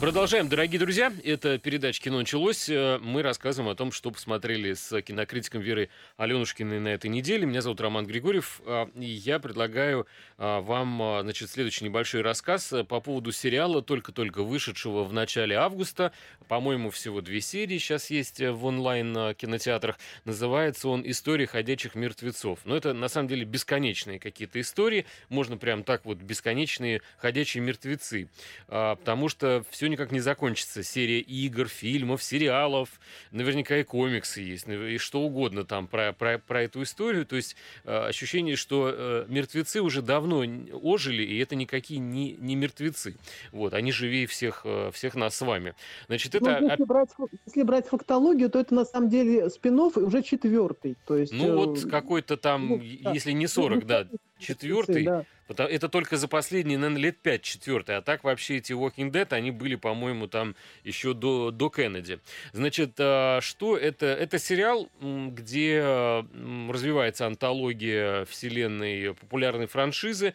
Продолжаем, 0.00 0.48
дорогие 0.48 0.78
друзья. 0.78 1.12
Это 1.24 1.58
передача 1.58 2.00
«Кино 2.00 2.18
началось». 2.18 2.68
Э, 2.68 3.00
мы 3.02 3.20
рассказываем 3.20 3.72
о 3.72 3.74
том, 3.74 3.90
что 3.90 4.12
посмотрели 4.12 4.74
с 4.74 5.02
кинокритиком 5.02 5.60
Верой 5.60 5.90
Аленушкиной 6.16 6.78
на 6.78 6.86
этой 6.86 7.10
неделе. 7.10 7.44
Меня 7.46 7.62
зовут 7.62 7.80
Роман 7.80 8.06
Григорьев. 8.06 8.60
Э, 8.64 8.86
и 8.94 9.06
я 9.06 9.40
предлагаю 9.40 10.06
э, 10.38 10.60
вам 10.60 11.22
значит, 11.22 11.50
следующий 11.50 11.84
небольшой 11.84 12.20
рассказ 12.20 12.72
по 12.88 13.00
поводу 13.00 13.32
сериала, 13.32 13.82
только-только 13.82 14.44
вышедшего 14.44 15.02
в 15.02 15.12
начале 15.12 15.56
августа. 15.56 16.12
По-моему, 16.46 16.90
всего 16.90 17.20
две 17.20 17.40
серии 17.40 17.78
сейчас 17.78 18.08
есть 18.08 18.40
в 18.40 18.66
онлайн-кинотеатрах. 18.66 19.98
Называется 20.24 20.90
он 20.90 21.02
«История 21.04 21.48
ходячих 21.48 21.96
мертвецов». 21.96 22.60
Но 22.64 22.76
это, 22.76 22.92
на 22.92 23.08
самом 23.08 23.26
деле, 23.26 23.44
бесконечные 23.44 24.20
какие-то 24.20 24.60
истории. 24.60 25.06
Можно 25.28 25.56
прям 25.56 25.82
так 25.82 26.04
вот 26.04 26.18
бесконечные 26.18 27.02
ходячие 27.16 27.64
мертвецы. 27.64 28.28
Потому 28.68 29.28
что 29.28 29.64
все 29.70 29.87
никак 29.88 30.12
не 30.12 30.20
закончится. 30.20 30.82
Серия 30.82 31.20
игр, 31.20 31.68
фильмов, 31.68 32.22
сериалов, 32.22 33.00
наверняка 33.30 33.76
и 33.76 33.82
комиксы 33.82 34.40
есть, 34.40 34.68
и 34.68 34.98
что 34.98 35.20
угодно 35.20 35.64
там 35.64 35.86
про, 35.86 36.12
про, 36.12 36.38
про 36.38 36.62
эту 36.62 36.82
историю. 36.82 37.26
То 37.26 37.36
есть 37.36 37.56
э, 37.84 37.96
ощущение, 38.08 38.56
что 38.56 38.90
э, 38.92 39.26
мертвецы 39.28 39.80
уже 39.80 40.02
давно 40.02 40.44
ожили, 40.72 41.22
и 41.22 41.38
это 41.38 41.54
никакие 41.54 42.00
не, 42.00 42.32
не 42.32 42.56
мертвецы. 42.56 43.16
Вот, 43.52 43.74
они 43.74 43.92
живее 43.92 44.26
всех, 44.26 44.62
э, 44.64 44.90
всех 44.92 45.14
нас 45.14 45.36
с 45.36 45.40
вами. 45.40 45.74
Значит, 46.06 46.34
это... 46.34 46.60
Ну, 46.60 46.68
если, 46.68 46.84
брать, 46.84 47.10
если 47.46 47.62
брать 47.62 47.88
фактологию, 47.88 48.50
то 48.50 48.58
это 48.58 48.74
на 48.74 48.84
самом 48.84 49.08
деле 49.08 49.48
спин 49.50 49.78
уже 49.78 50.22
четвертый. 50.22 50.96
То 51.06 51.16
есть, 51.16 51.32
ну, 51.32 51.54
вот 51.54 51.84
э, 51.84 51.88
какой-то 51.88 52.36
там, 52.36 52.68
ну, 52.68 52.80
если 52.80 53.32
не 53.32 53.46
40, 53.46 53.80
ну, 53.80 53.86
да, 53.86 54.08
четвертый. 54.38 55.04
Да. 55.04 55.24
Это 55.48 55.88
только 55.88 56.16
за 56.16 56.28
последние, 56.28 56.78
наверное, 56.78 57.02
лет 57.02 57.18
5 57.18 57.42
четвертый. 57.42 57.96
А 57.96 58.02
так 58.02 58.24
вообще 58.24 58.58
эти 58.58 58.72
Walking 58.72 59.10
Dead, 59.10 59.32
они 59.32 59.50
были, 59.50 59.76
по-моему, 59.76 60.26
там 60.26 60.54
еще 60.84 61.14
до, 61.14 61.50
до 61.50 61.70
Кеннеди. 61.70 62.20
Значит, 62.52 62.92
а, 62.98 63.40
что 63.40 63.76
это? 63.76 64.06
Это 64.06 64.38
сериал, 64.38 64.90
где 65.00 65.80
развивается 65.80 67.26
антология 67.26 68.24
вселенной 68.26 69.14
популярной 69.14 69.66
франшизы. 69.66 70.34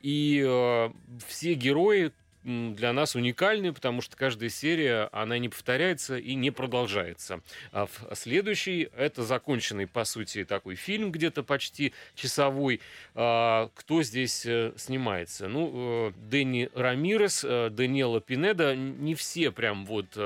И 0.00 0.42
э, 0.44 0.90
все 1.28 1.54
герои 1.54 2.12
для 2.44 2.92
нас 2.92 3.14
уникальны, 3.14 3.72
потому 3.72 4.00
что 4.02 4.16
каждая 4.16 4.48
серия, 4.48 5.08
она 5.12 5.38
не 5.38 5.48
повторяется 5.48 6.16
и 6.18 6.34
не 6.34 6.50
продолжается. 6.50 7.40
А 7.72 7.86
в 7.86 8.14
следующий 8.14 8.88
это 8.96 9.22
законченный, 9.22 9.86
по 9.86 10.04
сути, 10.04 10.44
такой 10.44 10.74
фильм, 10.74 11.12
где-то 11.12 11.42
почти 11.42 11.92
часовой. 12.14 12.80
А, 13.14 13.70
кто 13.74 14.02
здесь 14.02 14.44
э, 14.46 14.72
снимается? 14.76 15.48
Ну, 15.48 16.08
э, 16.08 16.12
Дэнни 16.16 16.70
Рамирес, 16.74 17.44
э, 17.44 17.70
Даниэла 17.70 18.20
Пинеда, 18.20 18.74
не 18.74 19.14
все 19.14 19.50
прям 19.50 19.84
вот 19.86 20.16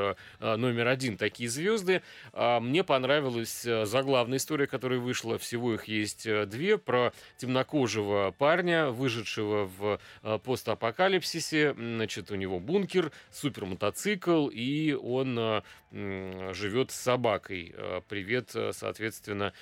номер 0.41 0.89
один 0.89 1.17
такие 1.17 1.49
звезды. 1.49 2.03
А, 2.33 2.61
мне 2.61 2.85
понравилась 2.85 3.63
заглавная 3.63 4.39
история, 4.39 4.67
которая 4.67 4.99
вышла, 4.99 5.39
всего 5.39 5.75
их 5.75 5.85
есть 5.85 6.29
две, 6.47 6.79
про 6.79 7.13
темнокожего 7.37 8.35
парня, 8.37 8.89
выжившего 8.89 9.71
в 9.79 10.01
постапокалипсисе, 10.45 11.75
значит, 12.07 12.31
у 12.31 12.37
него 12.37 12.61
бункер, 12.61 13.11
супер 13.33 13.65
мотоцикл, 13.65 14.47
и 14.47 14.93
он 14.93 15.37
э, 15.37 16.53
живет 16.53 16.93
с 16.93 16.95
собакой. 16.95 17.75
Э, 17.77 18.01
привет, 18.09 18.55
э, 18.55 18.71
соответственно, 18.73 19.53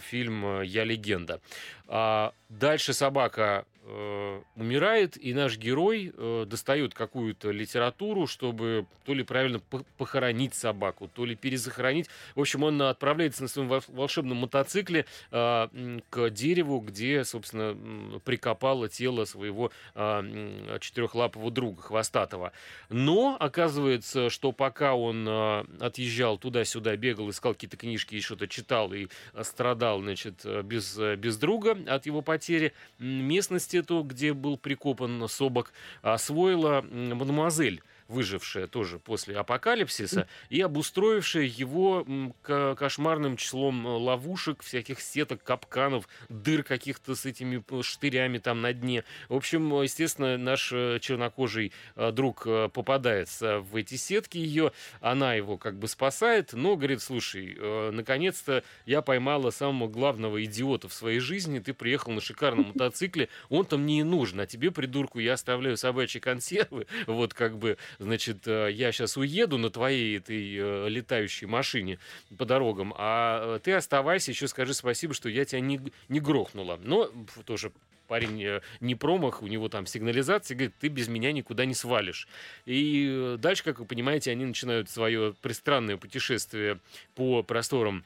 фильм 0.00 0.62
«Я 0.62 0.84
легенда». 0.84 1.42
А 1.88 2.32
дальше 2.48 2.94
собака 2.94 3.66
э, 3.82 4.42
умирает, 4.56 5.16
и 5.22 5.32
наш 5.34 5.56
герой 5.56 6.12
э, 6.14 6.44
достает 6.46 6.94
какую-то 6.94 7.50
литературу, 7.50 8.26
чтобы 8.26 8.86
то 9.04 9.14
ли 9.14 9.22
правильно 9.22 9.60
похоронить 9.96 10.54
собаку, 10.54 11.08
то 11.08 11.24
ли 11.24 11.34
перезахоронить. 11.34 12.08
В 12.34 12.40
общем, 12.40 12.62
он 12.62 12.80
отправляется 12.82 13.42
на 13.42 13.48
своем 13.48 13.68
волшебном 13.88 14.38
мотоцикле 14.38 15.06
э, 15.30 16.00
к 16.10 16.30
дереву, 16.30 16.80
где, 16.80 17.24
собственно, 17.24 18.20
прикопало 18.20 18.88
тело 18.88 19.24
своего 19.24 19.70
э, 19.94 20.78
четырехлапого 20.80 21.50
друга, 21.50 21.82
хвостатого. 21.82 22.52
Но 22.88 23.36
оказывается, 23.38 24.30
что 24.30 24.52
пока 24.52 24.94
он 24.94 25.26
э, 25.26 25.64
отъезжал 25.80 26.38
туда-сюда, 26.38 26.96
бегал, 26.96 27.30
искал 27.30 27.54
какие-то 27.54 27.76
книжки 27.76 28.16
и 28.16 28.20
что-то 28.20 28.48
читал 28.48 28.92
и 28.92 29.08
страдал, 29.42 30.00
значит, 30.00 30.44
без, 30.64 30.96
без 30.96 31.36
друга 31.36 31.78
от 31.86 32.06
его 32.06 32.22
потери, 32.22 32.72
местность 32.98 33.69
эту, 33.74 34.02
где 34.02 34.32
был 34.32 34.56
прикопан 34.56 35.28
Собок, 35.28 35.72
освоила 36.02 36.82
мадемуазель 36.82 37.82
выжившая 38.10 38.66
тоже 38.66 38.98
после 38.98 39.36
апокалипсиса, 39.36 40.26
и 40.48 40.60
обустроившая 40.60 41.44
его 41.44 42.06
кошмарным 42.42 43.36
числом 43.36 43.86
э, 43.86 43.90
ловушек, 43.90 44.62
всяких 44.62 45.00
сеток, 45.00 45.42
капканов, 45.42 46.08
дыр 46.28 46.62
каких-то 46.62 47.14
с 47.14 47.24
этими 47.24 47.62
штырями 47.82 48.38
там 48.38 48.60
на 48.60 48.72
дне. 48.72 49.04
В 49.28 49.34
общем, 49.34 49.82
естественно, 49.82 50.36
наш 50.36 50.72
э, 50.72 50.98
чернокожий 51.00 51.72
э, 51.96 52.10
друг 52.12 52.46
попадается 52.72 53.60
в 53.60 53.76
эти 53.76 53.94
сетки 53.94 54.38
ее, 54.38 54.72
она 55.00 55.34
его 55.34 55.56
как 55.56 55.78
бы 55.78 55.86
спасает, 55.88 56.52
но 56.52 56.76
говорит, 56.76 57.02
слушай, 57.02 57.56
наконец-то 57.92 58.64
я 58.86 59.02
поймала 59.02 59.50
самого 59.50 59.88
главного 59.88 60.42
идиота 60.44 60.88
в 60.88 60.94
своей 60.94 61.20
жизни, 61.20 61.58
ты 61.58 61.72
приехал 61.72 62.12
на 62.12 62.20
шикарном 62.20 62.68
мотоцикле, 62.74 63.28
он 63.48 63.64
там 63.64 63.82
мне 63.82 64.00
и 64.00 64.02
нужен, 64.02 64.40
а 64.40 64.46
тебе, 64.46 64.70
придурку, 64.70 65.18
я 65.18 65.34
оставляю 65.34 65.76
собачьи 65.76 66.20
консервы, 66.20 66.86
вот 67.06 67.34
как 67.34 67.58
бы 67.58 67.76
значит, 68.00 68.48
э, 68.48 68.70
я 68.72 68.90
сейчас 68.92 69.16
уеду 69.16 69.58
на 69.58 69.70
твоей 69.70 70.18
этой 70.18 70.56
э, 70.56 70.88
летающей 70.88 71.46
машине 71.46 71.98
по 72.36 72.44
дорогам, 72.44 72.94
а 72.96 73.56
э, 73.56 73.60
ты 73.62 73.72
оставайся, 73.72 74.30
еще 74.30 74.48
скажи 74.48 74.74
спасибо, 74.74 75.14
что 75.14 75.28
я 75.28 75.44
тебя 75.44 75.60
не, 75.60 75.80
не 76.08 76.20
грохнула. 76.20 76.80
Но 76.82 77.10
тоже 77.44 77.72
парень 78.08 78.60
не 78.80 78.94
промах, 78.96 79.42
у 79.42 79.46
него 79.46 79.68
там 79.68 79.86
сигнализация, 79.86 80.56
говорит, 80.56 80.74
ты 80.80 80.88
без 80.88 81.06
меня 81.06 81.30
никуда 81.30 81.64
не 81.64 81.74
свалишь. 81.74 82.26
И 82.66 83.36
дальше, 83.38 83.62
как 83.62 83.78
вы 83.78 83.84
понимаете, 83.84 84.32
они 84.32 84.46
начинают 84.46 84.90
свое 84.90 85.32
пристранное 85.40 85.96
путешествие 85.96 86.80
по 87.14 87.44
просторам 87.44 88.04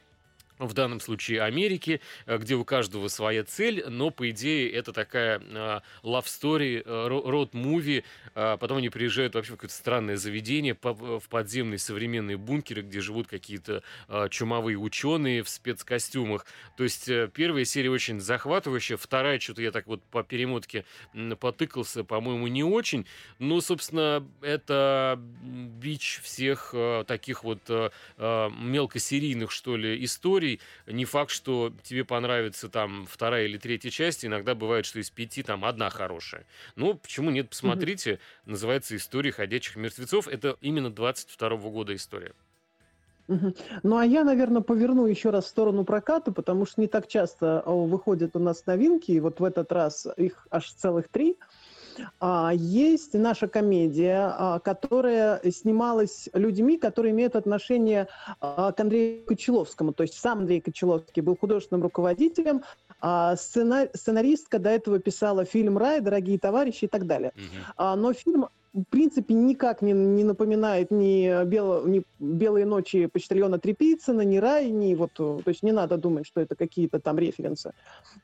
в 0.59 0.73
данном 0.73 0.99
случае 0.99 1.41
Америки, 1.41 2.01
э, 2.25 2.37
где 2.37 2.55
у 2.55 2.63
каждого 2.63 3.07
своя 3.07 3.43
цель, 3.43 3.83
но 3.87 4.09
по 4.09 4.29
идее 4.29 4.71
это 4.71 4.93
такая 4.93 5.39
uh, 5.39 5.81
love 6.03 6.25
story, 6.25 6.83
road 6.85 7.51
movie. 7.51 8.03
Uh, 8.33 8.57
потом 8.57 8.77
они 8.77 8.89
приезжают 8.89 9.35
вообще 9.35 9.53
в 9.53 9.55
какое-то 9.55 9.75
странное 9.75 10.17
заведение, 10.17 10.77
в 10.81 11.23
подземные 11.29 11.79
современные 11.79 12.37
бункеры, 12.37 12.81
где 12.81 13.01
живут 13.01 13.27
какие-то 13.27 13.83
чумовые 14.29 14.77
ученые 14.77 15.43
в 15.43 15.49
спецкостюмах. 15.49 16.45
То 16.77 16.83
есть 16.83 17.09
первая 17.33 17.65
серия 17.65 17.89
очень 17.89 18.19
захватывающая, 18.19 18.97
вторая 18.97 19.39
что-то 19.39 19.61
я 19.61 19.71
так 19.71 19.87
вот 19.87 20.03
по 20.03 20.23
перемотке 20.23 20.85
потыкался, 21.39 22.03
по-моему, 22.03 22.47
не 22.47 22.63
очень. 22.63 23.05
Но, 23.39 23.61
собственно, 23.61 24.25
это 24.41 25.19
бич 25.19 26.21
всех 26.23 26.73
таких 27.07 27.43
вот 27.43 27.61
мелкосерийных, 28.17 29.51
что 29.51 29.75
ли, 29.77 30.03
историй 30.03 30.44
историй. 30.45 30.59
Не 30.87 31.05
факт, 31.05 31.31
что 31.31 31.73
тебе 31.83 32.03
понравится 32.03 32.69
там 32.69 33.05
вторая 33.09 33.45
или 33.45 33.57
третья 33.57 33.89
часть. 33.89 34.25
Иногда 34.25 34.55
бывает, 34.55 34.85
что 34.85 34.99
из 34.99 35.09
пяти 35.09 35.43
там 35.43 35.65
одна 35.65 35.89
хорошая. 35.89 36.45
Ну, 36.75 36.95
почему 36.95 37.31
нет? 37.31 37.49
Посмотрите. 37.49 38.11
Mm-hmm. 38.11 38.51
Называется 38.51 38.95
«История 38.95 39.31
ходячих 39.31 39.75
мертвецов». 39.75 40.27
Это 40.27 40.57
именно 40.61 40.89
22 40.89 41.49
-го 41.49 41.71
года 41.71 41.95
история. 41.95 42.33
Ну, 43.27 43.97
а 43.97 44.05
я, 44.05 44.23
наверное, 44.23 44.61
поверну 44.61 45.07
еще 45.07 45.31
раз 45.31 45.45
в 45.45 45.47
сторону 45.47 45.83
проката, 45.83 46.31
потому 46.31 46.67
что 46.67 46.81
не 46.81 46.87
так 46.87 47.07
часто 47.07 47.63
выходят 47.65 48.35
у 48.35 48.39
нас 48.39 48.63
новинки, 48.67 49.11
и 49.11 49.19
вот 49.19 49.39
в 49.39 49.43
этот 49.43 49.71
раз 49.71 50.07
их 50.15 50.47
аж 50.51 50.71
целых 50.71 51.07
три. 51.07 51.35
А, 52.19 52.51
есть 52.53 53.13
наша 53.13 53.47
комедия, 53.47 54.33
а, 54.37 54.59
которая 54.59 55.41
снималась 55.51 56.29
людьми, 56.33 56.77
которые 56.77 57.11
имеют 57.11 57.35
отношение 57.35 58.07
а, 58.39 58.71
к 58.71 58.79
Андрею 58.79 59.25
Кочеловскому. 59.25 59.93
То 59.93 60.03
есть 60.03 60.19
сам 60.19 60.39
Андрей 60.39 60.61
Кочеловский 60.61 61.21
был 61.21 61.37
художественным 61.37 61.83
руководителем, 61.83 62.63
а 63.01 63.35
сценаристка 63.35 64.59
до 64.59 64.69
этого 64.69 64.99
писала 64.99 65.45
фильм 65.45 65.77
«Рай», 65.77 65.99
«Дорогие 65.99 66.39
товарищи» 66.39 66.85
и 66.85 66.87
так 66.87 67.05
далее. 67.05 67.33
Угу. 67.35 67.95
Но 67.97 68.13
фильм 68.13 68.47
в 68.75 68.83
принципе, 68.89 69.33
никак 69.33 69.81
не, 69.81 69.93
не 69.93 70.23
напоминает 70.25 70.91
ни, 70.91 71.45
бело, 71.45 71.87
ни 71.87 72.03
«Белые 72.19 72.65
ночи» 72.65 73.05
почтальона 73.05 73.57
Трепицына, 73.57 74.21
ни 74.21 74.37
«Рай», 74.37 74.69
ни 74.69 74.95
вот, 74.95 75.13
то 75.13 75.41
есть 75.45 75.63
не 75.63 75.71
надо 75.71 75.97
думать, 75.97 76.27
что 76.27 76.41
это 76.41 76.55
какие-то 76.55 76.99
там 76.99 77.17
референсы. 77.17 77.71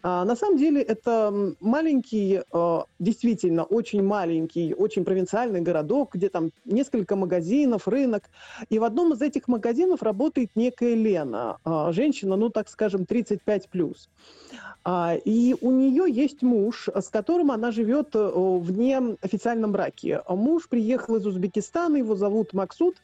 А, 0.03 0.25
на 0.25 0.35
самом 0.35 0.57
деле 0.57 0.81
это 0.81 1.33
маленький, 1.61 2.41
а, 2.51 2.85
действительно 2.99 3.63
очень 3.63 4.03
маленький, 4.03 4.73
очень 4.73 5.05
провинциальный 5.05 5.61
городок, 5.61 6.15
где 6.15 6.27
там 6.27 6.51
несколько 6.65 7.15
магазинов, 7.15 7.87
рынок, 7.87 8.23
и 8.69 8.77
в 8.77 8.83
одном 8.83 9.13
из 9.13 9.21
этих 9.21 9.47
магазинов 9.47 10.03
работает 10.03 10.49
некая 10.55 10.95
Лена, 10.95 11.59
а, 11.63 11.93
женщина, 11.93 12.35
ну, 12.35 12.49
так 12.49 12.67
скажем, 12.67 13.05
35+. 13.05 13.69
плюс. 13.71 14.09
А, 14.83 15.15
и 15.15 15.55
у 15.61 15.71
нее 15.71 16.05
есть 16.09 16.41
муж, 16.41 16.89
с 16.93 17.09
которым 17.09 17.51
она 17.51 17.71
живет 17.71 18.15
э, 18.15 18.19
в 18.19 18.71
неофициальном 18.71 19.71
браке. 19.71 20.23
Муж 20.27 20.67
приехал 20.67 21.17
из 21.17 21.25
Узбекистана, 21.25 21.97
его 21.97 22.15
зовут 22.15 22.53
Максут. 22.53 22.95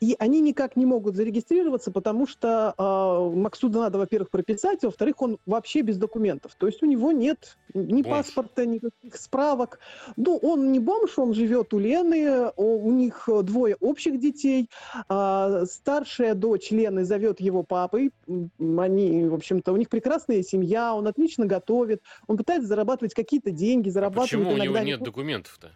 И 0.00 0.14
они 0.18 0.40
никак 0.42 0.76
не 0.76 0.84
могут 0.84 1.16
зарегистрироваться, 1.16 1.90
потому 1.90 2.26
что 2.26 2.74
э, 2.76 3.36
Максуда 3.36 3.80
надо, 3.80 3.96
во-первых, 3.96 4.28
прописать, 4.28 4.84
а 4.84 4.88
во-вторых, 4.88 5.22
он 5.22 5.38
вообще 5.46 5.80
без 5.80 5.96
документов. 5.96 6.54
То 6.58 6.66
есть 6.66 6.82
у 6.82 6.86
него 6.86 7.12
нет 7.12 7.56
ни 7.72 8.02
бомж. 8.02 8.26
паспорта, 8.26 8.66
никаких 8.66 9.16
справок. 9.16 9.78
Ну, 10.16 10.36
он 10.36 10.70
не 10.70 10.80
бомж, 10.80 11.18
он 11.18 11.32
живет 11.32 11.72
у 11.72 11.78
Лены, 11.78 12.50
у 12.56 12.92
них 12.92 13.26
двое 13.42 13.76
общих 13.80 14.20
детей. 14.20 14.68
Э, 15.08 15.64
старшая 15.66 16.34
дочь 16.34 16.70
Лены 16.70 17.04
зовет 17.06 17.40
его 17.40 17.62
папой. 17.62 18.10
Они, 18.28 19.24
в 19.24 19.34
общем-то, 19.34 19.72
у 19.72 19.76
них 19.78 19.88
прекрасная 19.88 20.42
семья, 20.42 20.94
он 20.94 21.06
отлично 21.06 21.46
готовит, 21.46 22.02
он 22.26 22.36
пытается 22.36 22.68
зарабатывать 22.68 23.14
какие-то 23.14 23.50
деньги, 23.50 23.88
зарабатывает 23.88 24.30
а 24.30 24.36
почему 24.36 24.50
иногда... 24.50 24.62
у 24.62 24.66
него 24.66 24.78
нет 24.84 25.00
документов-то? 25.00 25.72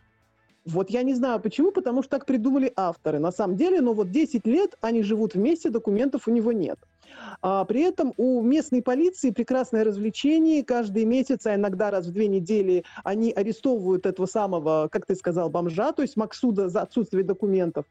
Вот 0.68 0.90
я 0.90 1.02
не 1.02 1.14
знаю 1.14 1.40
почему, 1.40 1.72
потому 1.72 2.02
что 2.02 2.10
так 2.10 2.26
придумали 2.26 2.70
авторы. 2.76 3.18
На 3.18 3.32
самом 3.32 3.56
деле, 3.56 3.80
но 3.80 3.94
вот 3.94 4.10
10 4.10 4.46
лет 4.46 4.76
они 4.82 5.02
живут 5.02 5.34
вместе, 5.34 5.70
документов 5.70 6.28
у 6.28 6.30
него 6.30 6.52
нет. 6.52 6.78
А 7.40 7.64
при 7.64 7.82
этом 7.82 8.14
у 8.16 8.42
местной 8.42 8.82
полиции 8.82 9.30
прекрасное 9.30 9.84
развлечение. 9.84 10.64
Каждый 10.64 11.04
месяц, 11.04 11.46
а 11.46 11.54
иногда 11.54 11.90
раз 11.90 12.06
в 12.06 12.12
две 12.12 12.28
недели, 12.28 12.84
они 13.04 13.32
арестовывают 13.32 14.06
этого 14.06 14.26
самого, 14.26 14.88
как 14.90 15.06
ты 15.06 15.14
сказал, 15.14 15.50
бомжа, 15.50 15.92
то 15.92 16.02
есть 16.02 16.16
Максуда 16.16 16.68
за 16.68 16.82
отсутствие 16.82 17.24
документов. 17.24 17.84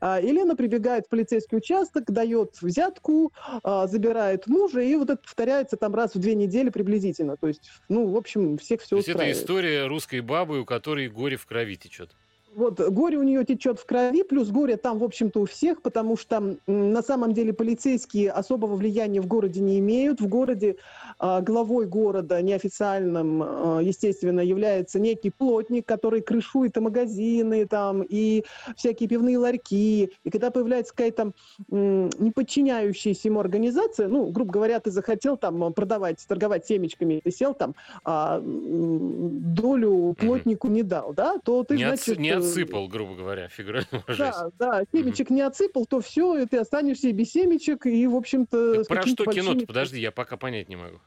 А 0.00 0.20
Елена 0.20 0.56
прибегает 0.56 1.06
в 1.06 1.08
полицейский 1.08 1.58
участок, 1.58 2.10
дает 2.10 2.60
взятку, 2.60 3.32
а, 3.62 3.86
забирает 3.86 4.46
мужа, 4.46 4.80
и 4.80 4.94
вот 4.96 5.10
это 5.10 5.22
повторяется 5.22 5.76
там 5.76 5.94
раз 5.94 6.14
в 6.14 6.18
две 6.18 6.34
недели 6.34 6.70
приблизительно. 6.70 7.36
То 7.36 7.48
есть, 7.48 7.70
ну, 7.88 8.06
в 8.06 8.16
общем, 8.16 8.58
всех 8.58 8.82
все 8.82 8.90
То 8.90 8.96
есть 8.96 9.08
это 9.08 9.30
история 9.30 9.86
русской 9.86 10.20
бабы, 10.20 10.60
у 10.60 10.64
которой 10.64 11.08
горе 11.08 11.36
в 11.36 11.46
крови 11.46 11.76
течет 11.76 12.10
вот 12.54 12.80
горе 12.80 13.18
у 13.18 13.22
нее 13.22 13.44
течет 13.44 13.78
в 13.78 13.86
крови, 13.86 14.22
плюс 14.22 14.48
горе 14.48 14.76
там, 14.76 14.98
в 14.98 15.04
общем-то, 15.04 15.40
у 15.40 15.46
всех, 15.46 15.82
потому 15.82 16.16
что 16.16 16.56
на 16.66 17.02
самом 17.02 17.32
деле 17.32 17.52
полицейские 17.52 18.30
особого 18.30 18.76
влияния 18.76 19.20
в 19.20 19.26
городе 19.26 19.60
не 19.60 19.78
имеют. 19.78 20.20
В 20.20 20.26
городе 20.26 20.76
э, 21.20 21.40
главой 21.42 21.86
города 21.86 22.42
неофициальным, 22.42 23.42
э, 23.42 23.80
естественно, 23.84 24.40
является 24.40 24.98
некий 24.98 25.30
плотник, 25.30 25.86
который 25.86 26.20
крышует 26.22 26.76
и 26.76 26.80
магазины, 26.80 27.66
там, 27.66 28.02
и 28.02 28.44
всякие 28.76 29.08
пивные 29.08 29.38
ларьки. 29.38 30.10
И 30.24 30.30
когда 30.30 30.50
появляется 30.50 30.92
какая-то 30.92 31.32
э, 31.70 32.10
не 32.18 32.30
подчиняющаяся 32.32 33.28
ему 33.28 33.40
организация, 33.40 34.08
ну, 34.08 34.26
грубо 34.30 34.52
говоря, 34.52 34.80
ты 34.80 34.90
захотел 34.90 35.36
там 35.36 35.72
продавать, 35.72 36.24
торговать 36.26 36.66
семечками, 36.66 37.20
ты 37.22 37.30
сел 37.30 37.54
там, 37.54 37.74
а 38.04 38.40
долю 38.42 40.16
плотнику 40.18 40.68
не 40.68 40.82
дал, 40.82 41.12
да, 41.12 41.36
то 41.44 41.62
ты, 41.64 41.76
не 41.76 41.84
значит... 41.84 42.18
Не 42.18 42.39
отсыпал, 42.40 42.88
грубо 42.88 43.14
говоря, 43.14 43.48
фигурально 43.48 44.04
Да, 44.06 44.50
да, 44.58 44.82
семечек 44.92 45.30
не 45.30 45.42
отсыпал, 45.42 45.86
то 45.86 46.00
все, 46.00 46.46
ты 46.46 46.58
останешься 46.58 47.12
без 47.12 47.32
семечек, 47.32 47.86
и, 47.86 48.06
в 48.06 48.16
общем-то... 48.16 48.84
Про 48.84 49.02
что 49.02 49.24
кино-то? 49.24 49.66
Подожди, 49.66 50.00
я 50.00 50.10
пока 50.10 50.36
понять 50.36 50.68
не 50.68 50.76
могу. 50.76 51.00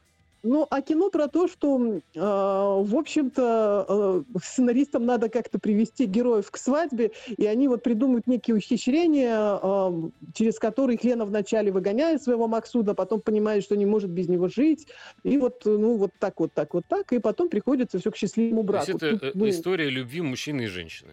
Ну, 0.44 0.66
а 0.68 0.82
кино 0.82 1.08
про 1.08 1.26
то, 1.28 1.48
что, 1.48 1.78
э, 1.78 2.00
в 2.14 2.96
общем-то, 2.96 3.86
э, 3.88 4.38
сценаристам 4.42 5.06
надо 5.06 5.30
как-то 5.30 5.58
привести 5.58 6.04
героев 6.04 6.50
к 6.50 6.58
свадьбе, 6.58 7.12
и 7.34 7.46
они 7.46 7.66
вот 7.66 7.82
придумывают 7.82 8.26
некие 8.26 8.54
ухищрения, 8.56 9.58
э, 9.62 10.10
через 10.34 10.58
которые 10.58 10.98
Лена 11.02 11.24
вначале 11.24 11.72
выгоняет 11.72 12.22
своего 12.22 12.46
Максуда, 12.46 12.94
потом 12.94 13.22
понимает, 13.22 13.64
что 13.64 13.74
не 13.74 13.86
может 13.86 14.10
без 14.10 14.28
него 14.28 14.48
жить, 14.48 14.86
и 15.22 15.38
вот, 15.38 15.62
ну, 15.64 15.96
вот 15.96 16.10
так, 16.18 16.38
вот 16.38 16.52
так, 16.52 16.74
вот 16.74 16.84
так, 16.88 17.10
и 17.14 17.18
потом 17.20 17.48
приходится 17.48 17.98
все 17.98 18.10
к 18.10 18.16
счастливому 18.16 18.64
браку. 18.64 18.84
То 18.84 18.92
есть 18.92 19.02
это 19.02 19.32
Тут, 19.32 19.34
ну... 19.34 19.48
история 19.48 19.88
любви 19.88 20.20
мужчины 20.20 20.64
и 20.64 20.66
женщины. 20.66 21.12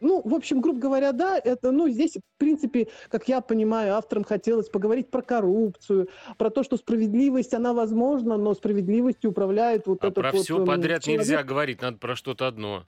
Ну, 0.00 0.22
в 0.24 0.34
общем, 0.34 0.60
грубо 0.60 0.80
говоря, 0.80 1.12
да, 1.12 1.38
это, 1.38 1.70
ну, 1.70 1.88
здесь, 1.88 2.14
в 2.16 2.38
принципе, 2.38 2.88
как 3.08 3.28
я 3.28 3.40
понимаю, 3.40 3.94
авторам 3.94 4.24
хотелось 4.24 4.68
поговорить 4.68 5.10
про 5.10 5.22
коррупцию, 5.22 6.08
про 6.38 6.50
то, 6.50 6.62
что 6.62 6.76
справедливость, 6.76 7.54
она 7.54 7.74
возможна, 7.74 8.36
но 8.36 8.54
справедливостью 8.54 9.30
управляет 9.30 9.86
вот 9.86 10.02
а 10.02 10.08
этот 10.08 10.22
про 10.22 10.32
вот... 10.32 10.42
все 10.42 10.64
подряд 10.64 11.02
человек. 11.02 11.20
нельзя 11.20 11.42
говорить, 11.42 11.82
надо 11.82 11.98
про 11.98 12.16
что-то 12.16 12.46
одно. 12.46 12.84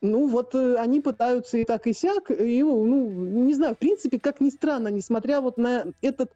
Ну, 0.00 0.28
вот 0.28 0.54
э, 0.54 0.76
они 0.76 1.00
пытаются 1.00 1.58
и 1.58 1.64
так, 1.64 1.88
и 1.88 1.92
сяк, 1.92 2.30
и, 2.30 2.62
ну, 2.62 3.08
не 3.10 3.54
знаю, 3.54 3.74
в 3.74 3.78
принципе, 3.78 4.20
как 4.20 4.40
ни 4.40 4.50
странно, 4.50 4.88
несмотря 4.88 5.40
вот 5.40 5.58
на 5.58 5.86
этот 6.02 6.34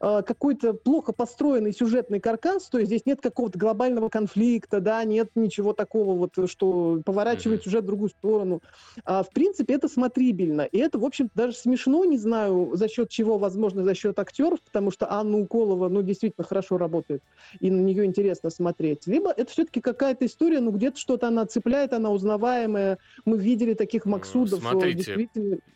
э, 0.00 0.22
какой-то 0.24 0.74
плохо 0.74 1.12
построенный 1.12 1.72
сюжетный 1.72 2.20
каркас, 2.20 2.68
то 2.68 2.78
есть 2.78 2.88
здесь 2.88 3.06
нет 3.06 3.20
какого-то 3.20 3.58
глобального 3.58 4.10
конфликта, 4.10 4.80
да, 4.80 5.02
нет 5.02 5.30
ничего 5.34 5.72
такого 5.72 6.16
вот, 6.16 6.48
что 6.48 7.00
поворачивает 7.04 7.64
сюжет 7.64 7.82
в 7.82 7.86
другую 7.88 8.10
сторону. 8.10 8.60
А, 9.04 9.24
в 9.24 9.30
принципе, 9.30 9.74
это 9.74 9.88
смотрибельно, 9.88 10.62
и 10.62 10.78
это, 10.78 11.00
в 11.00 11.04
общем 11.04 11.30
даже 11.34 11.54
смешно, 11.54 12.04
не 12.04 12.16
знаю, 12.16 12.70
за 12.74 12.88
счет 12.88 13.10
чего, 13.10 13.38
возможно, 13.38 13.82
за 13.82 13.94
счет 13.94 14.20
актеров, 14.20 14.60
потому 14.60 14.92
что 14.92 15.10
Анна 15.12 15.38
Уколова, 15.38 15.88
ну, 15.88 16.02
действительно 16.02 16.46
хорошо 16.46 16.78
работает, 16.78 17.24
и 17.58 17.72
на 17.72 17.80
нее 17.80 18.04
интересно 18.04 18.50
смотреть. 18.50 19.08
Либо 19.08 19.32
это 19.32 19.50
все-таки 19.50 19.80
какая-то 19.80 20.26
история, 20.26 20.60
ну, 20.60 20.70
где-то 20.70 20.96
что-то 20.96 21.26
она 21.26 21.44
цепляет, 21.46 21.92
она 21.92 22.10
узнаваемая, 22.10 22.99
мы 23.24 23.38
видели 23.38 23.74
таких 23.74 24.06
Максудов. 24.06 24.60
Смотрите, 24.60 25.28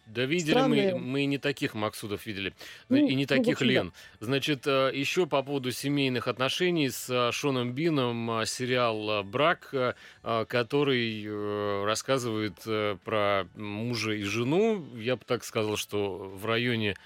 да 0.06 0.24
видели 0.24 0.52
странные... 0.52 0.94
мы, 0.94 1.00
мы 1.00 1.24
не 1.24 1.38
таких 1.38 1.74
Максудов 1.74 2.24
видели, 2.26 2.54
ну, 2.88 2.96
и 2.96 3.14
не 3.14 3.24
ну, 3.24 3.26
таких 3.26 3.60
ну, 3.60 3.66
Лен. 3.66 3.92
Да. 4.20 4.26
Значит, 4.26 4.66
э, 4.66 4.90
еще 4.94 5.26
по 5.26 5.42
поводу 5.42 5.72
семейных 5.72 6.28
отношений 6.28 6.90
с 6.90 7.08
э, 7.10 7.32
Шоном 7.32 7.72
Бином 7.72 8.30
э, 8.30 8.46
сериал 8.46 9.24
«Брак», 9.24 9.74
который 10.22 11.84
рассказывает 11.84 12.56
про 13.04 13.46
мужа 13.54 14.12
и 14.12 14.22
жену. 14.22 14.86
Я 14.96 15.16
бы 15.16 15.22
так 15.26 15.44
сказал, 15.44 15.76
что 15.76 16.18
в 16.18 16.46
районе 16.46 16.96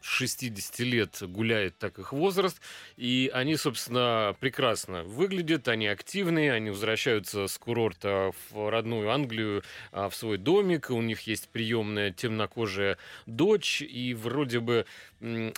60 0.00 0.78
лет 0.80 1.16
гуляет 1.22 1.78
так 1.78 1.98
их 1.98 2.12
возраст, 2.12 2.60
и 2.96 3.30
они, 3.32 3.56
собственно, 3.56 4.34
прекрасно 4.40 5.04
выглядят, 5.04 5.68
они 5.68 5.86
активные, 5.86 6.52
они 6.52 6.70
возвращаются 6.70 7.46
с 7.46 7.58
курорта 7.58 8.32
в 8.50 8.70
родную 8.70 9.10
Англию, 9.10 9.62
а, 9.92 10.08
в 10.08 10.14
свой 10.14 10.38
домик, 10.38 10.90
у 10.90 11.02
них 11.02 11.22
есть 11.22 11.48
приемная 11.48 12.10
темнокожая 12.10 12.98
дочь, 13.26 13.82
и 13.82 14.14
вроде 14.14 14.60
бы 14.60 14.86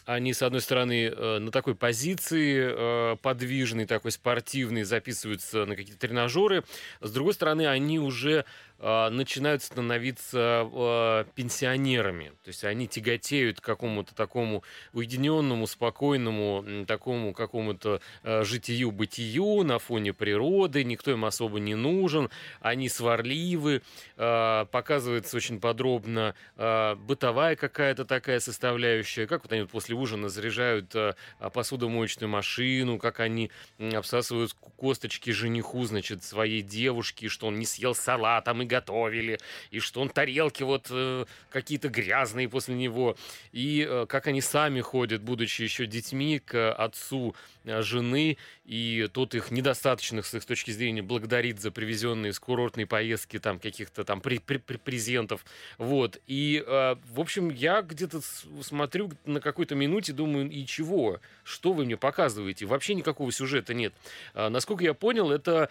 они, 0.06 0.32
с 0.32 0.42
одной 0.42 0.62
стороны, 0.62 1.12
э, 1.14 1.38
на 1.38 1.50
такой 1.50 1.74
позиции 1.74 3.12
э, 3.12 3.16
подвижной, 3.20 3.84
такой 3.84 4.10
спортивной, 4.10 4.84
записываются 4.84 5.66
на 5.66 5.76
какие-то 5.76 6.00
тренажеры, 6.00 6.64
с 7.00 7.12
другой 7.12 7.34
стороны, 7.34 7.66
они 7.66 7.98
уже 7.98 8.46
а, 8.82 9.10
начинают 9.10 9.62
становиться 9.62 11.26
пенсионерами. 11.34 12.32
То 12.42 12.48
есть 12.48 12.64
они 12.64 12.88
тяготеют 12.88 13.60
к 13.60 13.64
какому-то 13.64 14.14
такому 14.14 14.64
уединенному, 14.94 15.66
спокойному, 15.66 16.86
такому 16.86 17.34
какому-то 17.34 18.00
а, 18.22 18.42
житию-бытию 18.42 19.64
на 19.64 19.78
фоне 19.78 20.14
природы. 20.14 20.82
Никто 20.82 21.10
им 21.10 21.26
особо 21.26 21.60
не 21.60 21.74
нужен. 21.74 22.30
Они 22.60 22.88
сварливы. 22.88 23.82
Показывается 24.16 25.36
очень 25.36 25.60
подробно 25.60 26.34
бытовая 26.56 27.56
какая-то 27.56 28.04
такая 28.04 28.40
составляющая. 28.40 29.26
Как 29.26 29.42
вот 29.50 29.56
они 29.56 29.66
после 29.66 29.94
ужина 29.94 30.28
заряжают 30.28 30.94
посудомоечную 31.52 32.30
машину, 32.30 32.98
как 32.98 33.20
они 33.20 33.50
обсасывают 33.78 34.54
косточки 34.76 35.30
жениху, 35.30 35.84
значит, 35.84 36.22
своей 36.22 36.62
девушки, 36.62 37.28
что 37.28 37.48
он 37.48 37.58
не 37.58 37.66
съел 37.66 37.94
салат, 37.94 38.46
а 38.48 38.54
мы 38.54 38.64
готовили, 38.64 39.38
и 39.70 39.80
что 39.80 40.00
он 40.00 40.08
тарелки 40.08 40.62
вот 40.62 40.86
э, 40.90 41.24
какие-то 41.50 41.88
грязные 41.88 42.48
после 42.48 42.74
него, 42.74 43.16
и 43.52 43.86
э, 43.88 44.06
как 44.08 44.26
они 44.26 44.40
сами 44.40 44.80
ходят, 44.80 45.22
будучи 45.22 45.62
еще 45.62 45.86
детьми, 45.86 46.38
к 46.38 46.72
отцу 46.72 47.34
э, 47.59 47.59
жены, 47.64 48.36
и 48.64 49.08
тот 49.12 49.34
их 49.34 49.50
недостаточных 49.50 50.26
с 50.26 50.34
их 50.34 50.44
точки 50.44 50.70
зрения 50.70 51.02
благодарит 51.02 51.60
за 51.60 51.70
привезенные 51.70 52.32
с 52.32 52.38
курортной 52.38 52.86
поездки 52.86 53.38
там 53.38 53.58
каких-то 53.58 54.04
там 54.04 54.20
при, 54.20 54.38
при, 54.38 54.58
при, 54.58 54.76
презентов, 54.76 55.44
вот, 55.78 56.20
и, 56.26 56.62
э, 56.66 56.96
в 57.12 57.20
общем, 57.20 57.50
я 57.50 57.82
где-то 57.82 58.20
смотрю 58.62 59.10
на 59.24 59.40
какой-то 59.40 59.74
минуте, 59.74 60.12
думаю, 60.12 60.50
и 60.50 60.64
чего, 60.66 61.20
что 61.44 61.72
вы 61.72 61.84
мне 61.84 61.96
показываете, 61.96 62.66
вообще 62.66 62.94
никакого 62.94 63.32
сюжета 63.32 63.74
нет. 63.74 63.92
А, 64.34 64.50
насколько 64.50 64.84
я 64.84 64.94
понял, 64.94 65.30
это 65.30 65.68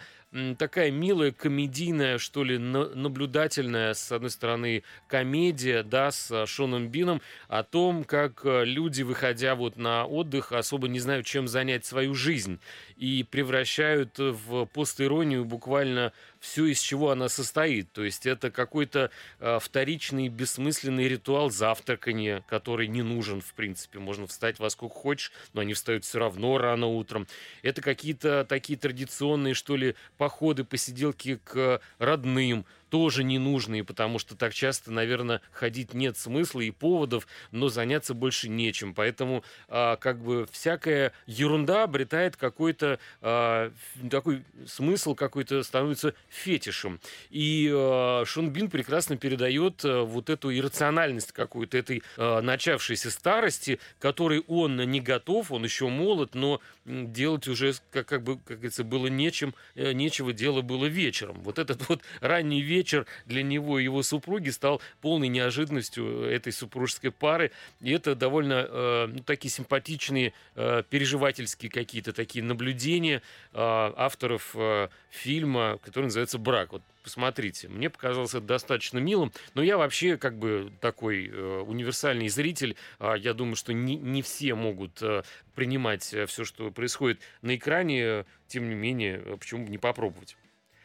такая 0.58 0.90
милая 0.90 1.32
комедийная, 1.32 2.18
что 2.18 2.44
ли, 2.44 2.56
наблюдательная, 2.58 3.94
с 3.94 4.12
одной 4.12 4.30
стороны, 4.30 4.84
комедия, 5.08 5.82
да, 5.82 6.10
с 6.10 6.46
Шоном 6.46 6.88
Бином 6.88 7.20
о 7.48 7.64
том, 7.64 8.04
как 8.04 8.42
э, 8.44 8.64
люди, 8.64 9.02
выходя 9.02 9.54
вот 9.54 9.76
на 9.76 10.04
отдых, 10.04 10.52
особо 10.52 10.88
не 10.88 11.00
знают, 11.00 11.26
чем 11.26 11.48
занять 11.48 11.79
свою 11.84 12.14
жизнь 12.14 12.60
и 12.96 13.24
превращают 13.28 14.18
в 14.18 14.66
постиронию 14.66 15.44
буквально 15.44 16.12
все, 16.40 16.66
из 16.66 16.80
чего 16.80 17.10
она 17.10 17.28
состоит. 17.28 17.92
То 17.92 18.02
есть 18.02 18.26
это 18.26 18.50
какой-то 18.50 19.10
э, 19.38 19.58
вторичный 19.60 20.28
бессмысленный 20.28 21.06
ритуал 21.06 21.50
завтракания, 21.50 22.42
который 22.48 22.88
не 22.88 23.02
нужен, 23.02 23.40
в 23.40 23.52
принципе. 23.54 23.98
Можно 23.98 24.26
встать 24.26 24.58
во 24.58 24.70
сколько 24.70 24.94
хочешь, 24.94 25.32
но 25.52 25.60
они 25.60 25.74
встают 25.74 26.04
все 26.04 26.18
равно 26.18 26.58
рано 26.58 26.86
утром. 26.86 27.26
Это 27.62 27.82
какие-то 27.82 28.44
такие 28.48 28.78
традиционные, 28.78 29.54
что 29.54 29.76
ли, 29.76 29.94
походы, 30.16 30.64
посиделки 30.64 31.40
к 31.44 31.80
родным, 31.98 32.64
тоже 32.90 33.24
ненужные, 33.24 33.84
потому 33.84 34.18
что 34.18 34.36
так 34.36 34.52
часто, 34.52 34.90
наверное, 34.90 35.40
ходить 35.52 35.94
нет 35.94 36.16
смысла 36.16 36.60
и 36.60 36.70
поводов, 36.70 37.26
но 37.52 37.68
заняться 37.68 38.14
больше 38.14 38.48
нечем. 38.48 38.94
Поэтому 38.94 39.44
а, 39.68 39.96
как 39.96 40.22
бы 40.22 40.46
всякая 40.50 41.12
ерунда 41.26 41.84
обретает 41.84 42.36
какой-то 42.36 42.98
а, 43.22 43.72
такой 44.10 44.44
смысл, 44.66 45.14
какой-то 45.14 45.62
становится 45.62 46.14
фетишем. 46.28 47.00
И 47.30 47.70
а, 47.72 48.24
Шон 48.26 48.50
Бин 48.50 48.68
прекрасно 48.68 49.16
передает 49.16 49.84
а, 49.84 50.02
вот 50.02 50.28
эту 50.28 50.54
иррациональность 50.54 51.32
какую-то 51.32 51.78
этой 51.78 52.02
а, 52.16 52.40
начавшейся 52.40 53.10
старости, 53.10 53.78
которой 53.98 54.40
он 54.48 54.76
не 54.90 55.00
готов, 55.00 55.52
он 55.52 55.64
еще 55.64 55.88
молод, 55.88 56.34
но 56.34 56.60
делать 56.84 57.46
уже, 57.46 57.74
как, 57.90 58.06
как 58.06 58.22
бы, 58.24 58.36
как 58.38 58.56
говорится, 58.56 58.84
было 58.84 59.06
нечем, 59.06 59.54
э, 59.74 59.92
нечего 59.92 60.32
дело 60.32 60.62
было 60.62 60.86
вечером. 60.86 61.40
Вот 61.42 61.58
этот 61.58 61.88
вот 61.88 62.02
ранний 62.20 62.60
вечер 62.60 62.79
вечер 62.80 63.06
для 63.26 63.42
него 63.42 63.78
и 63.78 63.84
его 63.84 64.02
супруги 64.02 64.48
стал 64.48 64.80
полной 65.02 65.28
неожиданностью 65.28 66.22
этой 66.22 66.52
супружеской 66.52 67.10
пары. 67.10 67.50
И 67.82 67.92
это 67.92 68.14
довольно 68.14 68.66
э, 68.66 69.08
такие 69.26 69.50
симпатичные, 69.50 70.32
э, 70.56 70.82
переживательские 70.88 71.70
какие-то 71.70 72.12
такие 72.14 72.42
наблюдения 72.42 73.20
э, 73.52 73.58
авторов 73.96 74.52
э, 74.54 74.88
фильма, 75.10 75.78
который 75.82 76.04
называется 76.04 76.38
«Брак». 76.38 76.72
Вот 76.72 76.82
посмотрите. 77.02 77.68
Мне 77.68 77.90
показалось 77.90 78.34
это 78.34 78.46
достаточно 78.46 78.98
милым, 78.98 79.32
но 79.54 79.62
я 79.62 79.76
вообще 79.76 80.16
как 80.16 80.38
бы 80.38 80.72
такой 80.80 81.28
э, 81.28 81.60
универсальный 81.66 82.28
зритель. 82.28 82.76
Э, 82.98 83.14
я 83.18 83.34
думаю, 83.34 83.56
что 83.56 83.74
не, 83.74 83.96
не 83.96 84.22
все 84.22 84.54
могут 84.54 85.02
э, 85.02 85.22
принимать 85.54 86.14
э, 86.14 86.24
все, 86.24 86.44
что 86.44 86.70
происходит 86.70 87.20
на 87.42 87.56
экране. 87.56 88.24
Тем 88.48 88.68
не 88.70 88.74
менее, 88.74 89.22
э, 89.22 89.36
почему 89.36 89.64
бы 89.66 89.70
не 89.70 89.78
попробовать? 89.78 90.36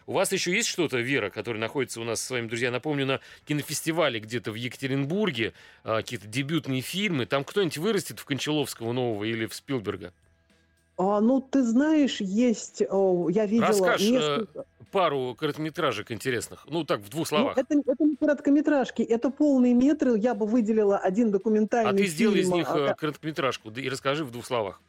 У 0.07 0.13
вас 0.13 0.31
еще 0.31 0.53
есть 0.53 0.67
что-то, 0.67 0.99
Вера, 0.99 1.29
которое 1.29 1.59
находится 1.59 1.99
у 1.99 2.03
нас 2.03 2.21
с 2.21 2.29
вами, 2.29 2.47
друзья? 2.47 2.69
Напомню, 2.69 3.05
на 3.07 3.19
кинофестивале 3.45 4.19
где-то 4.19 4.51
в 4.51 4.55
Екатеринбурге, 4.55 5.53
а, 5.83 5.97
какие-то 5.97 6.27
дебютные 6.27 6.81
фильмы. 6.81 7.25
Там 7.25 7.43
кто-нибудь 7.43 7.77
вырастет 7.79 8.19
в 8.19 8.25
Кончаловского 8.25 8.91
нового 8.91 9.23
или 9.23 9.47
в 9.47 9.55
Спилберга? 9.55 10.13
А, 10.97 11.19
ну, 11.21 11.41
ты 11.41 11.63
знаешь, 11.63 12.21
есть, 12.21 12.83
о, 12.87 13.29
я 13.29 13.45
видела 13.47 13.67
Расскажешь 13.67 14.07
э, 14.07 14.11
несколько... 14.11 14.65
пару 14.91 15.35
короткометражек 15.37 16.11
интересных. 16.11 16.67
Ну, 16.69 16.85
так, 16.85 17.01
в 17.01 17.09
двух 17.09 17.29
ну, 17.31 17.37
словах. 17.37 17.57
Ну, 17.57 17.63
это, 17.63 17.91
это 17.91 18.03
не 18.03 18.15
короткометражки, 18.15 19.01
это 19.01 19.31
полные 19.31 19.73
метры. 19.73 20.17
Я 20.19 20.35
бы 20.35 20.45
выделила 20.45 20.97
один 20.97 21.31
документальный 21.31 21.91
фильм. 21.91 22.01
А 22.01 22.05
ты 22.05 22.09
сделай 22.09 22.35
фильм. 22.35 22.49
из 22.49 22.53
них 22.53 22.67
а, 22.69 22.93
короткометражку, 22.93 23.71
да 23.71 23.81
и 23.81 23.89
расскажи 23.89 24.23
в 24.23 24.31
двух 24.31 24.45
словах. 24.45 24.79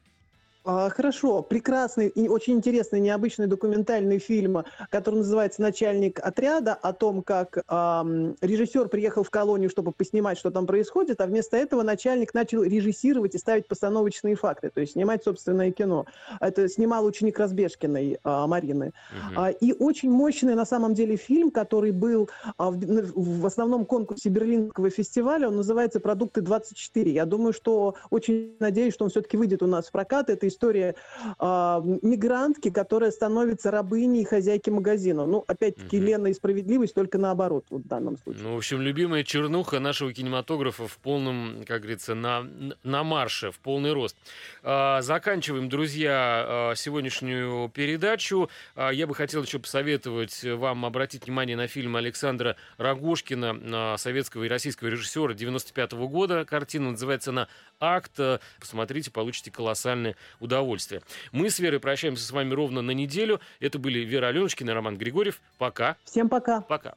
А, 0.68 0.90
хорошо, 0.90 1.42
прекрасный 1.42 2.08
и 2.08 2.26
очень 2.26 2.54
интересный, 2.54 2.98
необычный 2.98 3.46
документальный 3.46 4.18
фильм, 4.18 4.64
который 4.90 5.16
называется 5.16 5.62
«Начальник 5.62 6.18
отряда», 6.18 6.74
о 6.74 6.92
том, 6.92 7.22
как 7.22 7.58
эм, 7.68 8.34
режиссер 8.40 8.88
приехал 8.88 9.22
в 9.22 9.30
колонию, 9.30 9.70
чтобы 9.70 9.92
поснимать, 9.92 10.38
что 10.38 10.50
там 10.50 10.66
происходит, 10.66 11.20
а 11.20 11.26
вместо 11.26 11.56
этого 11.56 11.84
начальник 11.84 12.34
начал 12.34 12.64
режиссировать 12.64 13.36
и 13.36 13.38
ставить 13.38 13.68
постановочные 13.68 14.34
факты, 14.34 14.70
то 14.70 14.80
есть 14.80 14.94
снимать 14.94 15.22
собственное 15.22 15.70
кино. 15.70 16.06
Это 16.40 16.68
снимал 16.68 17.04
ученик 17.04 17.38
Разбежкиной 17.38 18.18
э, 18.22 18.46
Марины. 18.46 18.92
Угу. 19.36 19.46
И 19.60 19.72
очень 19.72 20.10
мощный 20.10 20.56
на 20.56 20.66
самом 20.66 20.94
деле 20.94 21.14
фильм, 21.14 21.52
который 21.52 21.92
был 21.92 22.28
в, 22.58 23.40
в 23.40 23.46
основном 23.46 23.86
конкурсе 23.86 24.30
Берлинского 24.30 24.90
фестиваля, 24.90 25.46
он 25.46 25.56
называется 25.56 26.00
«Продукты 26.00 26.40
24». 26.40 27.08
Я 27.08 27.24
думаю, 27.24 27.52
что 27.52 27.94
очень 28.10 28.56
надеюсь, 28.58 28.94
что 28.94 29.04
он 29.04 29.10
все-таки 29.10 29.36
выйдет 29.36 29.62
у 29.62 29.68
нас 29.68 29.86
в 29.86 29.92
прокат. 29.92 30.28
Это 30.28 30.48
история 30.56 30.94
э, 31.38 31.80
мигрантки, 32.02 32.70
которая 32.70 33.10
становится 33.10 33.70
рабыней 33.70 34.24
хозяйки 34.24 34.70
магазина. 34.70 35.26
Ну, 35.26 35.44
опять-таки, 35.46 35.98
угу. 35.98 36.06
Лена 36.06 36.26
и 36.28 36.34
справедливость, 36.34 36.94
только 36.94 37.18
наоборот 37.18 37.66
вот 37.70 37.82
в 37.82 37.88
данном 37.88 38.16
случае. 38.16 38.42
Ну, 38.42 38.54
в 38.54 38.56
общем, 38.56 38.80
любимая 38.80 39.22
чернуха 39.22 39.78
нашего 39.78 40.12
кинематографа 40.12 40.88
в 40.88 40.98
полном, 40.98 41.64
как 41.66 41.82
говорится, 41.82 42.14
на, 42.14 42.46
на 42.82 43.04
марше, 43.04 43.50
в 43.50 43.58
полный 43.58 43.92
рост. 43.92 44.16
Э, 44.62 45.02
заканчиваем, 45.02 45.68
друзья, 45.68 46.72
э, 46.72 46.76
сегодняшнюю 46.76 47.68
передачу. 47.68 48.48
Я 48.76 49.06
бы 49.06 49.14
хотел 49.14 49.42
еще 49.42 49.58
посоветовать 49.58 50.42
вам 50.42 50.86
обратить 50.86 51.26
внимание 51.26 51.56
на 51.56 51.66
фильм 51.66 51.96
Александра 51.96 52.56
Рогошкина, 52.78 53.96
советского 53.98 54.44
и 54.44 54.48
российского 54.48 54.88
режиссера 54.88 55.34
95 55.34 55.92
-го 55.92 56.08
года. 56.08 56.44
Картина 56.44 56.92
называется 56.92 57.32
«На 57.32 57.48
акт». 57.80 58.18
Посмотрите, 58.60 59.10
получите 59.10 59.50
колоссальное 59.50 60.16
удовольствие. 60.40 61.02
Мы 61.32 61.50
с 61.50 61.58
Верой 61.58 61.80
прощаемся 61.80 62.24
с 62.24 62.30
вами 62.30 62.52
ровно 62.54 62.82
на 62.82 62.92
неделю. 62.92 63.40
Это 63.60 63.78
были 63.78 64.00
Вера 64.00 64.26
Аленочкина 64.28 64.70
и 64.70 64.74
Роман 64.74 64.96
Григорьев. 64.96 65.40
Пока. 65.58 65.96
Всем 66.04 66.28
пока. 66.28 66.60
Пока. 66.62 66.94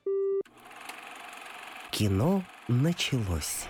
Кино 1.92 2.44
началось. 2.68 3.66